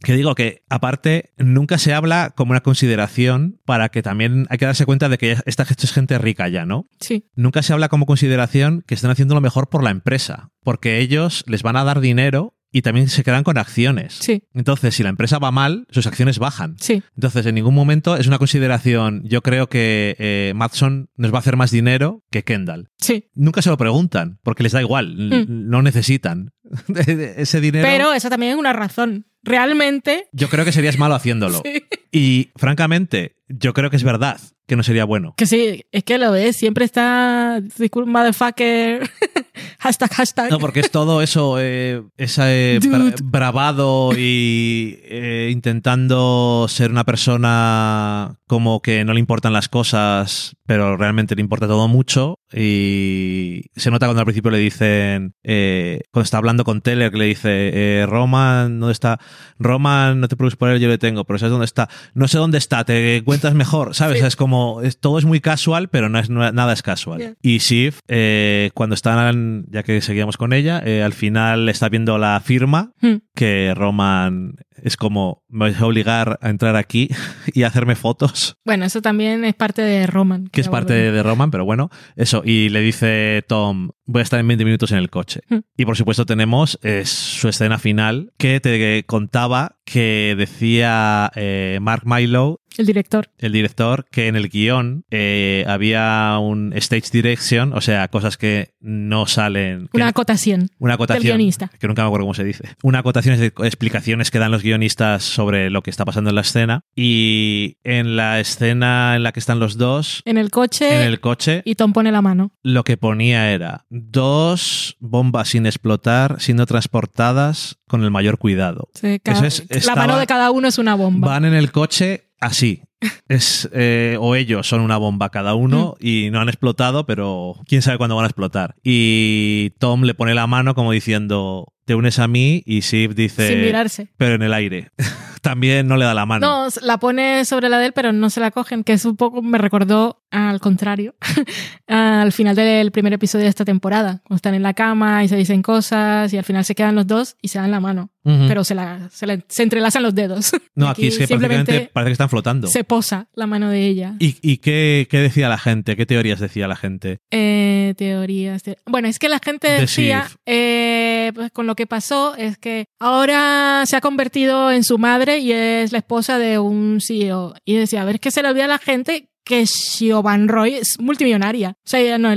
[0.00, 4.66] que digo que, aparte, nunca se habla como una consideración para que también hay que
[4.66, 6.86] darse cuenta de que esta gente es gente rica ya, ¿no?
[7.00, 7.26] Sí.
[7.34, 11.44] Nunca se habla como consideración que están haciendo lo mejor por la empresa, porque ellos
[11.46, 14.14] les van a dar dinero y también se quedan con acciones.
[14.20, 14.42] Sí.
[14.52, 16.74] Entonces, si la empresa va mal, sus acciones bajan.
[16.80, 17.02] Sí.
[17.14, 19.22] Entonces, en ningún momento es una consideración.
[19.24, 22.90] Yo creo que eh, Matson nos va a hacer más dinero que Kendall.
[22.98, 23.30] Sí.
[23.34, 26.50] Nunca se lo preguntan, porque les da igual, n- no necesitan
[27.36, 27.86] ese dinero.
[27.88, 29.26] Pero esa también es una razón.
[29.46, 30.24] Realmente.
[30.32, 31.62] yo creo que serías malo haciéndolo.
[32.14, 32.20] Sí.
[32.20, 35.34] Y, francamente, yo creo que es verdad que no sería bueno.
[35.36, 39.10] Que sí, es que lo ves, siempre está discul- motherfucker
[39.84, 40.50] Hashtag, hashtag.
[40.50, 43.16] No, porque es todo eso, eh, ese bra- Dude.
[43.22, 50.96] bravado y eh, intentando ser una persona como que no le importan las cosas, pero
[50.96, 52.38] realmente le importa todo mucho.
[52.52, 57.18] Y se nota cuando al principio le dicen, eh, cuando está hablando con Teller, que
[57.18, 59.18] le dice, eh, Roman, ¿dónde está?
[59.58, 61.88] Roman, no te preocupes por él, yo le tengo, pero ¿sabes dónde está?
[62.14, 64.20] No sé dónde está, te cuentas mejor, ¿sabes?
[64.20, 64.26] Sí.
[64.26, 67.18] Es como, es- todo es muy casual, pero no es, no- nada es casual.
[67.20, 67.34] Yeah.
[67.42, 72.18] Y Shiv, eh, cuando están, ya que seguíamos con ella, eh, al final está viendo
[72.18, 73.16] la firma Hmm.
[73.34, 77.08] que Roman es como, me vais a obligar a entrar aquí
[77.54, 80.48] y a hacerme fotos, Bueno, eso también es parte de Roman.
[80.48, 82.42] que es parte de Roman, pero bueno, eso.
[82.44, 85.42] Y le dice Tom, voy a estar en 20 minutos en el coche.
[85.48, 85.60] Hmm.
[85.76, 92.02] Y por supuesto tenemos eh, su escena final que te contaba que decía eh, Mark
[92.06, 93.28] Milo El director.
[93.38, 98.74] el director que en el guion eh, había un stage direction, o sea, cosas que
[98.80, 99.88] no salen.
[99.92, 100.70] Una acotación.
[100.78, 101.22] una acotación.
[101.22, 101.70] del guionista.
[101.78, 102.64] Que nunca me acuerdo cómo se dice.
[102.82, 106.36] Una acotación es de explicaciones que dan los guionistas sobre lo que está pasando en
[106.36, 106.80] la escena.
[106.96, 111.20] Y en la escena en la que están los dos, En el coche en el
[111.20, 112.52] coche, y Tom pone la mano.
[112.62, 118.88] lo que ponía era dos bombas sin explotar siendo transportadas con el mayor cuidado.
[118.94, 121.28] Sí, cada- Eso es- la mano de cada uno es una bomba.
[121.28, 122.82] Van en el coche así.
[123.28, 126.06] Es, eh, o ellos son una bomba cada uno Mm.
[126.06, 128.76] y no han explotado, pero quién sabe cuándo van a explotar.
[128.82, 133.48] Y Tom le pone la mano como diciendo, te unes a mí y Shiv dice,
[133.48, 134.08] Sin mirarse.
[134.16, 134.90] pero en el aire.
[135.42, 136.46] También no le da la mano.
[136.64, 139.16] No, la pone sobre la de él, pero no se la cogen, que es un
[139.16, 141.14] poco, me recordó al contrario,
[141.86, 145.36] al final del primer episodio de esta temporada, cuando están en la cama y se
[145.36, 148.64] dicen cosas y al final se quedan los dos y se dan la mano, Pero
[148.64, 150.52] se, la, se, la- se entrelazan los dedos.
[150.74, 152.66] no, Y aquí es que simplemente prácticamente parece que están flotando.
[152.68, 154.14] se posa la mano de ella.
[154.18, 155.94] ¿Y, y qué, qué decía la gente?
[155.96, 157.18] ¿Qué teorías decía la gente?
[157.30, 158.62] Eh, teorías.
[158.62, 162.56] te- Bueno, es que la gente De decía, eh, pues con lo que pasó es
[162.58, 167.54] que ahora se ha convertido en su madre y es la esposa de un CEO.
[167.64, 170.74] Y decía, a ver, es que se le olvida a la gente que Siobhan Roy
[170.74, 171.76] es multimillonaria.
[171.84, 172.30] O sea, no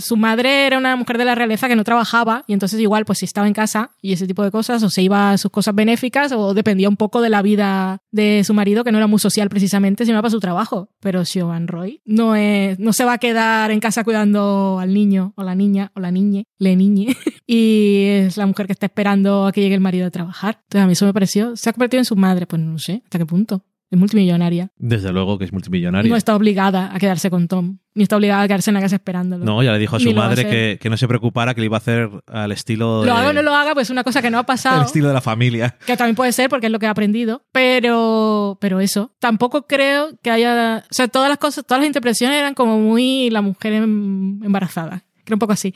[0.00, 3.18] su madre era una mujer de la realeza que no trabajaba y entonces igual pues
[3.18, 5.74] si estaba en casa y ese tipo de cosas o se iba a sus cosas
[5.74, 9.18] benéficas o dependía un poco de la vida de su marido que no era muy
[9.18, 10.88] social precisamente sino para su trabajo.
[11.00, 15.34] Pero Siobhan Roy no es no se va a quedar en casa cuidando al niño
[15.36, 17.16] o la niña o la niñe, le niñe
[17.46, 20.60] y es la mujer que está esperando a que llegue el marido de trabajar.
[20.62, 23.02] Entonces a mí eso me pareció, se ha convertido en su madre, pues no sé
[23.04, 23.62] hasta qué punto.
[23.90, 24.70] Es multimillonaria.
[24.76, 26.08] Desde luego que es multimillonaria.
[26.08, 28.94] No está obligada a quedarse con Tom, ni está obligada a quedarse en la casa
[28.96, 29.44] esperándolo.
[29.44, 31.64] No, ya le dijo a su a madre que, que no se preocupara, que le
[31.64, 34.04] iba a hacer al estilo de, Lo haga o no lo haga, pues es una
[34.04, 34.82] cosa que no ha el pasado.
[34.84, 35.76] estilo de la familia.
[35.86, 37.42] Que también puede ser porque es lo que he aprendido.
[37.50, 39.12] Pero, pero eso.
[39.18, 40.84] Tampoco creo que haya.
[40.88, 45.04] O sea, todas las cosas, todas las interpretaciones eran como muy la mujer em- embarazada.
[45.30, 45.72] Creo un poco así.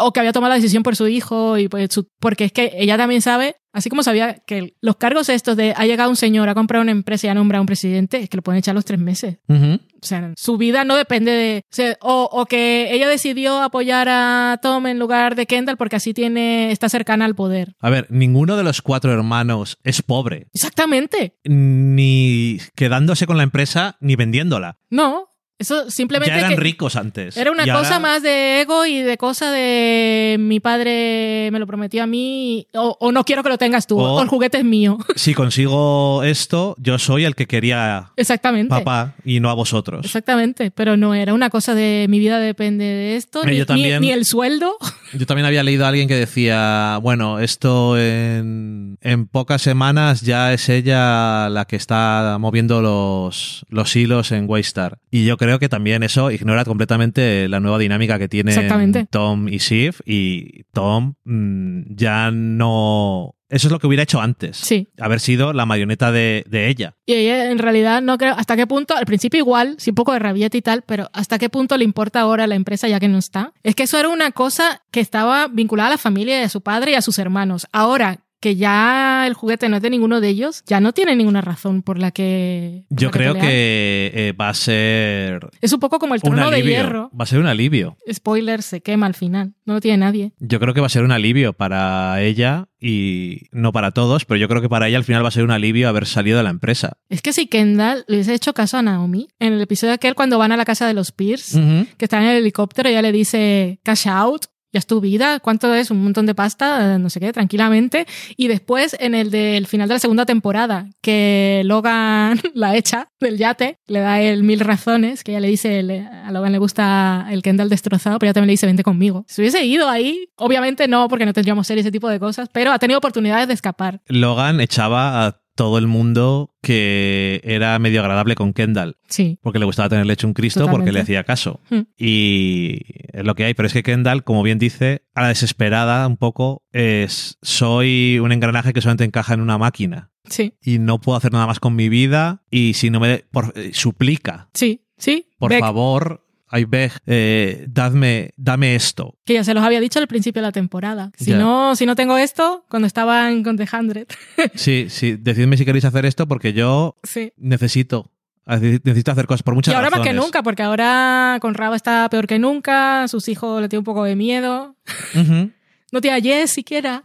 [0.00, 2.72] O que, había tomado la decisión por su hijo y pues su- porque es que
[2.78, 6.48] ella también sabe, así como sabía que los cargos estos de ha llegado un señor,
[6.48, 8.76] ha comprado una empresa y ha nombrado un presidente, es que lo pueden echar a
[8.76, 9.38] los tres meses.
[9.48, 11.62] O sea, su vida no depende de...
[11.64, 15.96] O, sea, o- o que ella decidió apoyar a Tom en lugar de Kendall porque
[15.96, 17.74] así tiene está cercana al poder.
[17.80, 21.36] A ver, ninguno de los cuatro hermanos es pobre, Exactamente.
[21.44, 24.78] ni quedándose con la empresa ni vendiéndola.
[24.90, 25.28] No,
[25.58, 27.36] eso simplemente Ya eran que ricos antes.
[27.36, 31.58] era una Y cosa ahora- más de ego y de cosa de mi padre me
[31.58, 34.28] lo prometió a mí o, o no quiero que lo tengas tú O- o el
[34.28, 34.98] juguete es mío.
[35.16, 38.68] Si consigo esto, yo soy el que quería Exactamente.
[38.70, 40.04] papá y no a vosotros.
[40.04, 43.66] Exactamente, pero no era una cosa de mi vida depende de esto, ni, yo ni-
[43.66, 44.76] también- ni el sueldo.
[45.16, 50.52] Yo también había leído a alguien que decía, bueno, esto en, en pocas semanas ya
[50.52, 54.98] es ella la que está moviendo los, los hilos en Waystar.
[55.12, 59.06] Y yo creo que también eso ignora completamente la nueva dinámica que tienen Exactamente.
[59.10, 59.96] Tom y Shiv.
[60.04, 63.32] Y Tom mm, ya no...
[63.48, 64.56] Eso es lo que hubiera hecho antes.
[64.56, 64.88] Sí.
[64.98, 66.96] Haber sido la marioneta de, de ella.
[67.06, 70.12] Y ella en realidad no creo hasta qué punto, al principio igual, sí un poco
[70.12, 72.98] de rabieta y tal, pero hasta qué punto le importa ahora a la empresa ya
[72.98, 73.52] que no está.
[73.62, 76.90] Es que eso era una cosa que estaba vinculada a la familia a su padre
[76.90, 77.68] y a sus hermanos.
[77.70, 81.40] Ahora que ya el juguete no es de ninguno de ellos, ya no tiene ninguna
[81.40, 82.84] razón por la que...
[82.88, 86.50] por Yo la creo que eh, va a ser Es un poco como el trono
[86.50, 87.10] de hierro.
[87.18, 87.96] Va a ser un alivio.
[88.10, 89.54] Spoiler, se quema al final.
[89.64, 90.32] No lo tiene nadie.
[90.38, 94.38] Yo creo que va a ser un alivio para ella y no para todos, pero
[94.38, 96.44] yo creo que para ella al final va a ser un alivio haber salido de
[96.44, 96.98] la empresa.
[97.08, 100.38] Es que si Kendall le hubiese hecho caso a Naomi, en el episodio aquel cuando
[100.38, 103.80] van a la casa de los Pierce, que están en el helicóptero, ella le dice
[103.82, 105.90] cash out ya es tu vida, ¿cuánto es?
[105.90, 108.06] Un montón de pasta, no sé qué, tranquilamente.
[108.36, 113.38] Y después, en el del final de la segunda temporada, que Logan la echa del
[113.38, 117.42] yate, le da el mil razones, que ella le dice, a Logan le gusta el
[117.42, 119.24] Kendall destrozado, pero ella también le dice, vente conmigo.
[119.28, 122.72] Si hubiese ido ahí, obviamente no, porque no tendríamos serie ese tipo de cosas, pero
[122.72, 124.00] ha tenido oportunidades de escapar.
[124.06, 129.38] Logan echaba a todo el mundo que era medio agradable con Kendall, Sí.
[129.42, 131.60] porque le gustaba tenerle hecho un Cristo porque le hacía caso.
[131.70, 131.80] Hmm.
[131.96, 132.80] Y
[133.12, 136.16] es lo que hay, pero es que Kendall, como bien dice, a la desesperada un
[136.16, 141.16] poco, es soy un engranaje que solamente encaja en una máquina Sí, y no puedo
[141.16, 145.28] hacer nada más con mi vida y si no me por- eh, suplica, sí, sí.
[145.38, 149.16] por Beck, favor, ay Beg, eh, dadme, dame esto.
[149.24, 151.10] Que ya se los había dicho al principio de la temporada.
[151.16, 154.06] Si no, si no tengo esto, cuando estaban con The Hundred.
[154.54, 157.32] Sí, sí, decidme si queréis hacer esto porque yo sí.
[157.36, 158.12] necesito,
[158.46, 160.24] necesito hacer cosas por muchas Y ahora más que razones.
[160.24, 164.04] nunca, porque ahora con Raba está peor que nunca, sus hijos le tiene un poco
[164.04, 164.76] de miedo.
[165.92, 167.04] No tiene a Jess siquiera.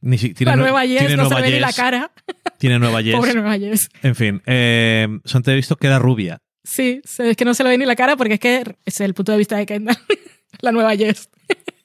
[0.00, 1.72] Ni si- tiene la nue- nueva Jess tiene no se nueva le ve ni la
[1.72, 2.10] cara.
[2.58, 3.14] Tiene nueva Jess.
[3.14, 3.88] Pobre nueva Jess.
[4.02, 6.42] En fin, eh, son te he visto que era rubia.
[6.66, 9.14] Sí, es que no se le ve ni la cara porque es que es el
[9.14, 9.96] punto de vista de Kendall.
[10.60, 11.30] la nueva Jess.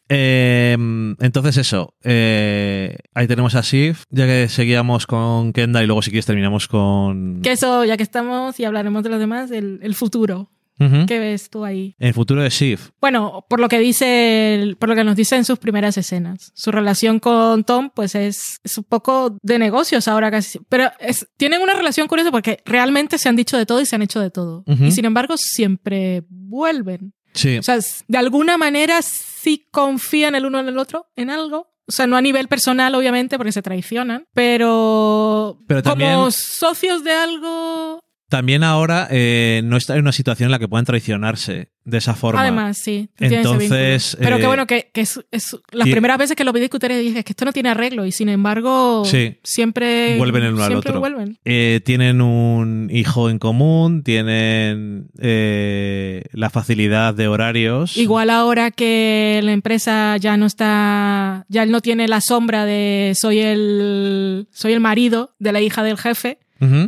[0.09, 0.75] Eh,
[1.19, 6.09] entonces eso, eh, ahí tenemos a Sif, ya que seguíamos con Kendall y luego si
[6.09, 7.41] quieres terminamos con...
[7.41, 10.49] Que eso, ya que estamos y hablaremos de los demás, el, el futuro.
[10.81, 11.05] Ujú.
[11.05, 11.95] ¿Qué ves tú ahí?
[11.99, 12.89] El futuro de Sif.
[12.99, 16.51] Bueno, por lo que dice, por lo que nos dice en sus primeras escenas.
[16.55, 20.59] Su relación con Tom, pues es, es un poco de negocios ahora casi.
[20.69, 23.95] Pero es- tienen una relación curiosa porque realmente se han dicho de todo y se
[23.95, 24.63] han hecho de todo.
[24.67, 24.85] Ujú.
[24.85, 27.13] Y sin embargo, siempre vuelven.
[27.33, 27.57] Sí.
[27.59, 31.69] O sea, de alguna manera sí confían el uno en el otro en algo.
[31.87, 37.03] O sea, no a nivel personal, obviamente, porque se traicionan, pero, Pero también- como socios
[37.03, 38.00] de algo.
[38.31, 42.13] También ahora eh, no está en una situación en la que puedan traicionarse de esa
[42.15, 42.41] forma.
[42.41, 43.09] Además, sí.
[43.19, 44.15] Entonces.
[44.21, 46.61] Pero eh, que bueno, que, que es, es- las y- primeras veces que lo vi
[46.61, 49.37] discutir dije que esto no tiene arreglo y sin embargo Sí.
[49.43, 50.99] siempre Vuelven el uno al otro.
[51.01, 51.39] vuelven.
[51.43, 57.97] Eh, tienen un hijo en común, tienen eh, la facilidad de horarios.
[57.97, 63.13] Igual ahora que la empresa ya no está, ya él no tiene la sombra de
[63.19, 66.37] soy el, soy el marido de la hija del jefe,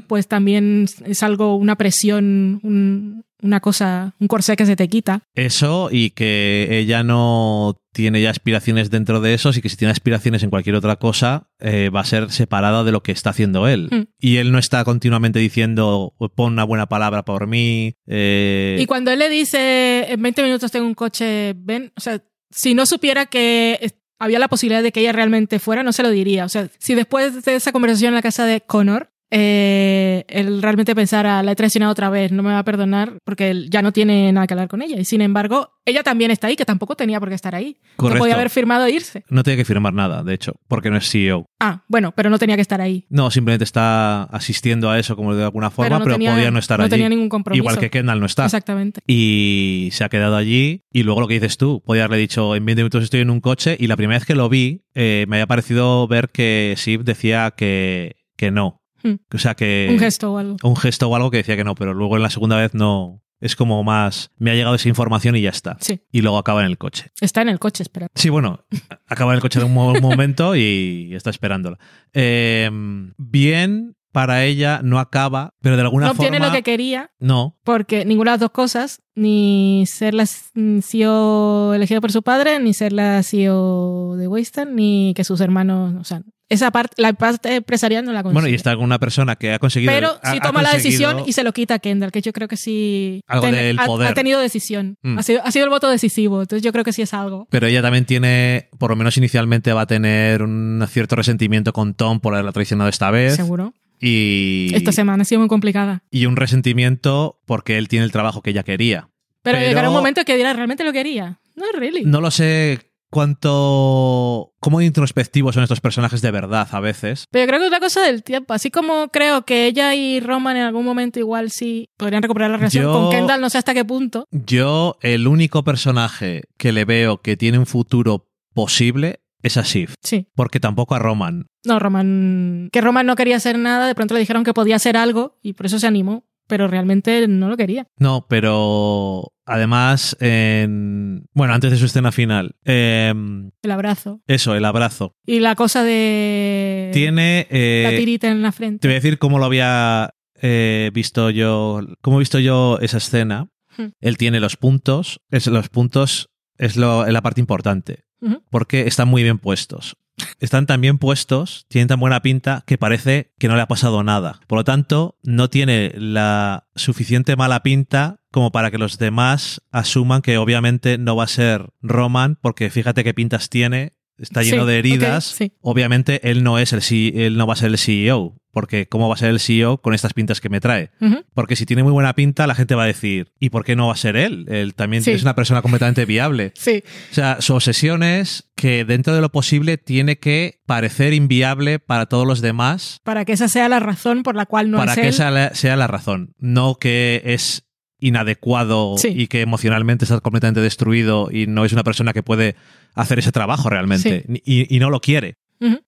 [0.08, 5.20] Pues también es algo, una presión, un- una cosa, un corsé que se te quita.
[5.36, 9.92] Eso y que ella no tiene ya aspiraciones dentro de eso y que si tiene
[9.92, 13.68] aspiraciones en cualquier otra cosa eh, va a ser separada de lo que está haciendo
[13.68, 13.90] él.
[13.92, 14.02] Mm.
[14.20, 17.96] Y él no está continuamente diciendo pon una buena palabra por mí.
[18.08, 22.24] eh, Y cuando él le dice, en 20 minutos tengo un coche, ven, o sea,
[22.50, 26.12] si no supiera que había la posibilidad de que ella realmente fuera, no se lo
[26.12, 26.46] diría.
[26.46, 30.94] O sea, si después de esa conversación en la casa de Connor, eh, él realmente
[30.94, 33.92] pensara, la he traicionado otra vez, no me va a perdonar porque él ya no
[33.92, 35.00] tiene nada que hablar con ella.
[35.00, 37.80] Y sin embargo, ella también está ahí, que tampoco tenía por qué estar ahí.
[37.96, 38.20] Correcto.
[38.20, 39.24] podía haber firmado e irse.
[39.30, 41.48] No tiene que firmar nada, de hecho, porque no es CEO.
[41.60, 43.08] Ah, bueno, pero no tenía que estar ahí.
[43.10, 46.60] No, simplemente está asistiendo a eso como de alguna forma, pero, no tenía, podía no
[46.60, 46.92] estar no allí.
[46.92, 47.64] tenía ningún compromiso.
[47.64, 48.46] Igual que Kendall no está.
[48.46, 49.02] Exactamente.
[49.08, 50.84] Y se ha quedado allí.
[50.92, 53.42] Y luego lo que dices tú, podía haberle dicho en 20 minutos estoy en un
[53.42, 53.78] coche.
[53.80, 57.52] Y la primera vez que lo vi, eh, me había parecido ver que Sif decía
[57.58, 58.83] que, que no.
[59.04, 59.16] Hmm.
[59.34, 59.90] O sea que.
[59.92, 60.58] un gesto o algo.
[60.64, 63.22] Un gesto o algo que decía que no, pero luego en la segunda vez no.
[63.42, 64.32] Es como más.
[64.38, 65.76] Me ha llegado esa información y ya está.
[65.82, 67.12] Sí, Y luego acaba en el coche.
[67.20, 68.08] está en el coche, espera.
[68.16, 68.64] Sí, bueno,
[69.06, 71.78] acaba en el coche de un mo- momento y está esperándola.
[72.14, 72.70] Eh,
[73.18, 76.30] bien, para ella no acaba, pero de alguna No forma.
[76.30, 81.74] obtiene lo que quería, No, porque ninguna de las dos cosas, ni ser la CEO
[81.74, 86.04] elegida por su padre, ni ser la CEO de Wayston, ni que sus hermanos, o
[86.04, 88.34] sea, esa parte, la parte empresarial no la consigue.
[88.34, 89.92] bueno, y está con una persona que ha conseguido.
[89.92, 92.48] Pero si ha toma la decisión y se lo quita a Kendall, que yo creo
[92.48, 94.10] que sí Algo del ha, poder.
[94.10, 94.98] ha tenido decisión.
[95.02, 95.18] Mm.
[95.20, 97.48] Ha, sido, ha sido el voto decisivo, entonces yo creo que sí es algo.
[97.50, 101.94] Pero ella también tiene, por lo menos inicialmente, va a tener un cierto resentimiento con
[101.94, 103.36] Tom por haberla traicionado esta vez.
[103.36, 103.74] Seguro.
[104.00, 106.04] Y, Esta semana ha sido muy complicada.
[106.12, 109.10] y un resentimiento porque él tiene el trabajo que ella quería.
[109.42, 111.40] Pero, Pero- llegará un momento que dirá, ¿realmente lo quería?
[111.56, 112.04] No, really.
[112.04, 114.54] No lo sé cuánto.
[114.60, 117.26] cómo introspectivos son estos personajes de verdad a veces.
[117.32, 118.54] Pero yo creo que es una cosa del tiempo.
[118.54, 122.58] Así como creo que ella y Roman en algún momento igual sí podrían recuperar la
[122.58, 124.26] relación Yo- con Kendall, no sé hasta qué punto.
[124.32, 129.96] Yo, el único personaje que le veo que tiene un futuro posible es a Sif.
[130.02, 130.28] Sí.
[130.36, 131.48] Porque tampoco a Roman.
[131.66, 132.70] No, Roman.
[132.72, 135.54] Que Roman no quería hacer nada, de pronto le dijeron que podía hacer algo y
[135.54, 136.26] por eso se animó.
[136.46, 137.88] Pero realmente no lo quería.
[137.98, 141.26] No, pero además, en...
[141.34, 144.22] bueno, antes de su escena final, em, El abrazo.
[144.28, 145.16] eso, el abrazo.
[145.26, 146.90] Y la cosa de.
[146.94, 147.48] Tiene...
[147.50, 148.88] eh, La tirita en la te frente.
[148.88, 153.50] voy a decir cómo lo había eh, visto yo, cómo he visto yo esa escena.
[153.78, 153.88] Hmm.
[154.02, 158.04] Él tiene los puntos, es, los puntos es lo, la parte importante.
[158.50, 159.98] Porque están muy bien puestos.
[160.40, 164.02] Están tan bien puestos, tienen tan buena pinta que parece que no le ha pasado
[164.02, 164.40] nada.
[164.48, 170.22] Por lo tanto, no tiene la suficiente mala pinta como para que los demás asuman
[170.22, 174.70] que obviamente no va a ser Roman, porque fíjate qué pintas tiene, está lleno Sí,
[174.72, 175.24] de heridas.
[175.26, 175.54] sí.
[175.62, 179.08] Obviamente él no es el C- él no va a ser el CEO, porque cómo
[179.08, 180.92] va a ser el CEO con estas pintas que me trae.
[181.34, 183.88] Porque si tiene muy buena pinta, la gente va a decir, ¿y por qué no
[183.88, 184.46] va a ser él?
[184.50, 185.12] Él también Sí.
[185.12, 186.54] es una persona completamente viable.
[186.60, 191.80] Sí, O sea, su obsesión es que dentro de lo posible tiene que parecer inviable
[191.80, 194.94] para todos los demás para que esa sea la razón por la cual no para
[194.94, 196.34] es que esa sea la razón.
[196.40, 197.66] No que es
[198.08, 199.10] inadecuado Sí.
[199.16, 202.56] y que emocionalmente está completamente destruido y no es una persona que puede
[202.94, 204.42] hacer ese trabajo realmente Sí.
[204.46, 205.36] Y, y no lo quiere.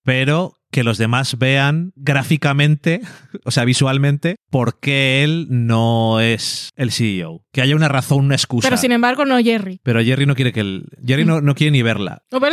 [0.04, 3.02] Pero que los demás vean gráficamente,
[3.44, 7.44] o sea, visualmente, por qué él no es el CEO.
[7.52, 8.68] Que haya una razón, una excusa.
[8.70, 9.80] Pero sin embargo, no Jerry.
[9.84, 12.24] Pero Jerry no quiere que él, Jerry no, no quiere ni verla.
[12.30, 12.46] Pero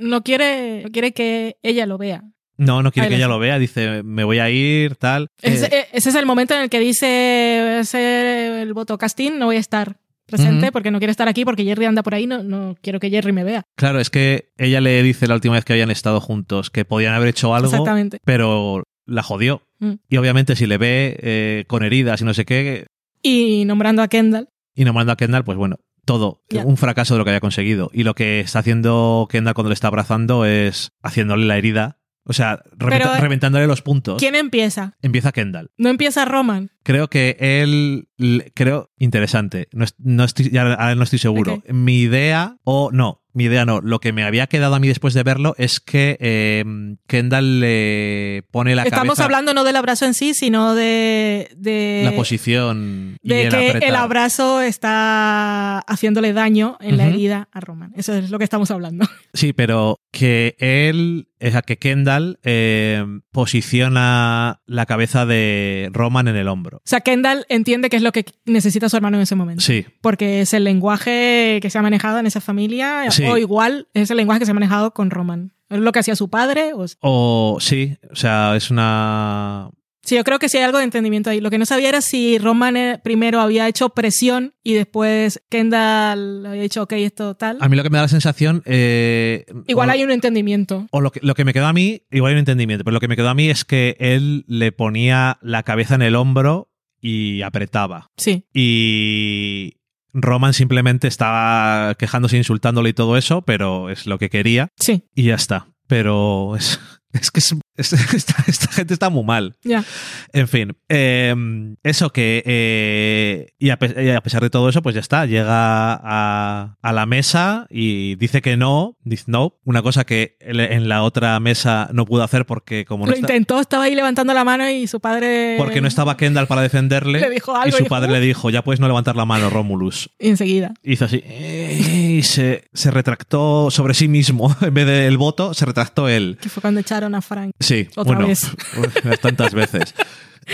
[0.00, 2.22] no quiere, no quiere que ella lo vea.
[2.58, 3.58] No, no quiere Ahí que ella lo vea.
[3.58, 5.28] Dice, me voy a ir, tal.
[5.42, 8.96] Ese, Eh, ese es el momento en el que dice "Voy a hacer el voto
[8.98, 9.96] casting, no voy a estar
[10.26, 13.10] presente porque no quiero estar aquí porque Jerry anda por ahí, no, no quiero que
[13.10, 13.62] Jerry me vea.
[13.76, 17.14] claro, es que ella le dice la última vez que habían estado juntos que podían
[17.14, 18.18] haber hecho algo, Exactamente.
[18.24, 19.62] pero la jodió.
[19.78, 19.92] Mm.
[20.08, 22.86] Y obviamente si le ve eh, con heridas y no sé qué,
[23.22, 24.48] Y nombrando a Kendall.
[24.74, 27.90] y no manda a Kendall, pues bueno, todo, un fracaso de lo que había conseguido.
[27.92, 31.98] Y lo que está haciendo Kendall cuando le está abrazando es haciéndole la herida.
[32.28, 34.18] O sea, reventa- Pero, eh, reventándole los puntos.
[34.18, 34.96] ¿Quién empieza?
[35.00, 35.70] Empieza Kendall.
[35.76, 36.72] No empieza Roman.
[36.82, 38.08] Creo que él,
[38.54, 39.68] creo, interesante.
[39.72, 41.62] No, no estoy, ya ahora no estoy seguro.
[41.68, 43.80] Mi idea, o no, mi idea no.
[43.80, 46.64] Lo que me había quedado a mí después de verlo es que eh,
[47.06, 52.02] Kendall le pone la Estamos cabeza, hablando no del abrazo en sí, sino de, de,
[52.04, 57.92] la posición de que el abrazo está haciéndole daño en la herida a Roman.
[57.96, 59.06] Eso es lo que estamos hablando.
[59.34, 66.36] Sí, pero que él, o sea, que Kendall eh, posiciona la cabeza de Roman en
[66.36, 66.78] el hombro.
[66.78, 69.62] O sea, Kendall entiende que es lo que necesita su hermano en ese momento.
[69.62, 73.25] Sí, Porque es el lenguaje que se ha manejado en esa familia, Sí.
[73.30, 75.52] O igual es el lenguaje que se ha manejado con Roman.
[75.68, 76.72] Es lo que hacía su padre.
[76.74, 76.86] O...
[77.00, 79.70] o sí, o sea, es una
[80.06, 81.40] Sí, yo creo que sí hay algo de entendimiento ahí.
[81.40, 86.46] Lo que no sabía era si Roman eh, primero había hecho presión y después Kendall
[86.46, 87.58] había dicho, ok, esto tal.
[87.60, 88.62] A mí lo que me da la sensación.
[88.66, 90.86] eh, Igual hay un entendimiento.
[90.92, 93.00] O lo que, lo que me quedó a mí, igual hay un entendimiento, pero lo
[93.00, 96.70] que me quedó a mí es que él le ponía la cabeza en el hombro
[97.00, 98.08] y apretaba.
[98.16, 98.44] Sí.
[98.54, 99.78] Y
[100.18, 105.24] Roman simplemente estaba quejándose, insultándole y todo eso, pero es lo que quería Sí, y
[105.24, 105.68] ya está.
[105.86, 106.80] Pero es,
[107.12, 107.54] es que es-
[107.92, 109.56] es- esta, esta gente está muy mal.
[109.62, 109.84] ya.
[110.32, 111.34] En fin, eh,
[111.82, 112.42] eso que...
[112.46, 115.26] eh, y, a, pe- y a pesar de todo eso, pues ya está.
[115.26, 118.96] Llega a, a la mesa y dice que no.
[119.04, 119.54] Dice no.
[119.64, 123.26] Una cosa que en la otra mesa no pudo hacer porque como no, Lo está-
[123.32, 125.54] intentó, estaba ahí levantando la mano y su padre...
[125.58, 127.20] porque no estaba Kendall para defenderle.
[127.20, 128.14] Le dijo algo y y su dijo, padre "Uh".
[128.14, 130.10] le dijo, ya puedes no levantar la mano, Romulus.
[130.18, 130.74] Y enseguida.
[130.82, 131.22] Hizo así.
[131.24, 134.54] eh, Y se, se retractó sobre sí mismo.
[134.66, 136.38] En vez del voto, se retractó él.
[136.40, 137.52] Que fue cuando echaron a Frank.
[137.66, 138.40] Sí, Otra vez.
[139.20, 139.92] tantas veces.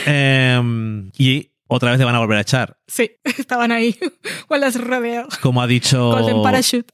[0.07, 2.79] Em, y otra vez le van a volver a echar.
[2.87, 3.95] Sí, estaban ahí.
[4.49, 5.29] ¿Cuál las rodeo?
[5.43, 6.15] Como ha dicho,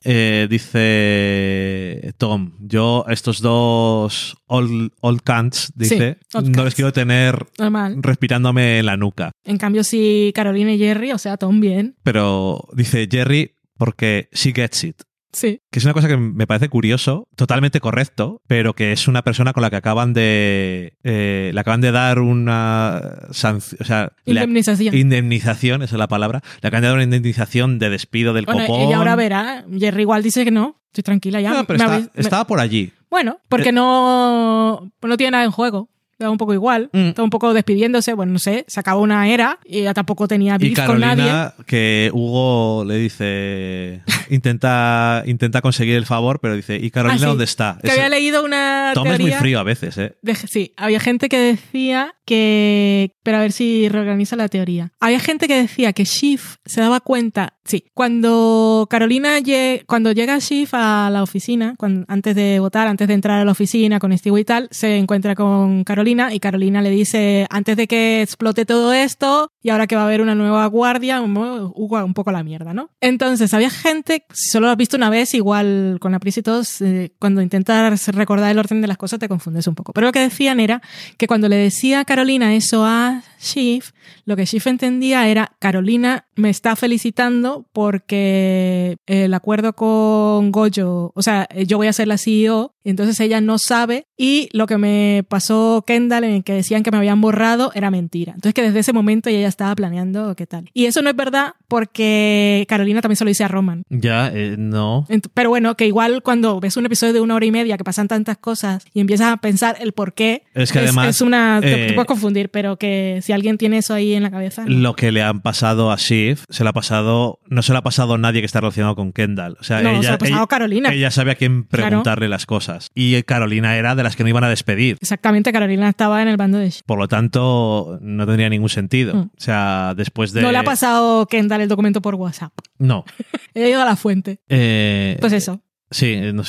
[0.05, 7.47] eh, dice Tom, yo estos dos old, old cunts, dice, old no les quiero tener
[7.59, 7.99] Normal.
[8.01, 9.31] respirándome en la nuca.
[9.45, 11.97] En cambio, sí, Carolina y Jerry, o sea, Tom bien.
[12.03, 15.03] Pero dice Jerry porque she gets it.
[15.33, 15.61] Sí.
[15.70, 19.53] Que es una cosa que me parece curioso, totalmente correcto, pero que es una persona
[19.53, 20.95] con la que acaban de.
[21.05, 23.79] eh, le acaban de dar una sanción.
[23.83, 24.95] O sea, le- Indemnización.
[24.97, 26.41] indemnización, esa es la palabra.
[26.62, 28.81] Le acaban de dar una indemnización de despido del Bueno, copón.
[28.81, 29.64] ella ahora verá.
[29.79, 30.81] Jerry igual dice que no.
[30.87, 31.51] Estoy tranquila ya.
[31.51, 32.93] No, pero Me está- habéis- me- estaba por allí.
[33.11, 33.72] Bueno, porque Eh.
[33.72, 35.89] no, no tiene nada en juego.
[36.19, 36.91] Da un poco igual.
[36.93, 37.09] Mm.
[37.09, 38.12] Está un poco despidiéndose.
[38.14, 38.64] Bueno, no sé.
[38.66, 41.25] Se acabó una era y ella tampoco tenía Y beef con nadie.
[41.25, 44.03] Carolina, que Hugo le dice.
[44.31, 47.25] Intenta, intenta conseguir el favor, pero dice, ¿y Carolina Ah, sí.
[47.27, 47.79] dónde está?
[47.81, 49.39] Que Ese- había leído una Tom es muy teoría.
[49.39, 50.16] frío a veces, ¿eh?
[50.23, 53.12] de- sí, había gente que decía que.
[53.23, 54.93] Pero a ver si reorganiza la teoría.
[55.01, 57.55] Había gente que decía que Shiv se daba cuenta.
[57.64, 59.39] Sí, cuando Carolina.
[59.41, 63.45] lle- Cuando llega Shiv a la oficina, cuando- antes de votar, antes de entrar a
[63.45, 67.77] la oficina con Steve y tal, se encuentra con Carolina y Carolina le dice: Antes
[67.77, 72.15] de que explote todo esto, y ahora que va a haber una nueva guardia, un
[72.15, 72.91] poco la mierda, ¿no?
[73.01, 76.43] Entonces, había gente, si solo lo has visto una vez, igual con la prisa y
[76.43, 79.93] todos, eh, cuando intentas recordar el orden de las cosas te confundes un poco.
[79.93, 80.81] Pero lo que decían era
[81.17, 83.95] que cuando le decía Carolina eso a Shift,
[84.25, 91.23] lo que Shift entendía era, Carolina me está felicitando porque el acuerdo con Goyo, o
[91.23, 95.25] sea, yo voy a ser la CEO, entonces ella no sabe y lo que me
[95.29, 98.33] pasó Kendall en el que decían que me habían borrado era mentira.
[98.33, 100.71] Entonces que desde ese momento ella estaba planeando qué tal.
[100.73, 103.83] Y eso no es verdad porque Carolina también se lo dice a Roman.
[103.91, 105.05] Ya, eh, no.
[105.35, 108.07] Pero bueno, que igual cuando ves un episodio de una hora y media que pasan
[108.07, 111.09] tantas cosas y empiezas a pensar el por qué, es que además...
[111.09, 111.59] Es una...
[111.61, 114.65] te, eh, puedes confundir, pero que si alguien tiene eso ahí en la cabeza...
[114.67, 117.41] Lo que le han pasado a Shiv, se lo ha pasado...
[117.49, 119.57] No se lo ha pasado a nadie que está relacionado con Kendall.
[119.61, 120.93] O sea, ella, se lo ha pasado a Carolina.
[120.93, 122.91] Ella sabe a quién preguntarle las cosas.
[122.95, 124.99] Y Carolina era de las que no iban a despedir.
[125.01, 126.85] Exactamente, Carolina estaba en el bando de Shiv.
[126.87, 129.14] Por lo tanto, no tendría ningún sentido.
[129.14, 129.30] Mm.
[129.39, 130.43] O sea, después de...
[130.43, 132.53] No le ha pasado Kendall el documento por WhatsApp.
[132.79, 133.05] No.
[133.55, 134.41] He ido a la fuente.
[134.49, 135.61] Eh, pues eso.
[135.91, 136.45] Sí, eh, no,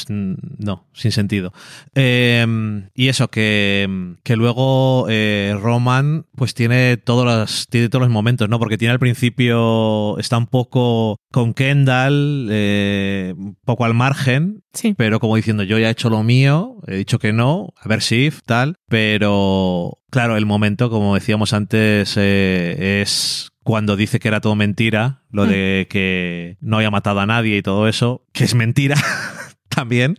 [0.93, 1.53] sin sentido.
[1.95, 8.11] Em, y eso, que, que luego eh, Roman pues tiene todos, los, tiene todos los
[8.11, 8.59] momentos, ¿no?
[8.59, 14.93] Porque tiene al principio, está un poco con Kendall, eh, un poco al margen, sí.
[14.97, 18.01] pero como diciendo, yo ya he hecho lo mío, he dicho que no, a ver
[18.01, 24.55] si, tal, pero claro, el momento, como decíamos antes, es cuando dice que era todo
[24.55, 25.49] mentira, lo mm.
[25.49, 28.95] de que no había matado a nadie y todo eso, que es mentira
[29.69, 30.17] también.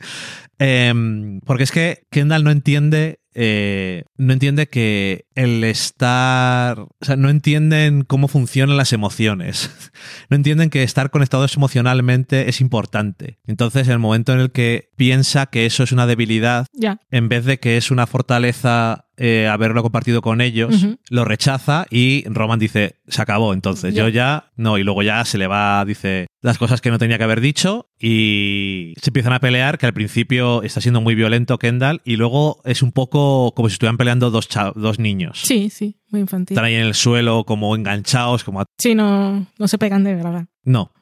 [0.59, 7.15] Em, porque es que Kendall no entiende eh, no entiende que el estar, o sea,
[7.15, 9.71] no entienden cómo funcionan las emociones,
[10.31, 13.39] no entienden que estar conectados emocionalmente es importante.
[13.47, 16.67] Entonces, en el momento en el que piensa que eso es una debilidad,
[17.11, 22.25] en vez de que es una fortaleza eh, haberlo compartido con ellos, lo rechaza y
[22.27, 26.27] Roman dice, se acabó, entonces yo ya, no, y luego ya se le va, dice
[26.41, 29.93] las cosas que no tenía que haber dicho y se empiezan a pelear, que al
[29.93, 34.31] principio está siendo muy violento Kendall y luego es un poco como si estuvieran peleando
[34.31, 35.43] dos, dos niños.
[35.45, 36.55] Sí, sí, muy infantil.
[36.55, 38.65] Están ahí en el suelo como enganchados, como...
[38.79, 40.47] Sí, no, no se pegan de verdad.
[40.65, 40.93] No.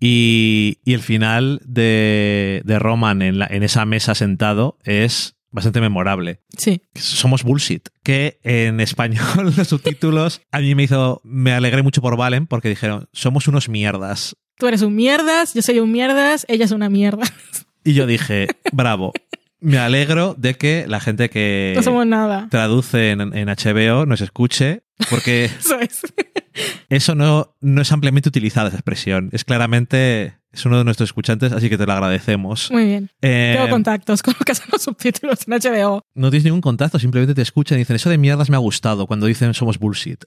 [0.00, 5.80] Y, y el final de, de Roman en, la, en esa mesa sentado es bastante
[5.80, 6.40] memorable.
[6.56, 6.82] Sí.
[6.94, 7.88] Somos bullshit.
[8.02, 11.20] Que en español los subtítulos a mí me hizo.
[11.24, 14.36] Me alegré mucho por Valen porque dijeron: Somos unos mierdas.
[14.56, 17.24] Tú eres un mierdas, yo soy un mierdas, ella es una mierda.
[17.84, 19.12] Y yo dije: Bravo.
[19.60, 22.48] Me alegro de que la gente que no somos nada.
[22.50, 26.02] traduce en, en HBO nos escuche, porque eso, es.
[26.88, 29.30] eso no, no es ampliamente utilizada esa expresión.
[29.32, 32.70] Es claramente es uno de nuestros escuchantes, así que te lo agradecemos.
[32.70, 33.10] Muy bien.
[33.22, 36.02] Eh, Tengo contactos con los que hacen los subtítulos en HBO.
[36.14, 39.06] No tienes ningún contacto, simplemente te escuchan y dicen, eso de mierdas me ha gustado
[39.06, 40.24] cuando dicen somos bullshit.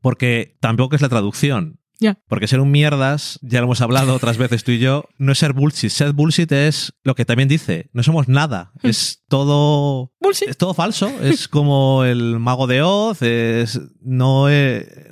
[0.00, 1.80] Porque tampoco es la traducción.
[1.98, 2.18] Ya.
[2.28, 5.38] Porque ser un mierdas, ya lo hemos hablado otras veces tú y yo, no es
[5.38, 5.90] ser bullshit.
[5.90, 8.72] Ser bullshit es lo que también dice, no somos nada.
[8.82, 10.12] Es todo.
[10.20, 10.48] Bullshit.
[10.48, 11.10] Es todo falso.
[11.22, 13.22] es como el mago de Oz.
[13.22, 14.46] Es, no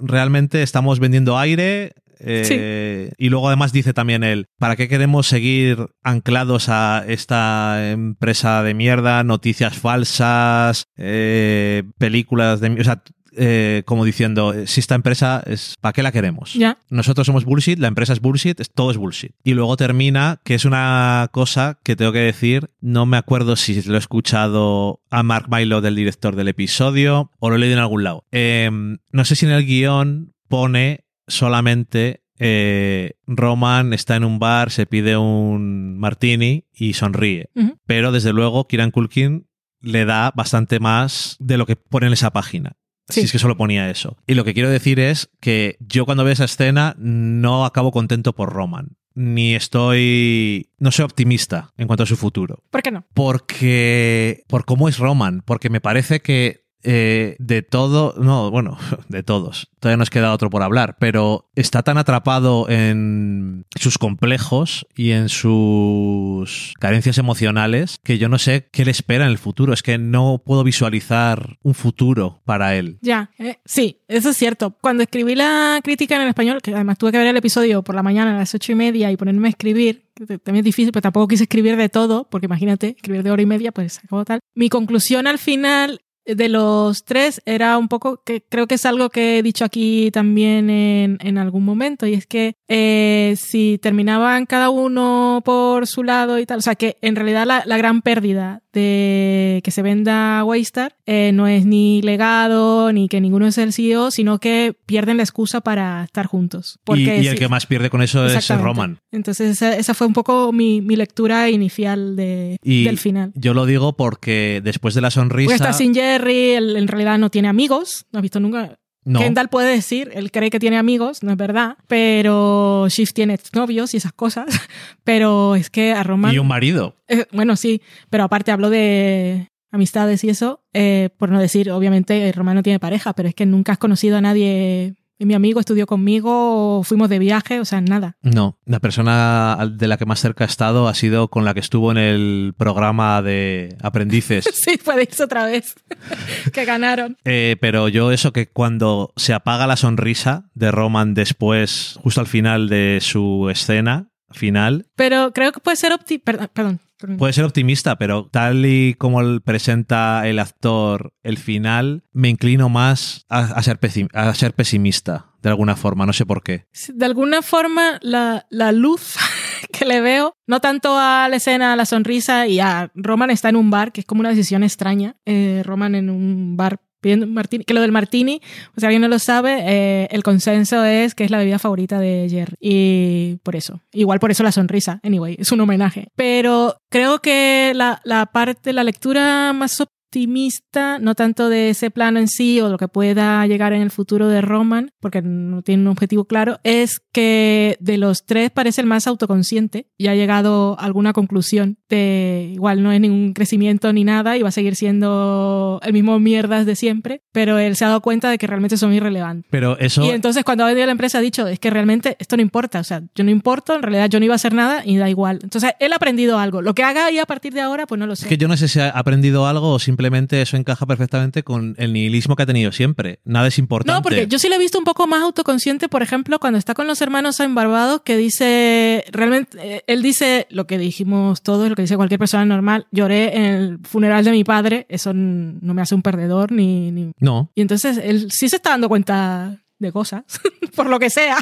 [0.01, 1.95] realmente estamos vendiendo aire.
[2.27, 8.63] Eh, y luego además dice también él, ¿para qué queremos seguir anclados a esta empresa
[8.63, 12.81] de mierda, noticias falsas, eh, películas de...
[12.81, 13.03] O sea,
[13.37, 16.55] eh, como diciendo, si esta empresa es, ¿para qué la queremos?
[16.89, 19.33] Nosotros somos bullshit, la empresa es bullshit, todo es bullshit.
[19.43, 23.83] Y luego termina, que es una cosa que tengo que decir, no me acuerdo si
[23.83, 27.83] lo he escuchado a Mark Milo del director del episodio o lo he leído en
[27.83, 28.25] algún lado.
[28.31, 34.87] no sé si en el guion pone solamente eh, Roman está en un bar, se
[34.87, 37.51] pide un martini y sonríe.
[37.87, 39.47] Pero desde luego, Kiran Kulkin
[39.81, 42.77] le da bastante más de lo que pone en esa página.
[43.09, 44.17] Si es que solo ponía eso.
[44.27, 48.35] Y lo que quiero decir es que yo cuando veo esa escena no acabo contento
[48.35, 48.97] por Roman.
[49.15, 50.71] Ni estoy.
[50.79, 52.65] No soy optimista en cuanto a su futuro.
[52.71, 53.07] ¿Por qué no?
[53.15, 54.43] Porque.
[54.49, 55.43] Por cómo es Roman.
[55.45, 58.79] Porque me parece que eh, de todo, no, bueno,
[59.09, 64.87] de todos, todavía nos queda otro por hablar, pero está tan atrapado en sus complejos
[64.95, 69.73] y en sus carencias emocionales que yo no sé qué le espera en el futuro,
[69.73, 72.99] es que no puedo visualizar un futuro para él.
[73.01, 74.77] Ya, eh, sí, eso es cierto.
[74.81, 77.95] Cuando escribí la crítica en el español, que además tuve que ver el episodio por
[77.95, 81.03] la mañana a las ocho y media y ponerme a escribir, también es difícil, pero
[81.03, 84.41] tampoco quise escribir de todo, porque imagínate, escribir de hora y media, pues acabó tal.
[84.55, 89.11] Mi conclusión al final de los tres era un poco que creo que es algo
[89.11, 94.47] que he dicho aquí también en, en algún momento y es que eh, si terminaban
[94.47, 98.03] cada uno por su lado y tal, o sea que en realidad la, la gran
[98.03, 103.57] pérdida de que se venda Waystar eh, no es ni legado ni que ninguno es
[103.57, 106.75] el CEO, sino que pierden la excusa para estar juntos.
[106.77, 108.49] Y, Porque y el sí, que más pierde con eso es.
[108.49, 108.99] Roman.
[109.13, 113.33] Entonces esa, esa fue un poco mi, mi lectura inicial de, Y del final.
[113.35, 115.55] yo lo digo porque después de la Porque sonrisa.
[115.55, 118.77] está sin Jerry, él en realidad no tiene amigos, no has visto nunca.
[119.05, 123.39] No, Kendall puede decir, él cree que tiene amigos, no es verdad, pero Shift tiene
[123.53, 124.47] novios y esas cosas,
[125.05, 126.35] pero es que a Roman...
[126.35, 126.97] y un marido.
[127.09, 132.31] Eh, bueno, sí, pero aparte hablo de amistades y eso, eh, por no decir, obviamente,
[132.33, 134.95] Román no tiene pareja, pero es que nunca has conocido a nadie.
[135.19, 138.17] Mi amigo estudió conmigo, fuimos de viaje, o sea, nada.
[138.23, 141.61] No, la persona de la que más cerca ha estado ha sido con la que
[141.61, 144.45] estuvo en el programa de aprendices.
[144.65, 145.75] Sí, podéis otra vez.
[146.53, 147.19] que ganaron.
[147.25, 152.27] Eh, pero yo eso que cuando se apaga la sonrisa de Roman después, justo al
[152.27, 156.19] final de su escena final, Pero creo que puede ser opti...
[156.19, 156.81] Perdón, perdón.
[157.19, 162.69] Puede ser optimista, pero tal y como él presenta el actor el final, me inclino
[162.69, 163.79] más a, a ser,
[164.13, 166.67] a ser pesimista, de alguna forma, no sé por qué.
[166.93, 169.17] De alguna forma, la, la luz
[169.73, 173.49] que le veo, no tanto a la escena, a la sonrisa y a Roman está
[173.49, 175.17] en un bar, que es como una decisión extraña.
[175.27, 178.41] Eh, Roman en un bar pidiendo martini, que lo del martini,
[178.75, 181.99] o sea, alguien no lo sabe, eh, el consenso es que es la bebida favorita
[181.99, 182.57] de Jerry.
[182.61, 186.09] Y por eso, igual por eso la sonrisa, anyway, es un homenaje.
[186.17, 189.73] Pero creo que la, la parte, la lectura más
[190.15, 193.91] optimista, no tanto de ese plano en sí o lo que pueda llegar en el
[193.91, 198.81] futuro de Roman, porque no tiene un objetivo claro, es que de los tres parece
[198.81, 203.93] el más autoconsciente y ha llegado a alguna conclusión de igual no es ningún crecimiento
[203.93, 207.85] ni nada y va a seguir siendo el mismo mierdas de siempre, pero él se
[207.85, 209.49] ha dado cuenta de que realmente son irrelevantes.
[209.51, 210.05] Pero eso...
[210.05, 212.43] Y entonces cuando ha venido a la empresa ha dicho, es que realmente esto no
[212.43, 214.97] importa, o sea, yo no importo, en realidad yo no iba a hacer nada y
[214.97, 215.41] da igual.
[215.43, 216.63] Entonces él ha aprendido algo.
[216.63, 218.27] Lo que haga ahí a partir de ahora, pues no lo sé.
[218.27, 220.04] Es que yo no sé si ha aprendido algo o simplemente
[220.41, 223.21] eso encaja perfectamente con el nihilismo que ha tenido siempre.
[223.25, 223.93] Nada es importante.
[223.93, 226.75] No, porque yo sí lo he visto un poco más autoconsciente, por ejemplo, cuando está
[226.75, 231.69] con los hermanos en Barbados, que dice, realmente, eh, él dice lo que dijimos todos,
[231.69, 235.75] lo que dice cualquier persona normal, lloré en el funeral de mi padre, eso no
[235.75, 236.91] me hace un perdedor, ni...
[236.91, 237.13] ni...
[237.19, 237.51] No.
[237.55, 240.25] Y entonces él sí se está dando cuenta de cosas,
[240.77, 241.39] por lo que sea.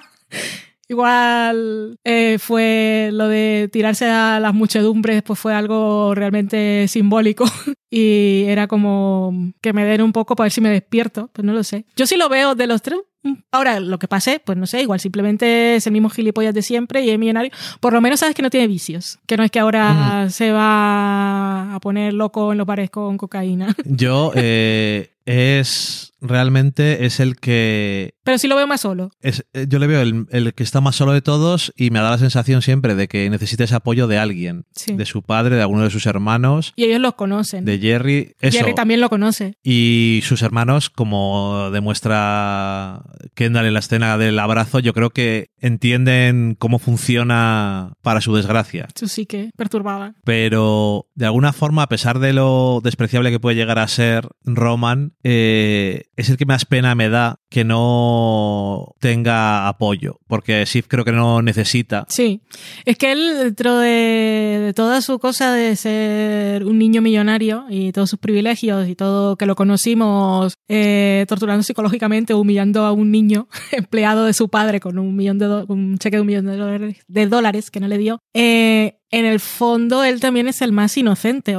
[0.89, 7.45] Igual eh, fue lo de tirarse a las muchedumbres, pues fue algo realmente simbólico
[7.91, 11.53] y era como que me den un poco para ver si me despierto, pues no
[11.53, 11.87] lo sé.
[11.97, 12.99] Yo sí lo veo de los tres.
[13.23, 16.63] mm, Ahora, lo que pase, pues no sé, igual simplemente es el mismo gilipollas de
[16.63, 17.53] siempre y es millonario.
[17.81, 21.75] Por lo menos sabes que no tiene vicios, que no es que ahora se va
[21.75, 23.75] a poner loco en los bares con cocaína.
[23.85, 29.11] Yo eh, es realmente es el que Pero sí lo veo más solo.
[29.21, 31.99] es, eh, yo le veo el, el que está más solo de todos y me
[32.01, 34.95] da la sensación siempre de que necesita ese apoyo de alguien, Sí.
[34.95, 37.65] de su padre, de alguno de sus hermanos, Y ellos los conocen.
[37.65, 38.57] de Jerry, eso.
[38.57, 39.55] Jerry también lo conoce.
[39.63, 43.03] Y sus hermanos, como demuestra
[43.35, 48.89] Kendall en la escena del abrazo, yo creo que entienden cómo funciona para su desgracia.
[48.95, 50.15] Eso sí que perturbaba.
[50.25, 55.13] Pero de alguna forma, a pesar de lo despreciable que puede llegar a ser Roman,
[55.25, 60.19] eh, es el que más pena me da que no tenga apoyo.
[60.27, 62.07] Porque Sif creo que no necesita.
[62.09, 62.41] Sí.
[62.85, 67.93] Es que él, dentro de, de toda su cosa de ser un niño millonario y
[67.93, 73.49] todos sus privilegios y todo que lo conocimos eh, torturando psicológicamente, humillando a un niño
[73.73, 76.57] empleado de su padre con un millón de do- un cheque de un millón de
[76.57, 78.19] dólares, de dólares que no le dio.
[78.35, 81.55] eh, en el fondo él también es el más inocente.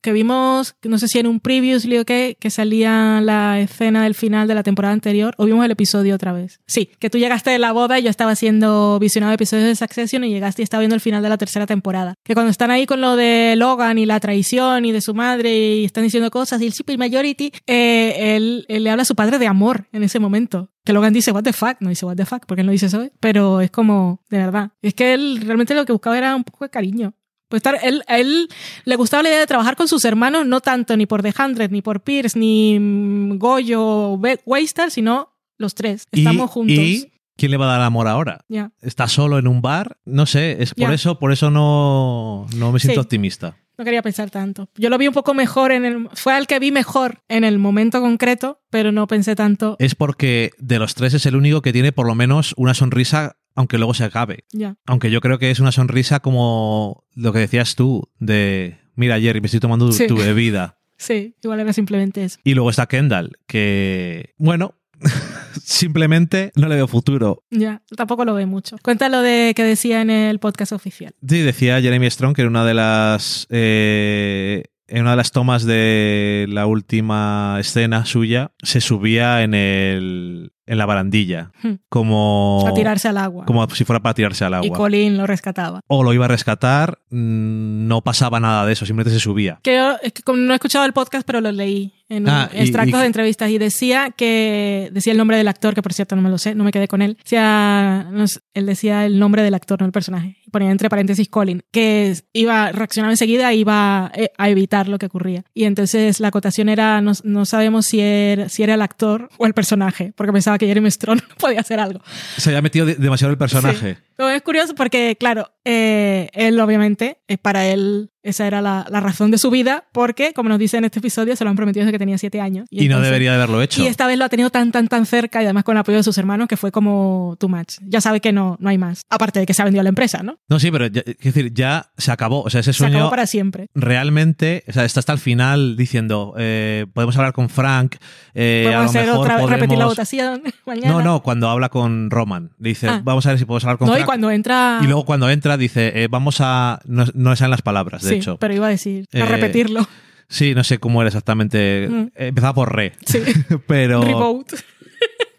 [0.00, 4.14] Que vimos, no sé si en un previously o qué, que salía la escena del
[4.14, 6.60] final de la temporada anterior, o vimos el episodio otra vez.
[6.66, 10.24] Sí, que tú llegaste de la boda y yo estaba haciendo visionado episodios de Succession
[10.24, 12.14] y llegaste y estaba viendo el final de la tercera temporada.
[12.24, 15.76] Que cuando están ahí con lo de Logan y la traición y de su madre
[15.76, 19.14] y están diciendo cosas y el super majority, eh, él, él le habla a su
[19.14, 20.70] padre de amor en ese momento.
[20.84, 22.86] Que Logan dice, what the fuck, no dice what the fuck, porque él no dice
[22.86, 24.72] eso, pero es como, de verdad.
[24.82, 27.14] Es que él realmente lo que buscaba era un poco de cariño.
[27.48, 28.48] Pues estar, él, a él
[28.84, 31.70] le gustaba la idea de trabajar con sus hermanos, no tanto ni por The Hundred,
[31.70, 36.06] ni por Pierce, ni mm, Goyo Waystar, sino los tres.
[36.12, 36.76] Y- Estamos juntos.
[36.76, 38.44] ¿Y quién le va a dar amor ahora?
[38.48, 38.72] Ya.
[38.80, 39.98] ¿Está solo en un bar?
[40.04, 43.04] No sé, es por eso, por eso no, no me siento Sí.
[43.04, 43.56] optimista.
[43.76, 44.68] No quería pensar tanto.
[44.76, 46.08] Yo lo vi un poco mejor en el.
[46.12, 49.74] Fue al que vi mejor en el momento concreto, pero no pensé tanto.
[49.80, 53.36] Es porque de los tres es el único que tiene por lo menos una sonrisa,
[53.54, 54.44] aunque luego se acabe.
[54.52, 54.76] Ya.
[54.86, 59.40] Aunque yo creo que es una sonrisa como lo que decías tú, de mira, Jerry,
[59.40, 60.06] me estoy tomando Sí.
[60.06, 60.78] tu bebida.
[60.96, 62.38] Sí, igual era simplemente eso.
[62.44, 64.76] Y luego está Kendall, que, bueno,
[65.62, 67.42] simplemente no le veo futuro.
[67.50, 68.76] Ya, tampoco lo ve mucho.
[68.82, 71.14] Cuéntalo de que decía en el podcast oficial.
[71.26, 75.64] Sí, decía Jeremy Strong que era una de las eh, en una de las tomas
[75.64, 81.74] de la última escena suya, se subía en el en la barandilla, Hmm.
[81.88, 83.44] como A tirarse al agua.
[83.46, 84.76] como si fuera para tirarse al y agua.
[84.76, 85.80] Colin lo rescataba.
[85.86, 89.58] O lo iba a rescatar, mm, no pasaba nada de eso, simplemente se subía.
[89.62, 93.00] Que es que no he escuchado el podcast, pero lo leí en Ah, extractos y-
[93.00, 96.30] de entrevistas y decía que decía el nombre del actor, que por cierto no me
[96.30, 97.16] lo sé, no me quedé con él.
[97.22, 100.36] Decía, no sé, él decía el nombre del actor, no el personaje.
[100.46, 105.06] Y ponía entre paréntesis Colin, que iba reaccionaba enseguida iba eh, a evitar lo que
[105.06, 105.44] ocurría.
[105.54, 109.46] Y entonces la acotación era no, no sabemos si era, si era el actor o
[109.46, 112.00] el personaje, porque pensaba que Jeremy Strong podía hacer algo.
[112.36, 113.98] Se había metido de- demasiado el personaje.
[114.16, 119.00] Pero es curioso porque, claro, eh, él obviamente, eh, para él esa era la, la
[119.00, 121.84] razón de su vida, porque, como nos dice en este episodio, se lo han prometido
[121.84, 122.66] desde que tenía siete años.
[122.70, 123.82] Y, no entonces- debería de haberlo hecho.
[123.82, 125.98] Y esta vez lo ha tenido tan, tan, tan cerca y además con el apoyo
[125.98, 127.74] de sus hermanos que fue como too much.
[127.82, 129.02] Ya sabe que no, no hay más.
[129.10, 130.38] Aparte de que se ha vendido la empresa, ¿no?
[130.48, 132.40] No, sí, pero ya, quiero decir, ya se acabó.
[132.44, 133.66] O sea, ese Se sueño acabó para siempre.
[133.74, 137.96] realmente, o sea, está hasta el final diciendo, eh, podemos hablar con Frank,
[138.32, 140.88] eh, a Podemos lo hacer mejor otra repetir la votación mañana.
[140.88, 142.52] No, no, cuando habla con Roman.
[142.58, 143.02] Dice, Ah.
[143.04, 144.06] vamos a ver si podemos hablar con No, y Frank.
[144.06, 144.78] cuando entra...
[144.82, 146.80] Y luego cuando entra dice, eh, vamos a...
[146.86, 148.36] No, no salen las palabras, de sí, hecho.
[148.38, 149.86] pero iba a decir, a Eh, repetirlo.
[150.28, 151.86] Sí, no sé cómo era exactamente.
[151.90, 152.02] Mm.
[152.16, 152.92] Eh, Empezaba por re.
[153.06, 153.20] Sí.
[153.66, 154.02] Pero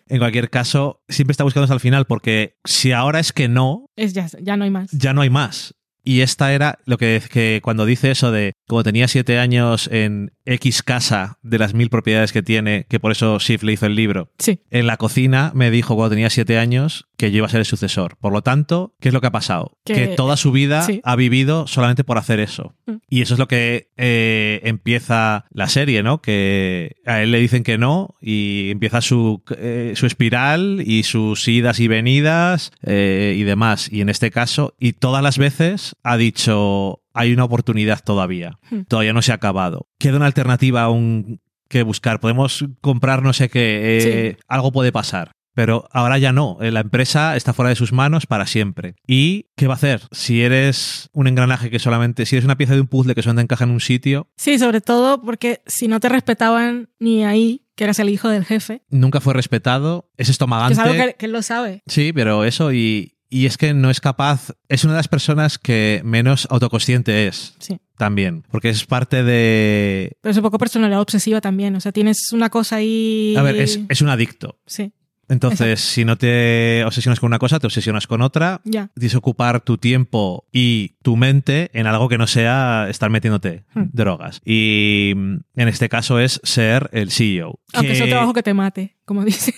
[0.07, 3.89] en cualquier caso, siempre está buscando hasta el final porque si ahora es que no,
[3.95, 4.91] Es ya, ya no hay más.
[4.91, 5.73] ya no hay más.
[6.07, 10.33] Y esta era lo que, que cuando dice eso de como tenía siete años en
[10.45, 13.95] X casa de las mil propiedades que tiene, que por eso Sif le hizo el
[13.95, 14.59] libro, Sí.
[14.69, 17.65] en la cocina me dijo cuando tenía siete años que yo iba a ser el
[17.65, 18.17] sucesor.
[18.17, 19.77] Por lo tanto, ¿qué es lo que ha pasado?
[19.85, 21.01] Que- Que, toda su vida sí.
[21.03, 22.75] ha vivido solamente por hacer eso.
[22.85, 22.95] Mm.
[23.09, 26.21] Y eso es lo que eh, empieza la serie, ¿no?
[26.21, 31.47] Que a él le dicen que no y empieza su, eh, su espiral y sus
[31.47, 33.91] idas y venidas eh, y demás.
[33.91, 38.59] Y en este caso, y todas las veces ha dicho, hay una oportunidad todavía.
[38.69, 38.81] Hmm.
[38.87, 39.87] Todavía no se ha acabado.
[39.99, 41.39] Queda una alternativa aún
[41.69, 42.19] que buscar.
[42.19, 43.79] Podemos comprar no sé qué.
[43.99, 45.31] eh, Algo puede pasar.
[45.55, 46.57] Pero ahora ya no.
[46.61, 48.95] Eh, La empresa está fuera de sus manos para siempre.
[49.07, 50.01] ¿Y qué va a hacer?
[50.11, 52.25] Si eres un engranaje que solamente.
[52.27, 54.81] Si eres una pieza de un puzzle que solamente encaja en un sitio, Sí, sobre
[54.81, 59.19] todo porque si no te respetaban ni ahí, que eras el hijo del jefe, nunca
[59.21, 60.73] fue respetado, es estomagante.
[60.73, 61.81] es algo que, que él lo sabe.
[61.87, 63.13] Sí, pero eso y.
[63.27, 67.55] Y es que no es capaz, es una de las personas que menos autoconsciente es
[67.59, 67.79] Sí.
[67.97, 70.15] también, porque es parte de...
[70.21, 71.75] Pero es un poco personalidad obsesiva también.
[71.75, 73.33] O sea, tienes una cosa ahí.
[73.35, 74.59] A ver, es, es un adicto.
[74.67, 74.93] Sí,
[75.29, 78.61] Entonces, si no te obsesionas con una cosa, te obsesionas con otra.
[78.63, 78.89] ya.
[78.95, 83.85] Tienes ocupar tu tiempo y tu mente en algo que no sea estar metiéndote Hmm.
[83.91, 84.41] drogas.
[84.45, 87.59] Y mm, en este caso es ser el CEO.
[87.73, 89.53] Aunque Que- es un trabajo que te mate, como dice.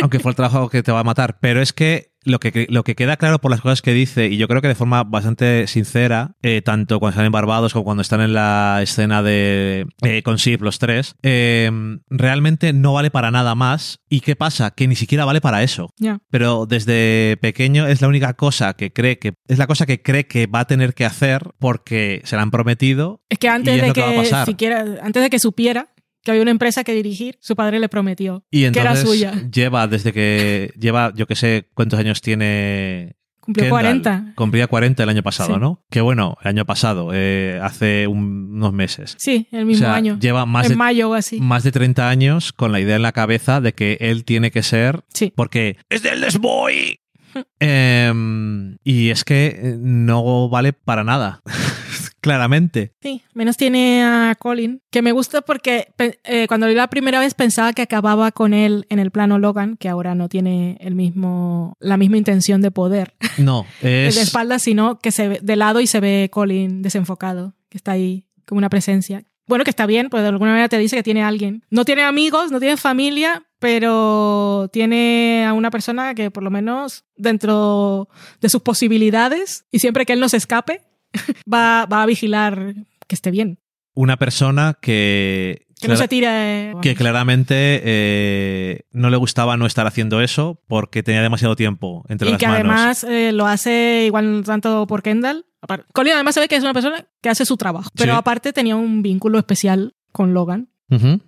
[0.00, 1.38] Aunque fue el trabajo que te va a matar.
[1.40, 4.36] Pero es que lo que, lo que queda claro por las cosas que dice, y
[4.36, 8.02] yo creo que de forma bastante sincera, eh, tanto cuando están en Barbados como cuando
[8.02, 11.70] están en la escena de eh, con Sif, los tres, eh,
[12.08, 14.00] realmente no vale para nada más.
[14.08, 14.70] ¿Y qué pasa?
[14.70, 15.90] Que ni siquiera vale para eso.
[16.30, 20.26] Pero desde pequeño es la única cosa que cree que es la cosa que cree
[20.26, 23.22] que va a tener que hacer porque se la han prometido.
[23.28, 25.92] Es que antes es de que siquiera, antes de que supiera
[26.24, 29.32] que había una empresa que dirigir, su padre le prometió Y que era suya.
[29.52, 33.80] lleva desde que lleva, yo que sé cuántos años tiene Cumplió Kendall.
[34.02, 34.32] 40.
[34.36, 35.60] Cumplía 40 el año pasado, Sí.
[35.60, 35.84] ¿no?
[35.90, 39.16] Que bueno, el año pasado, eh, hace un- unos meses.
[39.18, 40.16] Sí, el O mismo sea, año.
[40.20, 41.40] lleva más en de, mayo o así.
[41.40, 44.62] más de 30 años con la idea en la cabeza de que él tiene que
[44.62, 45.32] ser Sí.
[45.34, 47.00] porque es del Desboy.
[47.58, 51.40] Em, y es que eh, no vale para nada.
[52.22, 52.92] Claramente.
[53.02, 57.18] Sí, menos tiene a Colin, que me gusta porque eh, cuando lo vi la primera
[57.18, 60.94] vez pensaba que acababa con él en el plano Logan, que ahora no tiene el
[60.94, 64.14] mismo, la misma intención de poder No, es.
[64.14, 67.90] de espaldas, sino que se ve de lado y se ve Colin desenfocado, que está
[67.92, 69.24] ahí como una presencia.
[69.48, 71.64] Bueno, que está bien, pues de alguna manera te dice que tiene a alguien.
[71.70, 77.04] No tiene amigos, no tiene familia, pero tiene a una persona que por lo menos
[77.16, 78.08] dentro
[78.40, 80.82] de sus posibilidades y siempre que él no se escape,
[81.52, 82.74] va, va a vigilar
[83.06, 83.58] que esté bien.
[83.94, 85.66] una persona que.
[85.80, 86.74] Que no se tire.
[86.80, 92.28] que claramente eh, no le gustaba no estar haciendo eso porque tenía demasiado tiempo entre
[92.28, 92.60] y las que manos.
[92.60, 95.44] además eh, lo hace igual tanto por Kendall.
[95.92, 98.18] Colin además se ve que es una persona que hace su trabajo, pero Sí.
[98.18, 100.68] aparte tenía un vínculo especial con Logan.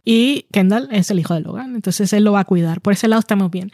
[0.04, 2.82] Y Kendall es el hijo de Logan, entonces él lo va a cuidar.
[2.82, 3.72] Por ese lado estamos bien.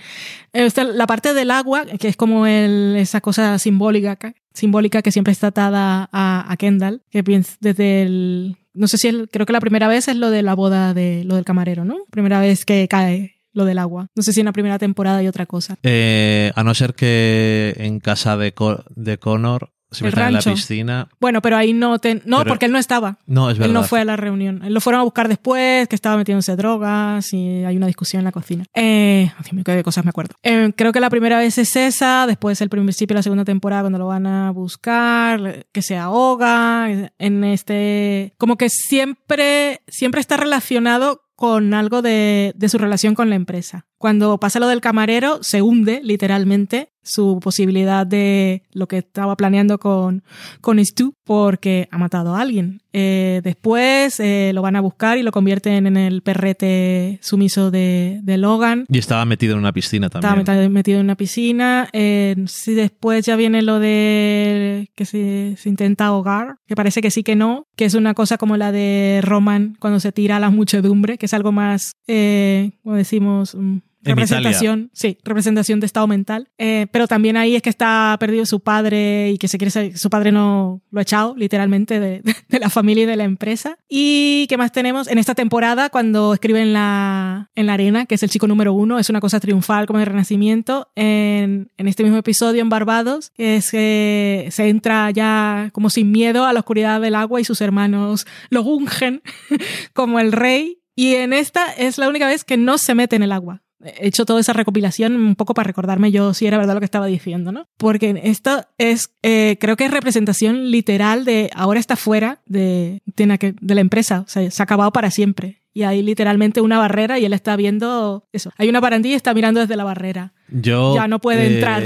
[0.53, 5.03] Eh, está la parte del agua, que es como el- esa cosa simbólica, ca- simbólica
[5.03, 7.23] que siempre está atada a, Kendall, que
[7.61, 8.57] desde el...
[8.73, 11.25] No sé si el- creo que la primera vez es lo de la boda de
[11.25, 11.97] lo del camarero, ¿no?
[12.11, 14.07] Primera vez que cae lo del agua.
[14.15, 15.77] No sé si en la primera temporada hay otra cosa.
[15.83, 18.55] Eh, a no ser que en casa de,
[18.95, 21.09] de Connor se el meten en la piscina.
[21.21, 21.99] Bueno, pero ahí no...
[21.99, 23.19] te- no, Pero- porque él no estaba.
[23.27, 23.69] No, es verdad.
[23.69, 24.63] Él no fue a la reunión.
[24.65, 28.25] Él lo fueron a buscar después, que estaba metiéndose drogas y hay una discusión en
[28.25, 28.65] la cocina.
[28.75, 30.35] Eh, Dios mío, qué de cosas me acuerdo.
[30.43, 33.83] Eh, creo que la primera vez es esa, después el principio de la segunda temporada
[33.83, 38.35] cuando lo van a buscar, que se ahoga, en este...
[38.39, 43.87] Como que siempre, siempre está relacionado con algo de, de su relación con la empresa.
[43.97, 49.79] Cuando pasa lo del camarero, se hunde literalmente su posibilidad de lo que estaba planeando
[49.79, 50.23] con,
[50.61, 52.81] con Stu porque ha matado a alguien.
[52.93, 58.21] Eh, después eh, lo van a buscar y lo convierten en el perrete sumiso de,
[58.23, 58.85] de Logan.
[58.89, 60.41] Y estaba metido en una piscina también.
[60.41, 61.89] Estaba metido en una piscina.
[61.93, 67.11] Eh, si después ya viene lo de que se, se intenta ahogar, que parece que
[67.11, 70.41] sí que no, que es una cosa como la de Roman cuando se tira a
[70.41, 76.07] la muchedumbre, que es algo más, como decimos, mm, En representación, sí, representación de estado
[76.07, 76.49] mental.
[76.59, 79.99] Eh, pero también ahí es que está perdido su padre y que se quiere saber-
[79.99, 83.77] su padre no lo ha echado literalmente de, de la familia y de la empresa.
[83.89, 88.15] Y qué más tenemos en esta temporada cuando escribe en la, en la arena, que
[88.15, 90.89] es el chico número uno, es una cosa triunfal como de renacimiento.
[90.97, 96.11] En, en este mismo episodio en Barbados, que es que se entra ya como sin
[96.11, 99.23] miedo a la oscuridad del agua y sus hermanos lo ungen
[99.93, 100.79] como el rey.
[100.97, 104.07] Y en esta es la única vez que no se mete en el agua he
[104.09, 107.07] hecho toda esa recopilación un poco para recordarme yo si era verdad lo que estaba
[107.07, 107.67] diciendo, ¿no?
[107.77, 113.39] Porque esto es, eh, creo que es representación literal de ahora está fuera de, de,
[113.39, 115.63] que- de la empresa, o sea, se ha acabado para siempre.
[115.73, 118.51] Y hay literalmente una barrera y él está viendo eso.
[118.59, 120.33] Hay una barandilla y está mirando desde la barrera.
[120.49, 121.83] Yo, Ya no puede eh, entrar.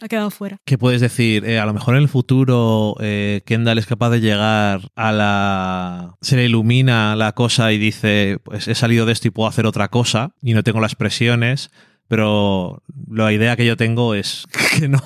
[0.00, 0.58] Ha quedado fuera.
[0.64, 1.44] ¿Qué puedes decir?
[1.44, 6.16] Eh, a lo mejor en el futuro eh, Kendall es capaz de llegar a la...
[6.20, 9.66] Se le ilumina la cosa y dice, pues he salido de esto y puedo hacer
[9.66, 11.70] otra cosa y no tengo las presiones,
[12.08, 14.46] pero la idea que yo tengo es
[14.78, 15.02] que no,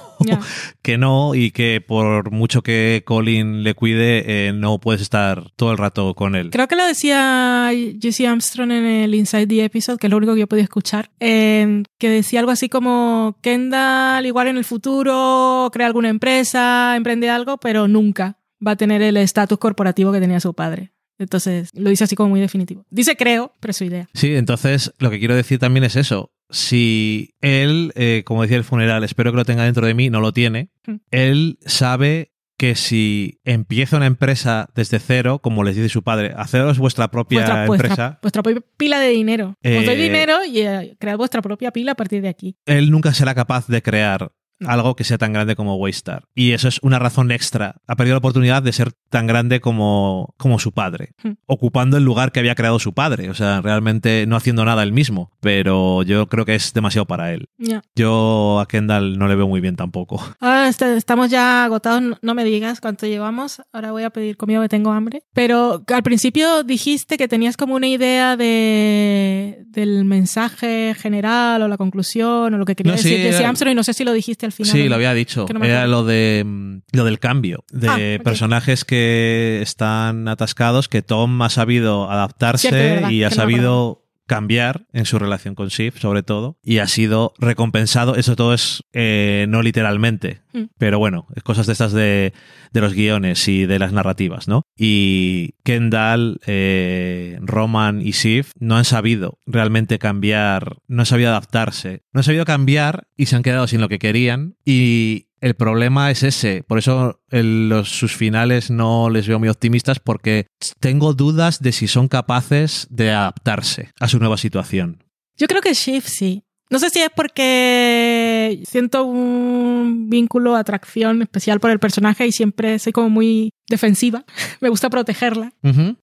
[0.81, 5.73] que no y que por mucho que Colin le cuide, eh, no puedes estar todo
[5.73, 6.51] el rato con él.
[6.51, 7.70] Creo que lo decía
[8.01, 11.11] Jesse Armstrong en el Inside the Episode, que es lo único que yo podía escuchar,
[11.20, 17.29] eh, que decía algo así como Kendall igual en el futuro crea alguna empresa, emprende
[17.31, 20.93] algo, pero nunca va a tener el estatus corporativo que tenía su padre.
[21.19, 22.85] Entonces lo dice así como muy definitivo.
[22.91, 24.09] Dice creo, pero es su idea.
[24.15, 26.33] Sí, entonces lo que quiero decir también es eso.
[26.53, 30.20] Si él, eh, como decía el funeral, espero que lo tenga dentro de mí, no
[30.20, 30.95] lo tiene, Mm.
[31.11, 36.79] él sabe que si empieza una empresa desde cero, como les dice su padre, haceros
[36.79, 39.55] vuestra propia Vuestra, empresa, vuestra, propia pila de dinero.
[39.62, 42.57] Eh, Os doy dinero y eh, cread vuestra propia pila a partir de aquí.
[42.66, 44.31] él nunca será capaz de crear.
[44.67, 46.25] Algo que sea tan grande como Waystar.
[46.35, 47.77] Y eso es una razón extra.
[47.87, 51.33] Ha perdido la oportunidad de ser tan grande como, como su padre, Hmm.
[51.47, 53.31] ocupando el lugar que había creado su padre.
[53.31, 55.31] O sea, realmente no haciendo nada él mismo.
[55.41, 57.49] Pero yo creo que es demasiado para él.
[57.95, 60.23] Yo a Kendall no le veo muy bien tampoco.
[60.67, 63.61] Est- estamos ya agotados, no- me digas cuánto llevamos.
[63.73, 65.23] Ahora voy a pedir comida que tengo hambre.
[65.35, 71.77] Pero al principio dijiste que tenías como una idea de del mensaje general o la
[71.79, 74.13] conclusión o lo que quería No, sí, decir era- Armstrong y no sé si lo
[74.13, 74.73] dijiste al final.
[74.73, 75.47] Sí, lo había dicho.
[75.53, 81.03] No Era lo de mm, lo del cambio, de Ah, personajes que están atascados, que
[81.03, 85.69] Tom ha sabido adaptarse Cierto, es verdad, y ha sabido cambiar en su relación con
[85.69, 88.15] Shiv, sobre todo, y ha sido recompensado.
[88.16, 90.65] Eso todo es eh, no literalmente, Mm.
[90.77, 92.35] pero bueno, es cosas de estas de,
[92.73, 94.65] de los guiones y de las narrativas, ¿no?
[94.77, 102.03] Y Kendall, eh, Roman y Shiv no han sabido realmente cambiar, no han sabido adaptarse,
[102.12, 106.10] no han sabido cambiar y se han quedado sin lo que querían y el problema
[106.10, 110.47] es ese, por eso el- los, sus finales no les veo muy optimistas porque
[110.81, 115.05] tengo dudas de si son capaces de adaptarse a su nueva situación.
[115.36, 116.43] Yo creo que Shift sí.
[116.70, 122.78] No sé si es porque siento un vínculo, atracción especial por el personaje y siempre
[122.78, 124.24] soy como muy defensiva.
[124.62, 125.52] Me gusta protegerla.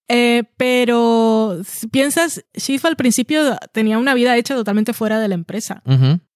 [0.07, 5.35] Eh, pero si piensas, Shift al principio tenía una vida hecha totalmente fuera de la
[5.35, 5.81] empresa.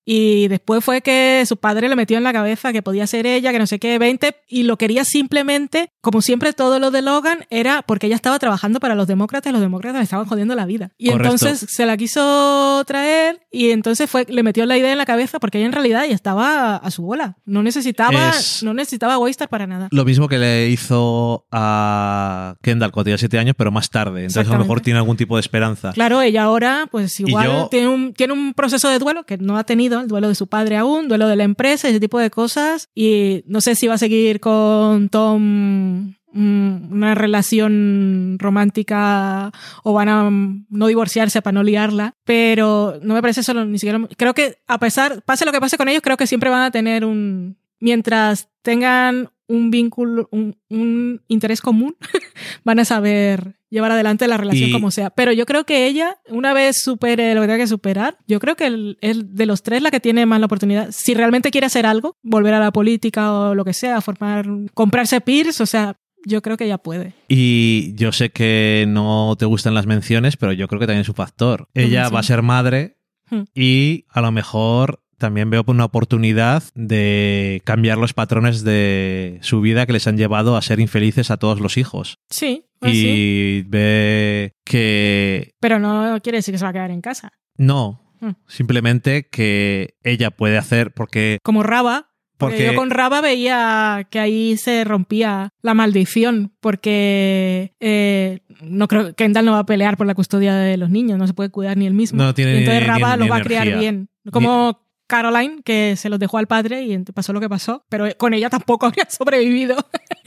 [0.06, 3.52] Y después fue que su padre le metió en la cabeza que podía ser ella,
[3.52, 7.46] que no sé qué, 20, y lo quería simplemente, como siempre todo lo de Logan,
[7.50, 10.66] era porque ella estaba trabajando para los demócratas y los demócratas le estaban jodiendo la
[10.66, 10.92] vida.
[10.98, 11.34] Y Correcto.
[11.36, 15.40] entonces se la quiso traer y entonces fue, le metió la idea en la cabeza
[15.40, 17.38] porque ella en realidad ya estaba a su bola.
[17.46, 19.88] No necesitaba, Es- no necesitaba Waystar para nada.
[19.92, 24.26] Lo mismo que le hizo a Kendall cuando tenía 7 años, pero más tarde.
[24.26, 25.92] Entonces a lo mejor tiene algún tipo de esperanza.
[25.94, 29.58] Claro, ella ahora, pues igual yo- tiene, un, tiene un proceso de duelo que no
[29.58, 32.30] ha tenido, el duelo de su padre aún, duelo de la empresa, ese tipo de
[32.30, 32.90] cosas.
[32.96, 39.52] Y no sé si va a seguir con Tom mm, una relación romántica
[39.84, 43.80] o van a mm, no divorciarse para no liarla, pero no me parece solo ni
[43.80, 44.00] siquiera.
[44.18, 46.72] Creo que a pesar, pase lo que pase con ellos, creo que siempre van a
[46.72, 47.58] tener un.
[47.80, 51.96] Mientras tengan un vínculo, un, un interés común,
[52.64, 55.10] van a saber llevar adelante la relación Y- como sea.
[55.10, 58.56] Pero yo creo que ella, una vez supere lo que tenga que superar, yo creo
[58.56, 60.90] que es de los tres la que tiene más la oportunidad.
[60.92, 65.20] Si realmente quiere hacer algo, volver a la política o lo que sea, formar, comprarse
[65.22, 67.14] Pierce, o sea, yo creo que ella puede.
[67.28, 71.10] Y yo sé que no te gustan las menciones, pero yo creo que también es
[71.10, 71.68] un factor.
[71.74, 72.98] Ella va a ser madre
[73.30, 73.44] Hmm.
[73.56, 79.86] y a lo mejor también veo una oportunidad de cambiar los patrones de su vida
[79.86, 82.18] que les han llevado a ser infelices a todos los hijos.
[82.30, 83.08] Sí, pues sí.
[83.08, 87.32] y ve que Pero no quiere decir que se va a quedar en casa.
[87.58, 88.36] no, Hmm.
[88.48, 92.10] simplemente que ella puede hacer porque Como Raba.
[92.38, 99.08] Porque yo con Raba veía que ahí se rompía la maldición, porque eh, no creo
[99.08, 101.50] que Kendall no va a pelear por la custodia de los niños, no se puede
[101.50, 102.22] cuidar ni él mismo.
[102.22, 104.10] No tiene Y entonces ni- Raba ni- ni va a criar bien.
[104.32, 104.83] Como
[105.14, 108.50] Caroline, que se los dejó al padre y pasó lo que pasó, pero con ella
[108.50, 109.76] tampoco habría sobrevivido.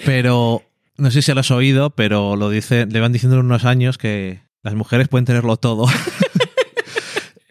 [0.05, 0.63] Pero
[0.97, 3.99] no sé si lo has oído, pero lo dice, le van diciendo en unos años
[3.99, 5.87] que las mujeres pueden tenerlo todo.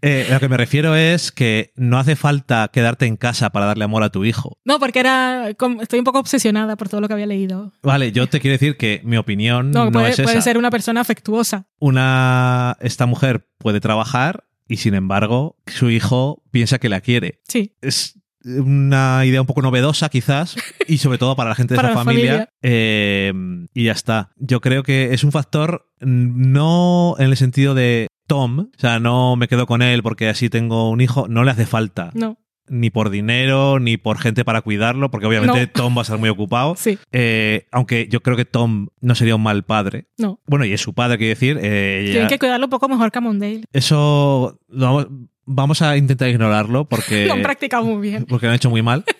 [0.07, 3.85] Eh, lo que me refiero es que no hace falta quedarte en casa para darle
[3.85, 4.59] amor a tu hijo.
[4.63, 5.49] No, porque era.
[5.49, 7.73] Estoy un poco obsesionada por todo lo que había leído.
[7.81, 10.23] Vale, yo te quiero decir que mi opinión No, no, puede, es esa.
[10.25, 11.65] puede ser una persona afectuosa.
[11.79, 17.41] Una, esta mujer puede trabajar y sin embargo su hijo piensa que la quiere.
[17.47, 17.75] Sí.
[17.81, 20.55] es una idea un poco novedosa quizás
[20.87, 22.49] y sobre todo para la gente de esa la familia, familia.
[22.61, 23.33] Eh,
[23.73, 28.59] y ya está yo creo que es un factor no en el sentido de Tom
[28.59, 31.65] o sea no me quedo con él porque así tengo un hijo no le hace
[31.65, 32.37] falta No.
[32.67, 35.67] Ni por dinero ni por gente para cuidarlo porque obviamente No.
[35.71, 36.97] Tom va a estar muy ocupado Sí.
[37.11, 40.39] Eh, aunque yo creo que Tom no sería un mal padre No.
[40.47, 43.17] bueno y es su padre quiero decir eh, Tienen que cuidarlo un poco mejor que
[43.19, 43.61] a Mondale.
[43.73, 45.07] eso lo vamos,
[45.45, 48.25] vamos a intentar ignorarlo porque Lo han practicado muy bien.
[48.25, 49.03] porque lo han hecho muy mal.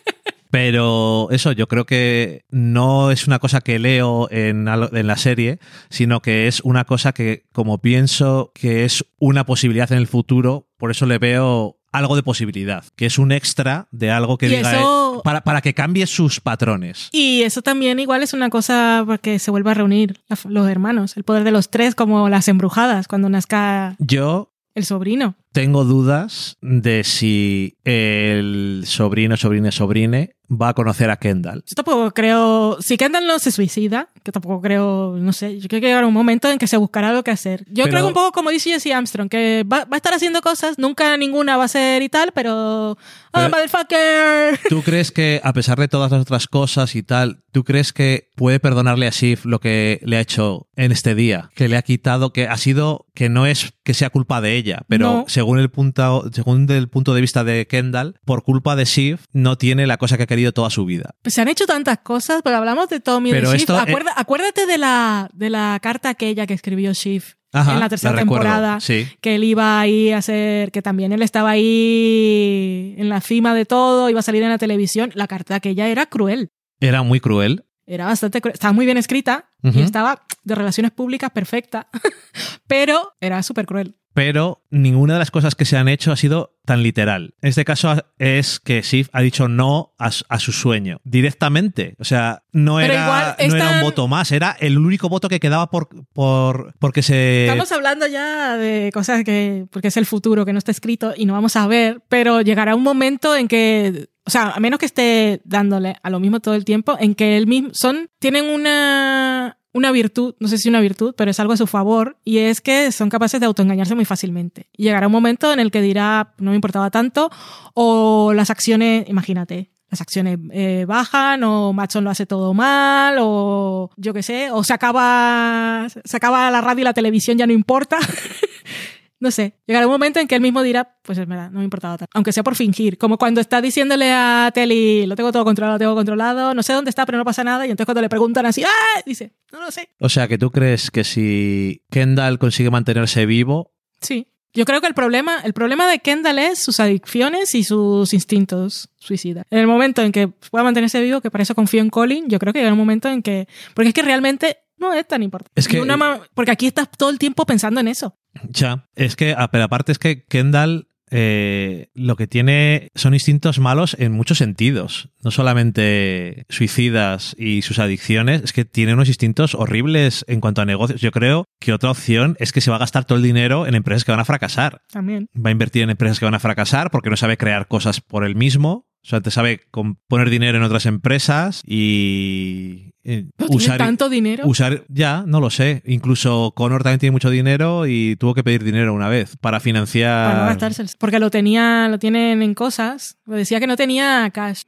[0.52, 5.60] Pero eso, yo creo que no es una cosa que leo en la serie,
[5.90, 10.70] sino que es una cosa que, como pienso que es una posibilidad en el futuro,
[10.78, 14.50] por eso le veo algo de posibilidad, que es un extra de algo que Y
[14.58, 17.10] diga eso- eh, para, para que cambie sus patrones.
[17.12, 21.16] Y eso también igual es una cosa para que se vuelva a reunir los hermanos.
[21.18, 25.36] El poder de los tres, como las embrujadas, cuando nazca Yo el sobrino.
[25.56, 31.64] Tengo dudas de si el sobrino, sobrine, sobrine va a conocer a Kendall.
[31.66, 32.78] Yo tampoco creo.
[32.80, 36.14] Si Kendall no se suicida, que tampoco creo, no sé, yo creo que llegará un
[36.14, 37.66] momento en que se buscará lo que hacer.
[37.68, 40.14] Yo Pero- creo que un poco como dice Jesse Armstrong, que va, va a estar
[40.14, 42.92] haciendo cosas, nunca ninguna va a ser y tal, pero.
[43.34, 44.60] ¡Ah, Pero- motherfucker!
[44.70, 48.30] ¿Tú crees que, a pesar de todas las otras cosas y tal, ¿tú crees que
[48.36, 51.50] puede perdonarle a Sif lo que le ha hecho en este día?
[51.56, 54.84] Que le ha quitado, que ha sido, que no es que sea culpa de ella,
[54.88, 55.26] pero No.
[55.46, 59.58] Según el punto, según el punto de vista de Kendall, por culpa de Sif, no
[59.60, 61.12] tiene la cosa que ha querido toda su vida.
[61.22, 63.70] Pues se han hecho tantas cosas, pero hablamos de Tommy y Pero de Shift.
[63.70, 68.16] eh, Acuérdate de la, de la carta aquella que escribió Shift Ajá, en la tercera
[68.18, 68.80] temporada.
[68.80, 69.08] Sí.
[69.22, 73.66] que él iba ahí a hacer, que también él estaba ahí en la cima de
[73.66, 75.12] todo, iba a salir en la televisión.
[75.14, 76.50] La carta aquella era cruel.
[76.80, 77.66] Era muy cruel.
[77.88, 78.56] Era bastante cruel.
[78.56, 81.88] Estaba muy bien escrita y estaba de relaciones públicas perfecta,
[82.68, 83.96] pero era súper cruel.
[84.16, 87.36] Pero ninguna de las cosas que se han hecho ha sido tan literal.
[87.42, 91.96] En este caso es que Sif ha dicho no a, su- a su sueño directamente.
[92.00, 95.70] O sea, no, era, no era un voto más, era el único voto que quedaba
[95.70, 97.44] por, por porque se...
[97.46, 101.26] Estamos hablando ya de cosas que, porque es el futuro, que no está escrito y
[101.26, 104.86] no vamos a ver, pero llegará un momento en que, o sea, a menos que
[104.86, 109.55] esté dándole a lo mismo todo el tiempo, en que él mismo, son, tienen una,
[109.76, 112.62] una virtud, no sé si una virtud, pero es algo a su favor, y es
[112.62, 114.70] que son capaces de autoengañarse muy fácilmente.
[114.78, 117.30] Llegará un momento en el que dirá, no me importaba tanto,
[117.74, 123.90] o las acciones, imagínate, las acciones eh, bajan, o Matson lo hace todo mal, o
[123.98, 127.52] yo qué sé, o se acaba, se acaba la radio y la televisión, ya no
[127.52, 127.98] importa.
[129.20, 131.64] No sé, llegará un momento en que él mismo dirá, pues es verdad, no me
[131.64, 132.12] importaba tanto.
[132.14, 132.98] Aunque sea por fingir.
[132.98, 136.74] Como cuando está diciéndole a Telly, lo tengo todo controlado, lo tengo controlado, no sé
[136.74, 137.66] dónde está, pero no pasa nada.
[137.66, 139.02] Y entonces cuando le preguntan así, ¡ah!
[139.06, 139.90] Dice, no lo sé.
[140.00, 143.72] O sea, que tú crees que si Kendall consigue mantenerse vivo,
[144.02, 144.28] Sí.
[144.54, 148.88] Yo creo que el problema, el problema de Kendall es sus adicciones y sus instintos
[148.96, 149.46] suicidas.
[149.50, 152.40] En el momento en que pueda mantenerse vivo, que para eso confío en Colin, yo
[152.40, 153.50] creo que llegará un momento en que.
[153.74, 155.52] Porque es que realmente no es tan importante.
[155.60, 158.18] Es que- una porque aquí estás todo el tiempo pensando en eso.
[158.50, 163.96] Ya, es que, pero aparte es que Kendall eh, lo que tiene son instintos malos
[164.00, 165.10] en muchos sentidos.
[165.24, 170.66] No solamente suicidas y sus adicciones, es que tiene unos instintos horribles en cuanto a
[170.66, 171.02] negocios.
[171.02, 173.76] Yo creo que otra opción es que se va a gastar todo el dinero en
[173.76, 174.82] empresas que van a fracasar.
[174.92, 175.30] También.
[175.34, 178.26] Va a invertir en empresas que van a fracasar porque no sabe crear cosas por
[178.26, 178.88] él mismo.
[179.04, 179.62] O sea, te sabe
[180.08, 184.48] poner dinero en otras empresas y eh, ¿No tiene usar tanto dinero?
[184.48, 185.82] usar ya, no lo sé.
[185.86, 190.28] Incluso Connor también tiene mucho dinero y tuvo que pedir dinero una vez para financiar.
[190.32, 190.82] Para no gastarse.
[190.82, 193.18] el- Porque lo tenía, lo tienen en cosas.
[193.26, 194.64] Lo decía que no tenía cash.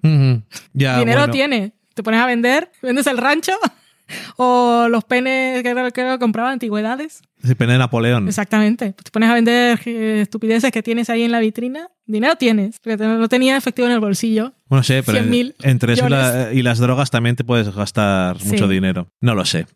[0.73, 1.33] Ya, dinero bueno.
[1.33, 1.73] tiene.
[1.95, 3.53] Te pones a vender, vendes el rancho
[4.37, 7.21] o los penes que que compraba antigüedades.
[7.43, 8.27] Se pene de Napoleón.
[8.27, 8.93] Exactamente.
[8.93, 11.89] Te pones a vender eh, estupideces que tienes ahí en la vitrina.
[12.07, 12.79] Dinero tienes.
[12.81, 14.53] Porque no tenía efectivo en el bolsillo.
[14.67, 18.39] Bueno, sé, pero 100.000 entre eso y, la- y las drogas también te puedes gastar
[18.39, 18.47] Sí.
[18.49, 19.09] mucho dinero.
[19.21, 19.67] No lo sé.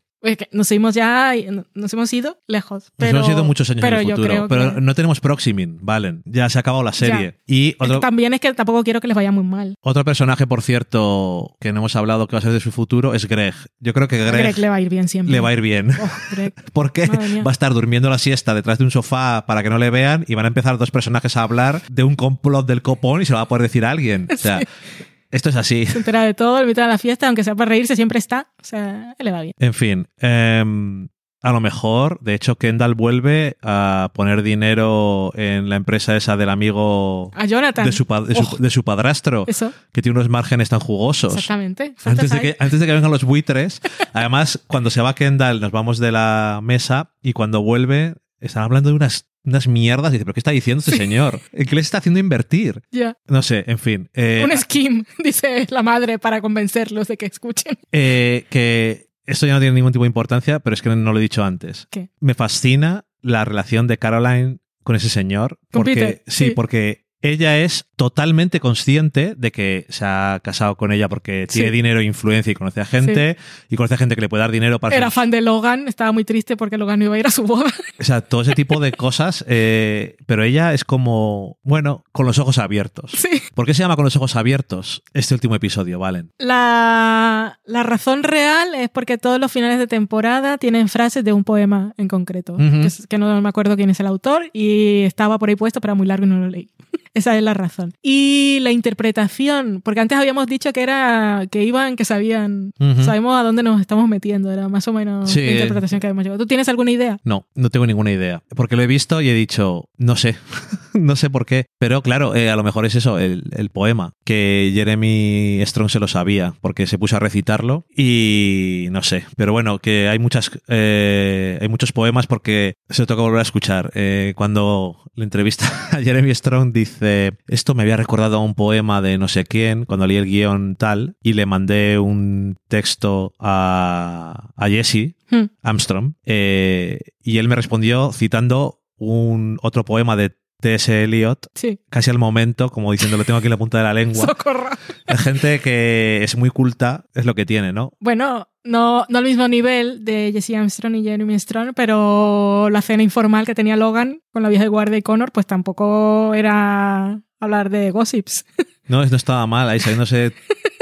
[0.51, 1.33] Nos hemos ya,
[1.73, 2.91] nos hemos ido lejos.
[2.97, 4.47] Nos hemos ido muchos años pero en el futuro.
[4.47, 6.21] pero que- no tenemos Proximin, Valen.
[6.25, 7.39] Ya se ha acabado la serie.
[7.47, 9.75] Y otro, también es que tampoco quiero que les vaya muy mal.
[9.81, 13.13] otro personaje, por cierto, que no hemos hablado que va a ser de su futuro
[13.15, 13.55] es Greg.
[13.79, 15.31] Yo creo que Greg, Greg le va a ir bien siempre.
[15.31, 15.89] le va a ir bien.
[15.91, 16.53] Oh, Greg.
[16.73, 19.89] Porque va a estar durmiendo la siesta detrás de un sofá para que no le
[19.89, 23.25] vean y van a empezar dos personajes a hablar de un complot del copón y
[23.25, 24.27] se lo va a poder decir a alguien.
[24.31, 24.59] O sea,
[25.31, 25.85] esto es así.
[25.85, 28.51] Se entera de todo, le invita a la fiesta, aunque sea para reírse, siempre está.
[28.61, 29.53] O sea, le va bien.
[29.59, 31.07] En fin, em,
[31.43, 36.49] a lo mejor, de hecho, Kendall vuelve a poner dinero en la empresa esa del
[36.49, 37.83] amigo A Jonathan.
[37.85, 40.79] de su, pa- de su- Oh, de su padrastro, Eso, que tiene unos márgenes tan
[40.79, 41.33] jugosos.
[41.33, 41.95] exactamente.
[42.05, 43.81] Antes de, que, antes de que vengan los buitres,
[44.13, 48.89] además, cuando se va Kendall, nos vamos de la mesa y cuando vuelve, están hablando
[48.89, 50.11] de unas, unas mierdas.
[50.11, 51.39] Y dice, ¿pero qué está diciendo este señor?
[51.51, 52.81] ¿En qué les está haciendo invertir?
[52.91, 53.17] Ya.
[53.27, 54.09] No sé, en fin.
[54.13, 57.77] eh, Un scheme, dice la madre, para convencerlos de que escuchen.
[57.91, 61.19] eh, que esto ya no tiene ningún tipo de importancia, pero es que no lo
[61.19, 61.87] he dicho antes.
[61.91, 62.09] ¿Qué?
[62.19, 65.59] Me fascina la relación de Caroline con ese señor.
[65.71, 66.51] Con Porque, Peter, sí, sí.
[66.51, 71.71] porque ella es totalmente consciente de que se ha casado con ella porque tiene Sí.
[71.73, 73.37] dinero e influencia y conoce a gente
[73.69, 76.11] y conoce a gente que le puede dar dinero para Era fan de Logan, estaba
[76.11, 77.71] muy triste porque Logan no iba a ir a su boda.
[77.99, 79.45] O sea, todo ese tipo de cosas.
[79.47, 83.11] eh, pero ella es como, bueno, con los ojos abiertos.
[83.11, 83.41] Sí.
[83.53, 86.31] ¿Por qué se llama con los ojos abiertos este último episodio, Valen?
[86.39, 91.43] La, la razón real es porque todos los finales de temporada tienen frases de un
[91.43, 92.81] poema en concreto, Ujú.
[92.81, 95.81] que, es- que no me acuerdo quién es el autor y estaba por ahí puesto,
[95.81, 96.69] pero era muy largo y no lo leí.
[97.13, 97.93] Esa es la razón.
[98.01, 102.71] Y la interpretación, porque antes habíamos dicho que era que iban, que sabían,
[103.03, 105.45] sabemos a dónde nos estamos metiendo, era más o menos Sí.
[105.45, 106.37] la interpretación que habíamos llegado.
[106.39, 107.19] ¿Tú tienes alguna idea?
[107.23, 108.41] No, no tengo ninguna idea.
[108.55, 110.35] Porque lo he visto y he dicho, no sé,
[110.93, 111.65] no sé por qué.
[111.79, 115.99] Pero claro, eh, a lo mejor es eso, el, el poema, que Jeremy Strong se
[115.99, 119.25] lo sabía, porque se puso a recitarlo y no sé.
[119.35, 123.91] Pero bueno, que hay muchas, eh, hay muchos poemas porque se toca volver a escuchar.
[123.93, 129.01] Eh, cuando le entrevista a Jeremy Strong dice, esto me había recordado a un poema
[129.01, 134.53] de no sé quién, cuando leí el guion tal, y le mandé un texto a,
[134.55, 135.45] a Jesse, Hmm.
[135.61, 141.03] Armstrong, eh, y él me respondió citando un otro poema de T.S.
[141.03, 141.79] Eliot, Sí.
[141.89, 144.25] casi al momento, como diciendo lo tengo aquí en la punta de la lengua.
[144.27, 144.69] Socorro.
[145.07, 147.91] Hay gente que es muy culta, es lo que tiene, ¿no?
[147.99, 153.03] Bueno, no, no al mismo nivel de Jesse Armstrong y Jeremy Strong, pero la cena
[153.03, 157.91] informal que tenía Logan con la vieja guardia y Connor, pues tampoco era hablar de
[157.91, 158.45] gossips.
[158.87, 160.33] No, no estaba mal, ahí saliéndose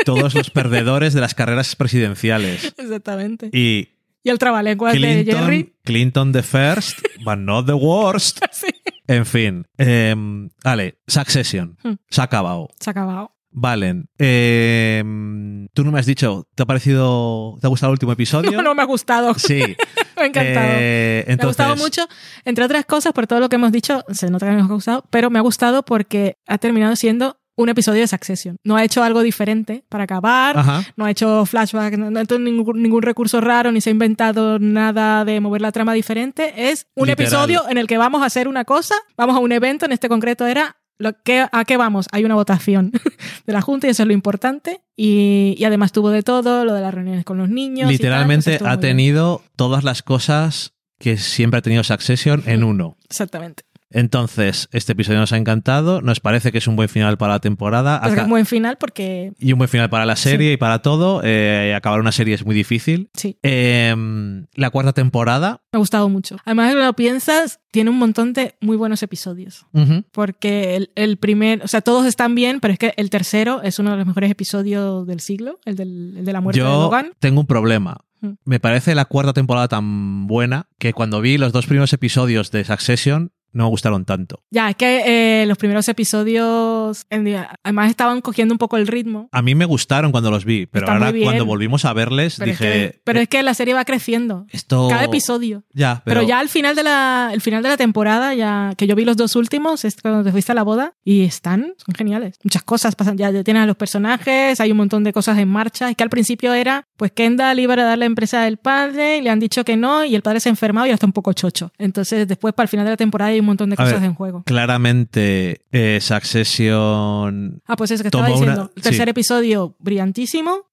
[0.04, 2.74] todos los perdedores de las carreras presidenciales.
[2.78, 3.52] Exactamente.
[3.54, 3.90] Y
[4.24, 5.74] Y el trabalenguas de Jerry.
[5.84, 8.40] Clinton the first, but not the worst.
[8.52, 8.66] Sí,
[9.10, 11.94] En fin, em, vale, Succession, Hmm.
[12.10, 12.70] se ha acabado.
[12.80, 13.32] se ha acabado.
[13.52, 18.12] Valen, em, tú no me has dicho, ¿te ha parecido, te ha gustado el último
[18.12, 18.52] episodio?
[18.62, 19.34] No, no me ha gustado.
[19.34, 19.60] Sí.
[20.16, 20.68] me ha encantado.
[20.80, 22.08] Eh, Me ha gustado mucho,
[22.46, 25.04] entre otras cosas, por todo lo que hemos dicho, se nota que nos ha gustado,
[25.10, 28.56] pero me ha gustado porque ha terminado siendo un episodio de Succession.
[28.64, 30.84] No ha hecho algo diferente para acabar, Ajá.
[30.96, 33.92] no ha hecho flashback, no, no ha hecho ningún, ningún recurso raro, ni se ha
[33.92, 36.70] inventado nada de mover la trama diferente.
[36.72, 37.26] Es un Literal.
[37.28, 40.08] episodio en el que vamos a hacer una cosa, vamos a un evento, en este
[40.10, 42.08] concreto era lo que, ¿A qué vamos?
[42.12, 42.92] Hay una votación
[43.46, 44.82] de la Junta y eso es lo importante.
[44.98, 47.86] Y, y además tuvo de todo, lo de las reuniones con los niños.
[47.88, 48.80] tal, Literalmente ha bien.
[48.82, 52.98] tenido todas las cosas que siempre ha tenido Succession en uno.
[53.10, 53.64] Exactamente.
[53.92, 57.40] Entonces, este episodio nos ha encantado, nos parece que es un buen final para la
[57.40, 60.82] temporada es un buen final porque y un buen final para la serie y para
[60.82, 61.22] todo.
[61.24, 63.10] Eh, acabar una serie es muy difícil.
[63.14, 65.62] sí, Em, la cuarta temporada.
[65.72, 66.38] me ha gustado mucho.
[66.46, 69.66] Además, lo piensas, tiene un montón de muy buenos episodios.
[70.12, 73.80] Porque el, el primer, o sea, todos están bien, pero es que el tercero es
[73.80, 77.12] uno de los mejores episodios del siglo, el, del, el de la muerte de Logan.
[77.20, 77.98] tengo un problema.
[78.22, 78.32] Mm.
[78.46, 82.64] Me parece la cuarta temporada tan buena que cuando vi los dos primeros episodios de
[82.66, 84.44] Succession no me gustaron tanto.
[84.52, 89.30] Ya, es que eh, los primeros episodios, además estaban cogiendo un poco el ritmo.
[89.32, 92.52] A mí me gustaron cuando los vi, pero Está ahora cuando volvimos a verles Pero,
[92.52, 94.46] es dije, que, pero es que la serie va creciendo.
[94.52, 94.88] esto...
[94.90, 95.64] Cada episodio.
[95.74, 98.88] Ya, Pero, pero, ya al final de la, el final de la temporada, ya que
[98.88, 101.96] yo vi los dos últimos, es cuando te fuiste a la boda, y están, son
[101.96, 102.38] geniales.
[102.44, 105.90] Muchas cosas pasan, ya tienen a los personajes, hay un montón de cosas en marcha.
[105.90, 109.22] Es que al principio era, pues Kendall iba a dar la empresa del padre, y
[109.22, 111.14] le han dicho que no, y el padre se ha enfermado y ahora está un
[111.14, 111.72] poco chocho.
[111.80, 114.14] Entonces, después, para el final de la temporada, hay un montón de ver, cosas en
[114.14, 114.44] juego.
[114.46, 117.62] claramente eh, Succession...
[117.68, 118.72] Ah, pues eso que estaba una- diciendo.
[118.76, 119.10] El tercer sí.
[119.12, 120.68] episodio, brillantísimo.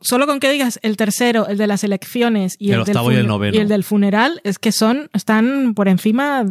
[0.00, 3.10] Solo con que digas el tercero, el de las elecciones y El el, del octavo
[3.12, 3.56] y el fune- noveno.
[3.56, 6.44] y el del funeral, es que son, están por encima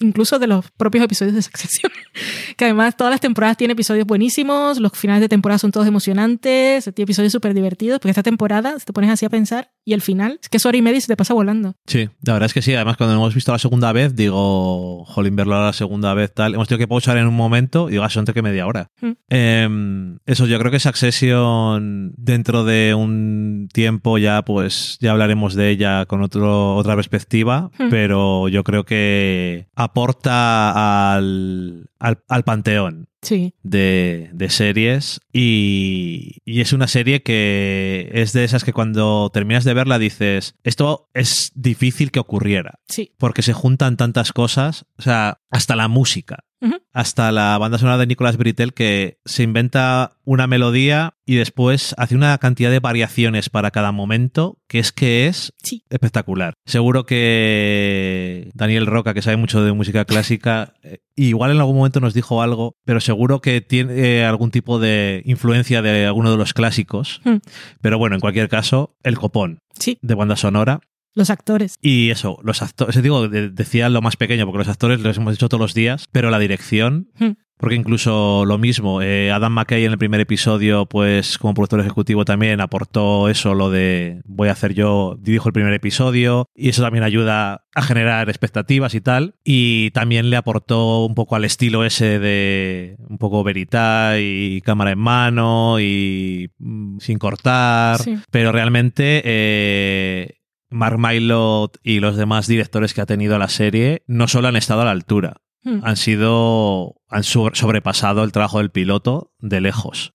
[0.00, 1.92] incluso de los propios episodios de Succession.
[2.56, 6.84] que además todas las temporadas tienen episodios buenísimos, los finales de temporada son todos emocionantes,
[6.84, 10.02] tiene episodios súper divertidos, porque esta temporada, si te pones así a pensar, y el
[10.02, 11.74] final, es que es hora y media y se te pasa volando.
[11.86, 12.74] Sí, la verdad es que sí.
[12.74, 16.54] Además, cuando hemos visto la segunda vez, digo, jolín, verlo a la segunda vez, tal.
[16.54, 18.90] Hemos tenido que pausar en un momento y digo, ah, son que media hora.
[19.00, 19.10] Mm.
[19.30, 25.70] Eh, eso, yo creo que Succession, dentro de un tiempo ya, pues, ya hablaremos de
[25.70, 27.88] ella con otro, otra perspectiva, Mm.
[27.90, 33.54] pero yo creo que aporta al, al, al panteón Sí.
[33.62, 39.64] de, de series y, y es una serie que es de esas que cuando terminas
[39.64, 43.12] de verla dices, esto es difícil que ocurriera, Sí.
[43.18, 46.44] porque se juntan tantas cosas, o sea, hasta la música.
[46.92, 52.14] Hasta la banda sonora de Nicolas Britell que se inventa una melodía y después hace
[52.16, 55.84] una cantidad de variaciones para cada momento que es que es Sí.
[55.90, 56.54] espectacular.
[56.66, 62.00] Seguro que Daniel Roca, que sabe mucho de música clásica, eh, igual en algún momento
[62.00, 66.36] nos dijo algo, pero seguro que tiene eh, algún tipo de influencia de alguno de
[66.36, 67.20] los clásicos.
[67.24, 67.36] Mm.
[67.80, 69.98] Pero bueno, en cualquier caso, el copón Sí.
[70.02, 70.80] de banda sonora.
[71.14, 71.76] Los actores.
[71.82, 75.34] Y eso, los actores, digo, de- decía lo más pequeño, porque los actores los hemos
[75.34, 77.30] hecho todos los días, pero la dirección, Mm.
[77.58, 82.24] porque incluso lo mismo, eh, Adam McKay en el primer episodio, pues como productor ejecutivo
[82.24, 86.80] también aportó eso, lo de voy a hacer yo, dirijo el primer episodio, y eso
[86.82, 91.84] también ayuda a generar expectativas y tal, y también le aportó un poco al estilo
[91.84, 98.16] ese de un poco verita y cámara en mano y mm, sin cortar, Sí.
[98.30, 99.22] pero realmente...
[99.24, 100.36] eh,
[100.70, 104.82] Mark Mylod y los demás directores que ha tenido la serie no solo han estado
[104.82, 105.80] a la altura, Mm.
[105.84, 106.94] han sido.
[107.08, 110.14] han so- sobrepasado el trabajo del piloto de lejos.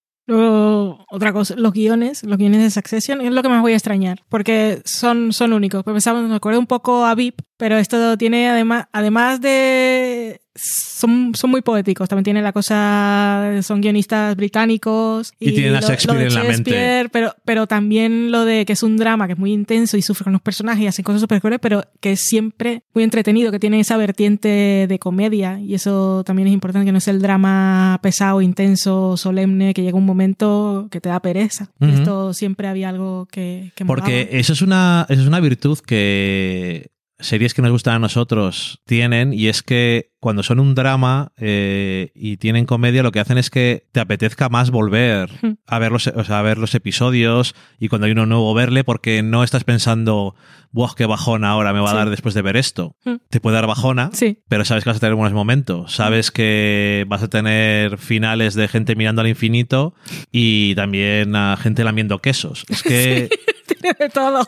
[1.08, 4.22] Otra cosa, los guiones, los guiones de Succession, es lo que más voy a extrañar,
[4.28, 5.84] porque son, son únicos.
[5.84, 10.40] Pensaba, me acuerdo un poco a VIP, pero esto tiene además, además de...
[10.58, 15.34] Son, son muy poéticos, también tiene la cosa, son guionistas británicos.
[15.38, 16.70] Y tienen a Shakespeare lo de en la mente.
[16.70, 20.02] Shakespeare, Pero, pero también lo de que es un drama que es muy intenso y
[20.02, 23.52] sufre con los personajes y hacen cosas súper crueles, pero que es siempre muy entretenido,
[23.52, 27.20] que tiene esa vertiente de comedia y eso también es importante, que no es el
[27.20, 31.68] drama pesado, intenso, solemne, que llega un momento que te da pereza.
[31.78, 36.90] Esto siempre había algo que, que Porque eso es una, eso es una virtud que
[37.18, 42.10] series que nos gustan a nosotros tienen, y es que cuando son un drama eh,
[42.14, 45.30] y tienen comedia, lo que hacen es que te apetezca más volver
[45.66, 48.82] a ver los, o sea, a ver los episodios y cuando hay uno nuevo verle,
[48.84, 50.34] porque no estás pensando,
[50.72, 51.94] ¡buah, qué bajona ahora me va Sí.
[51.94, 52.96] a dar después de ver esto!
[53.30, 55.92] Te puede dar bajona, Sí, pero sabes que vas a tener buenos momentos.
[55.94, 59.94] Sabes que vas a tener finales de gente mirando al infinito
[60.32, 62.64] y también a gente lamiendo quesos.
[62.68, 63.28] Es que
[63.68, 64.44] tiene de todo.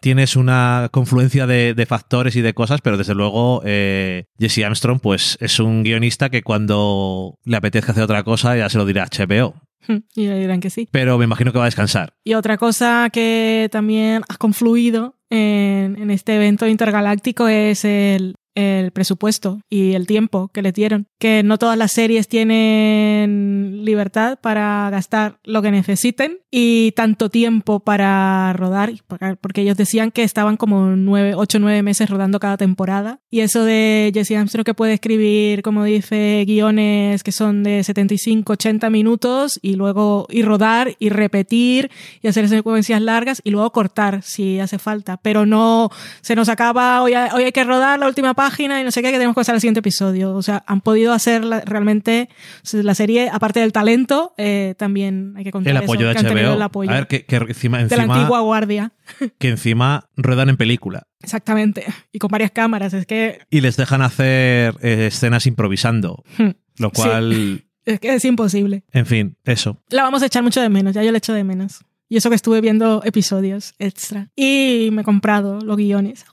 [0.00, 5.00] Tienes una confluencia de, de factores y de cosas, pero desde luego eh, Jesse Armstrong
[5.00, 9.06] pues es un guionista que cuando le apetezca hacer otra cosa ya se lo dirá
[9.06, 9.54] HBO.
[10.14, 10.88] Y le dirán que sí.
[10.90, 12.14] Pero me imagino que va a descansar.
[12.22, 18.90] Y otra cosa que también ha confluido en, en este evento intergaláctico es el, el
[18.90, 21.06] presupuesto y el tiempo que le dieron.
[21.18, 27.80] Que no todas las series tienen libertad para gastar lo que necesiten y tanto tiempo
[27.80, 28.92] para rodar,
[29.40, 33.20] porque ellos decían que estaban como nueve, ocho nueve meses rodando cada temporada.
[33.30, 38.52] Y eso de Jesse Armstrong que puede escribir, como dice, guiones que son de 75,
[38.52, 41.90] 80 minutos y luego y rodar y repetir
[42.20, 45.18] y hacer secuencias largas y luego cortar si hace falta.
[45.18, 45.90] Pero no
[46.20, 49.08] se nos acaba, hoy hoy hay que rodar la última página y no sé qué,
[49.08, 50.34] que tenemos que pasar al siguiente episodio.
[50.34, 52.28] O sea, han podido hacer la- realmente
[52.72, 56.22] la serie, aparte del talento, eh, también hay que contar El eso, apoyo de que
[56.26, 56.54] HBO.
[56.54, 58.92] el apoyo a ver, que, que encima, de la encima, antigua guardia.
[59.38, 61.06] que encima ruedan en película.
[61.22, 61.84] Exactamente.
[62.12, 62.94] Y con varias cámaras.
[62.94, 66.24] Es que, Y les dejan hacer eh, escenas improvisando.
[66.38, 66.94] hmm, Lo Sí.
[67.02, 68.84] cual, es que es imposible.
[68.92, 69.82] en fin, eso.
[69.90, 71.80] La vamos a echar mucho de menos, ya yo la echo de menos.
[72.10, 74.28] Y eso que estuve viendo episodios extra.
[74.36, 76.26] Y me he comprado los guiones.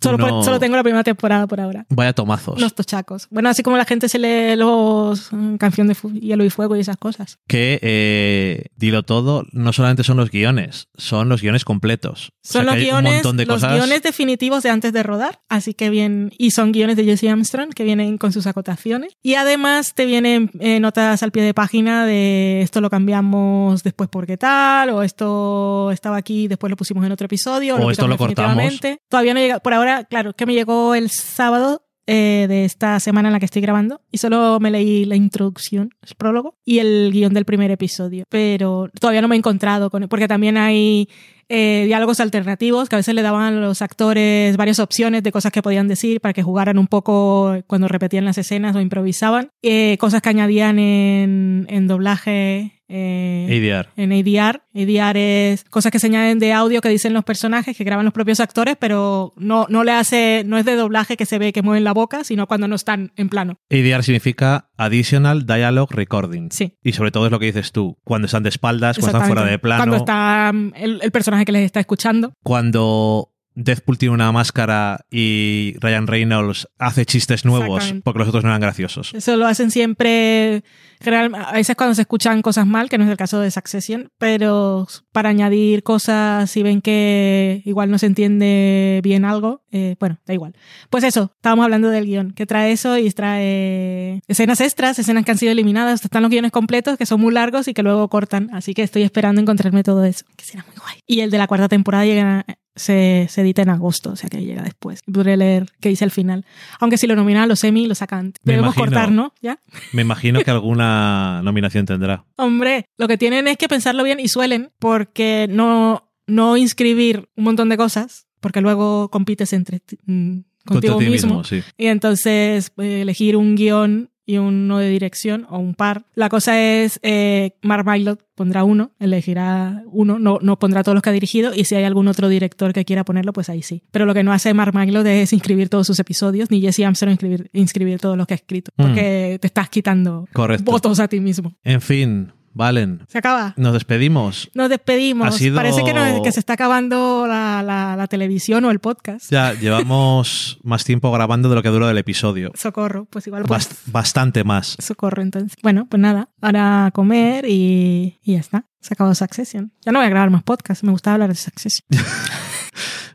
[0.00, 0.28] Solo, No.
[0.28, 1.84] por- solo tengo la primera temporada por ahora.
[1.90, 2.60] Vaya tomazos.
[2.60, 3.26] Los tochacos.
[3.30, 6.80] Bueno, así como la gente se lee los mm, canción de hielo y fuego y
[6.80, 7.38] esas cosas.
[7.48, 12.28] Que, eh, dilo todo, no solamente son los guiones, son los guiones completos.
[12.32, 13.74] O sea Son los guiones, un montón de los cosas.
[13.74, 17.70] guiones definitivos de antes de rodar, así que bien, y son guiones de Jesse Armstrong
[17.74, 19.16] que vienen con sus acotaciones.
[19.22, 24.08] Y además te vienen eh, notas al pie de página de esto lo cambiamos después
[24.08, 28.06] porque tal, o esto estaba aquí, después lo pusimos en otro episodio, O lo esto
[28.06, 28.80] lo cortamos.
[29.08, 33.28] Todavía no llega, por ahora, claro, que me llegó el sábado eh, de esta semana
[33.28, 37.10] en la que estoy grabando y solo me leí la introducción, el prólogo y el
[37.12, 41.08] guion del primer episodio, pero todavía no me he encontrado con porque también hay
[41.48, 45.52] eh, diálogos alternativos que a veces le daban a los actores varias opciones de cosas
[45.52, 49.96] que podían decir para que jugaran un poco cuando repetían las escenas o improvisaban, Eh,
[50.00, 52.79] cosas que añadían en, en doblaje.
[52.90, 53.88] Eh, ADR.
[53.96, 54.62] en ADR.
[54.74, 58.12] ADR es cosas que se añaden de audio que dicen los personajes, que graban los
[58.14, 61.62] propios actores, pero no, no le hace, no es de doblaje que se ve que
[61.62, 63.56] mueven la boca, sino cuando no están en plano.
[63.70, 66.50] ADR significa Additional Dialogue Recording.
[66.50, 66.76] Sí.
[66.82, 69.50] Y sobre todo es lo que dices tú, cuando están de espaldas, cuando están fuera
[69.50, 72.32] de plano, Cuando está mm, el, el personaje que les está escuchando.
[72.42, 73.32] cuando
[73.64, 78.60] Deathpool tiene una máscara y Ryan Reynolds hace chistes nuevos porque los otros no eran
[78.60, 79.12] graciosos.
[79.14, 80.62] Eso lo hacen siempre,
[81.04, 84.86] a veces cuando se escuchan cosas mal, que no es el caso de Succession, pero
[85.12, 90.34] para añadir cosas, si ven que igual no se entiende bien algo, eh, bueno, da
[90.34, 90.54] igual.
[90.88, 95.30] Pues eso, estábamos hablando del guion, que trae eso y trae escenas extras, escenas que
[95.30, 98.50] han sido eliminadas, están los guiones completos, que son muy largos y que luego cortan,
[98.52, 101.00] así que estoy esperando encontrarme todo eso, que será muy guay.
[101.06, 102.44] Y el de la cuarta temporada llega...
[102.76, 105.00] Se, se edita en agosto, o sea que llega después.
[105.12, 106.44] Podré leer qué dice al final.
[106.78, 108.32] Aunque si lo nominan a los Emmy, lo sacan.
[108.44, 108.84] Debemos imagino.
[108.86, 109.34] cortar, ¿no?
[109.42, 109.58] ¿Ya?
[109.92, 112.24] Me imagino que alguna nominación tendrá.
[112.36, 117.44] Hombre, lo que tienen es que pensarlo bien y suelen, porque no, no inscribir un
[117.44, 121.42] montón de cosas, porque luego compites entre ti- mm, contigo ti mismo.
[121.44, 121.62] sí.
[121.76, 126.04] Y entonces eh, elegir un guion y uno de dirección o un par.
[126.14, 131.02] La cosa es, eh, Mark Mylod pondrá uno, elegirá uno, no, no pondrá todos los
[131.02, 133.82] que ha dirigido y si hay algún otro director que quiera ponerlo, pues ahí sí.
[133.90, 137.12] Pero lo que no hace Mark Mylod es inscribir todos sus episodios, ni Jesse Armstrong
[137.12, 138.82] inscribir, inscribir todos los que ha escrito, Mm.
[138.82, 140.70] porque te estás quitando Correcto.
[140.70, 141.52] votos a ti mismo.
[141.64, 143.54] En fin, Valen, Se acaba.
[143.56, 144.50] nos despedimos.
[144.54, 145.28] Nos despedimos.
[145.28, 148.80] Ha sido- Parece que, no- que se está acabando la, la- la televisión o el
[148.80, 149.30] podcast.
[149.30, 152.50] Ya llevamos más tiempo grabando de lo que duró el episodio.
[152.54, 154.76] Socorro, pues igual pues, Bast- bastante más.
[154.80, 155.56] socorro entonces.
[155.62, 158.66] Bueno, pues nada, ahora a comer y, y ya está.
[158.80, 159.72] Se acabó Succession.
[159.84, 161.86] Ya no voy a grabar más podcast, me gustaba hablar de Succession.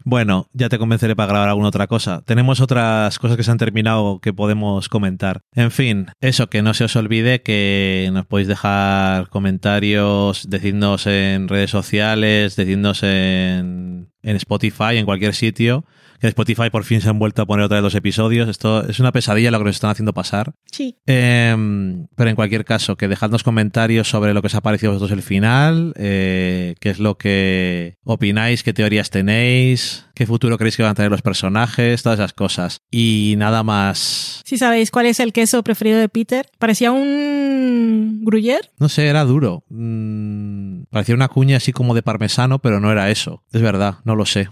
[0.07, 2.21] Bueno, ya te convenceré para grabar alguna otra cosa.
[2.21, 5.41] Tenemos otras cosas que se han terminado que podemos comentar.
[5.55, 11.47] En fin, eso, que no se os olvide que nos podéis dejar comentarios, decidnos en
[11.47, 15.85] redes sociales, decidnos en, en Spotify, en cualquier sitio.
[16.19, 18.49] Que Spotify por fin se han vuelto a poner otra vez los episodios.
[18.49, 20.53] Esto es una pesadilla lo que nos están haciendo pasar.
[20.71, 20.97] Sí.
[21.05, 24.95] Em, pero en cualquier caso, que dejadnos comentarios sobre lo que os ha parecido a
[24.95, 30.77] vosotros el final, eh, qué es lo que opináis, qué teorías tenéis, qué futuro creéis
[30.77, 32.81] que van a tener los personajes, todas esas cosas.
[32.89, 34.41] Y nada más.
[34.45, 38.71] Si sabéis cuál es el queso preferido de Peter, parecía un gruyère.
[38.79, 39.65] No sé, era duro.
[39.69, 43.43] Mm, parecía una cuña así como de parmesano, pero no era eso.
[43.51, 44.49] Es verdad, no lo sé.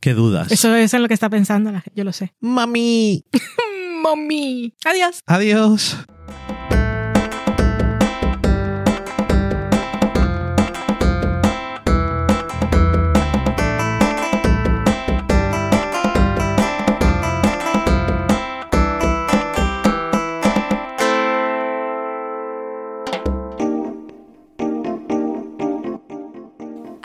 [0.00, 0.50] ¿Qué dudas?
[0.50, 2.32] Eso es en lo que está pensando la gente, yo lo sé.
[2.40, 3.24] ¡Mami!
[4.02, 4.74] ¡Mami!
[4.84, 5.22] Adiós.
[5.26, 5.96] Adiós.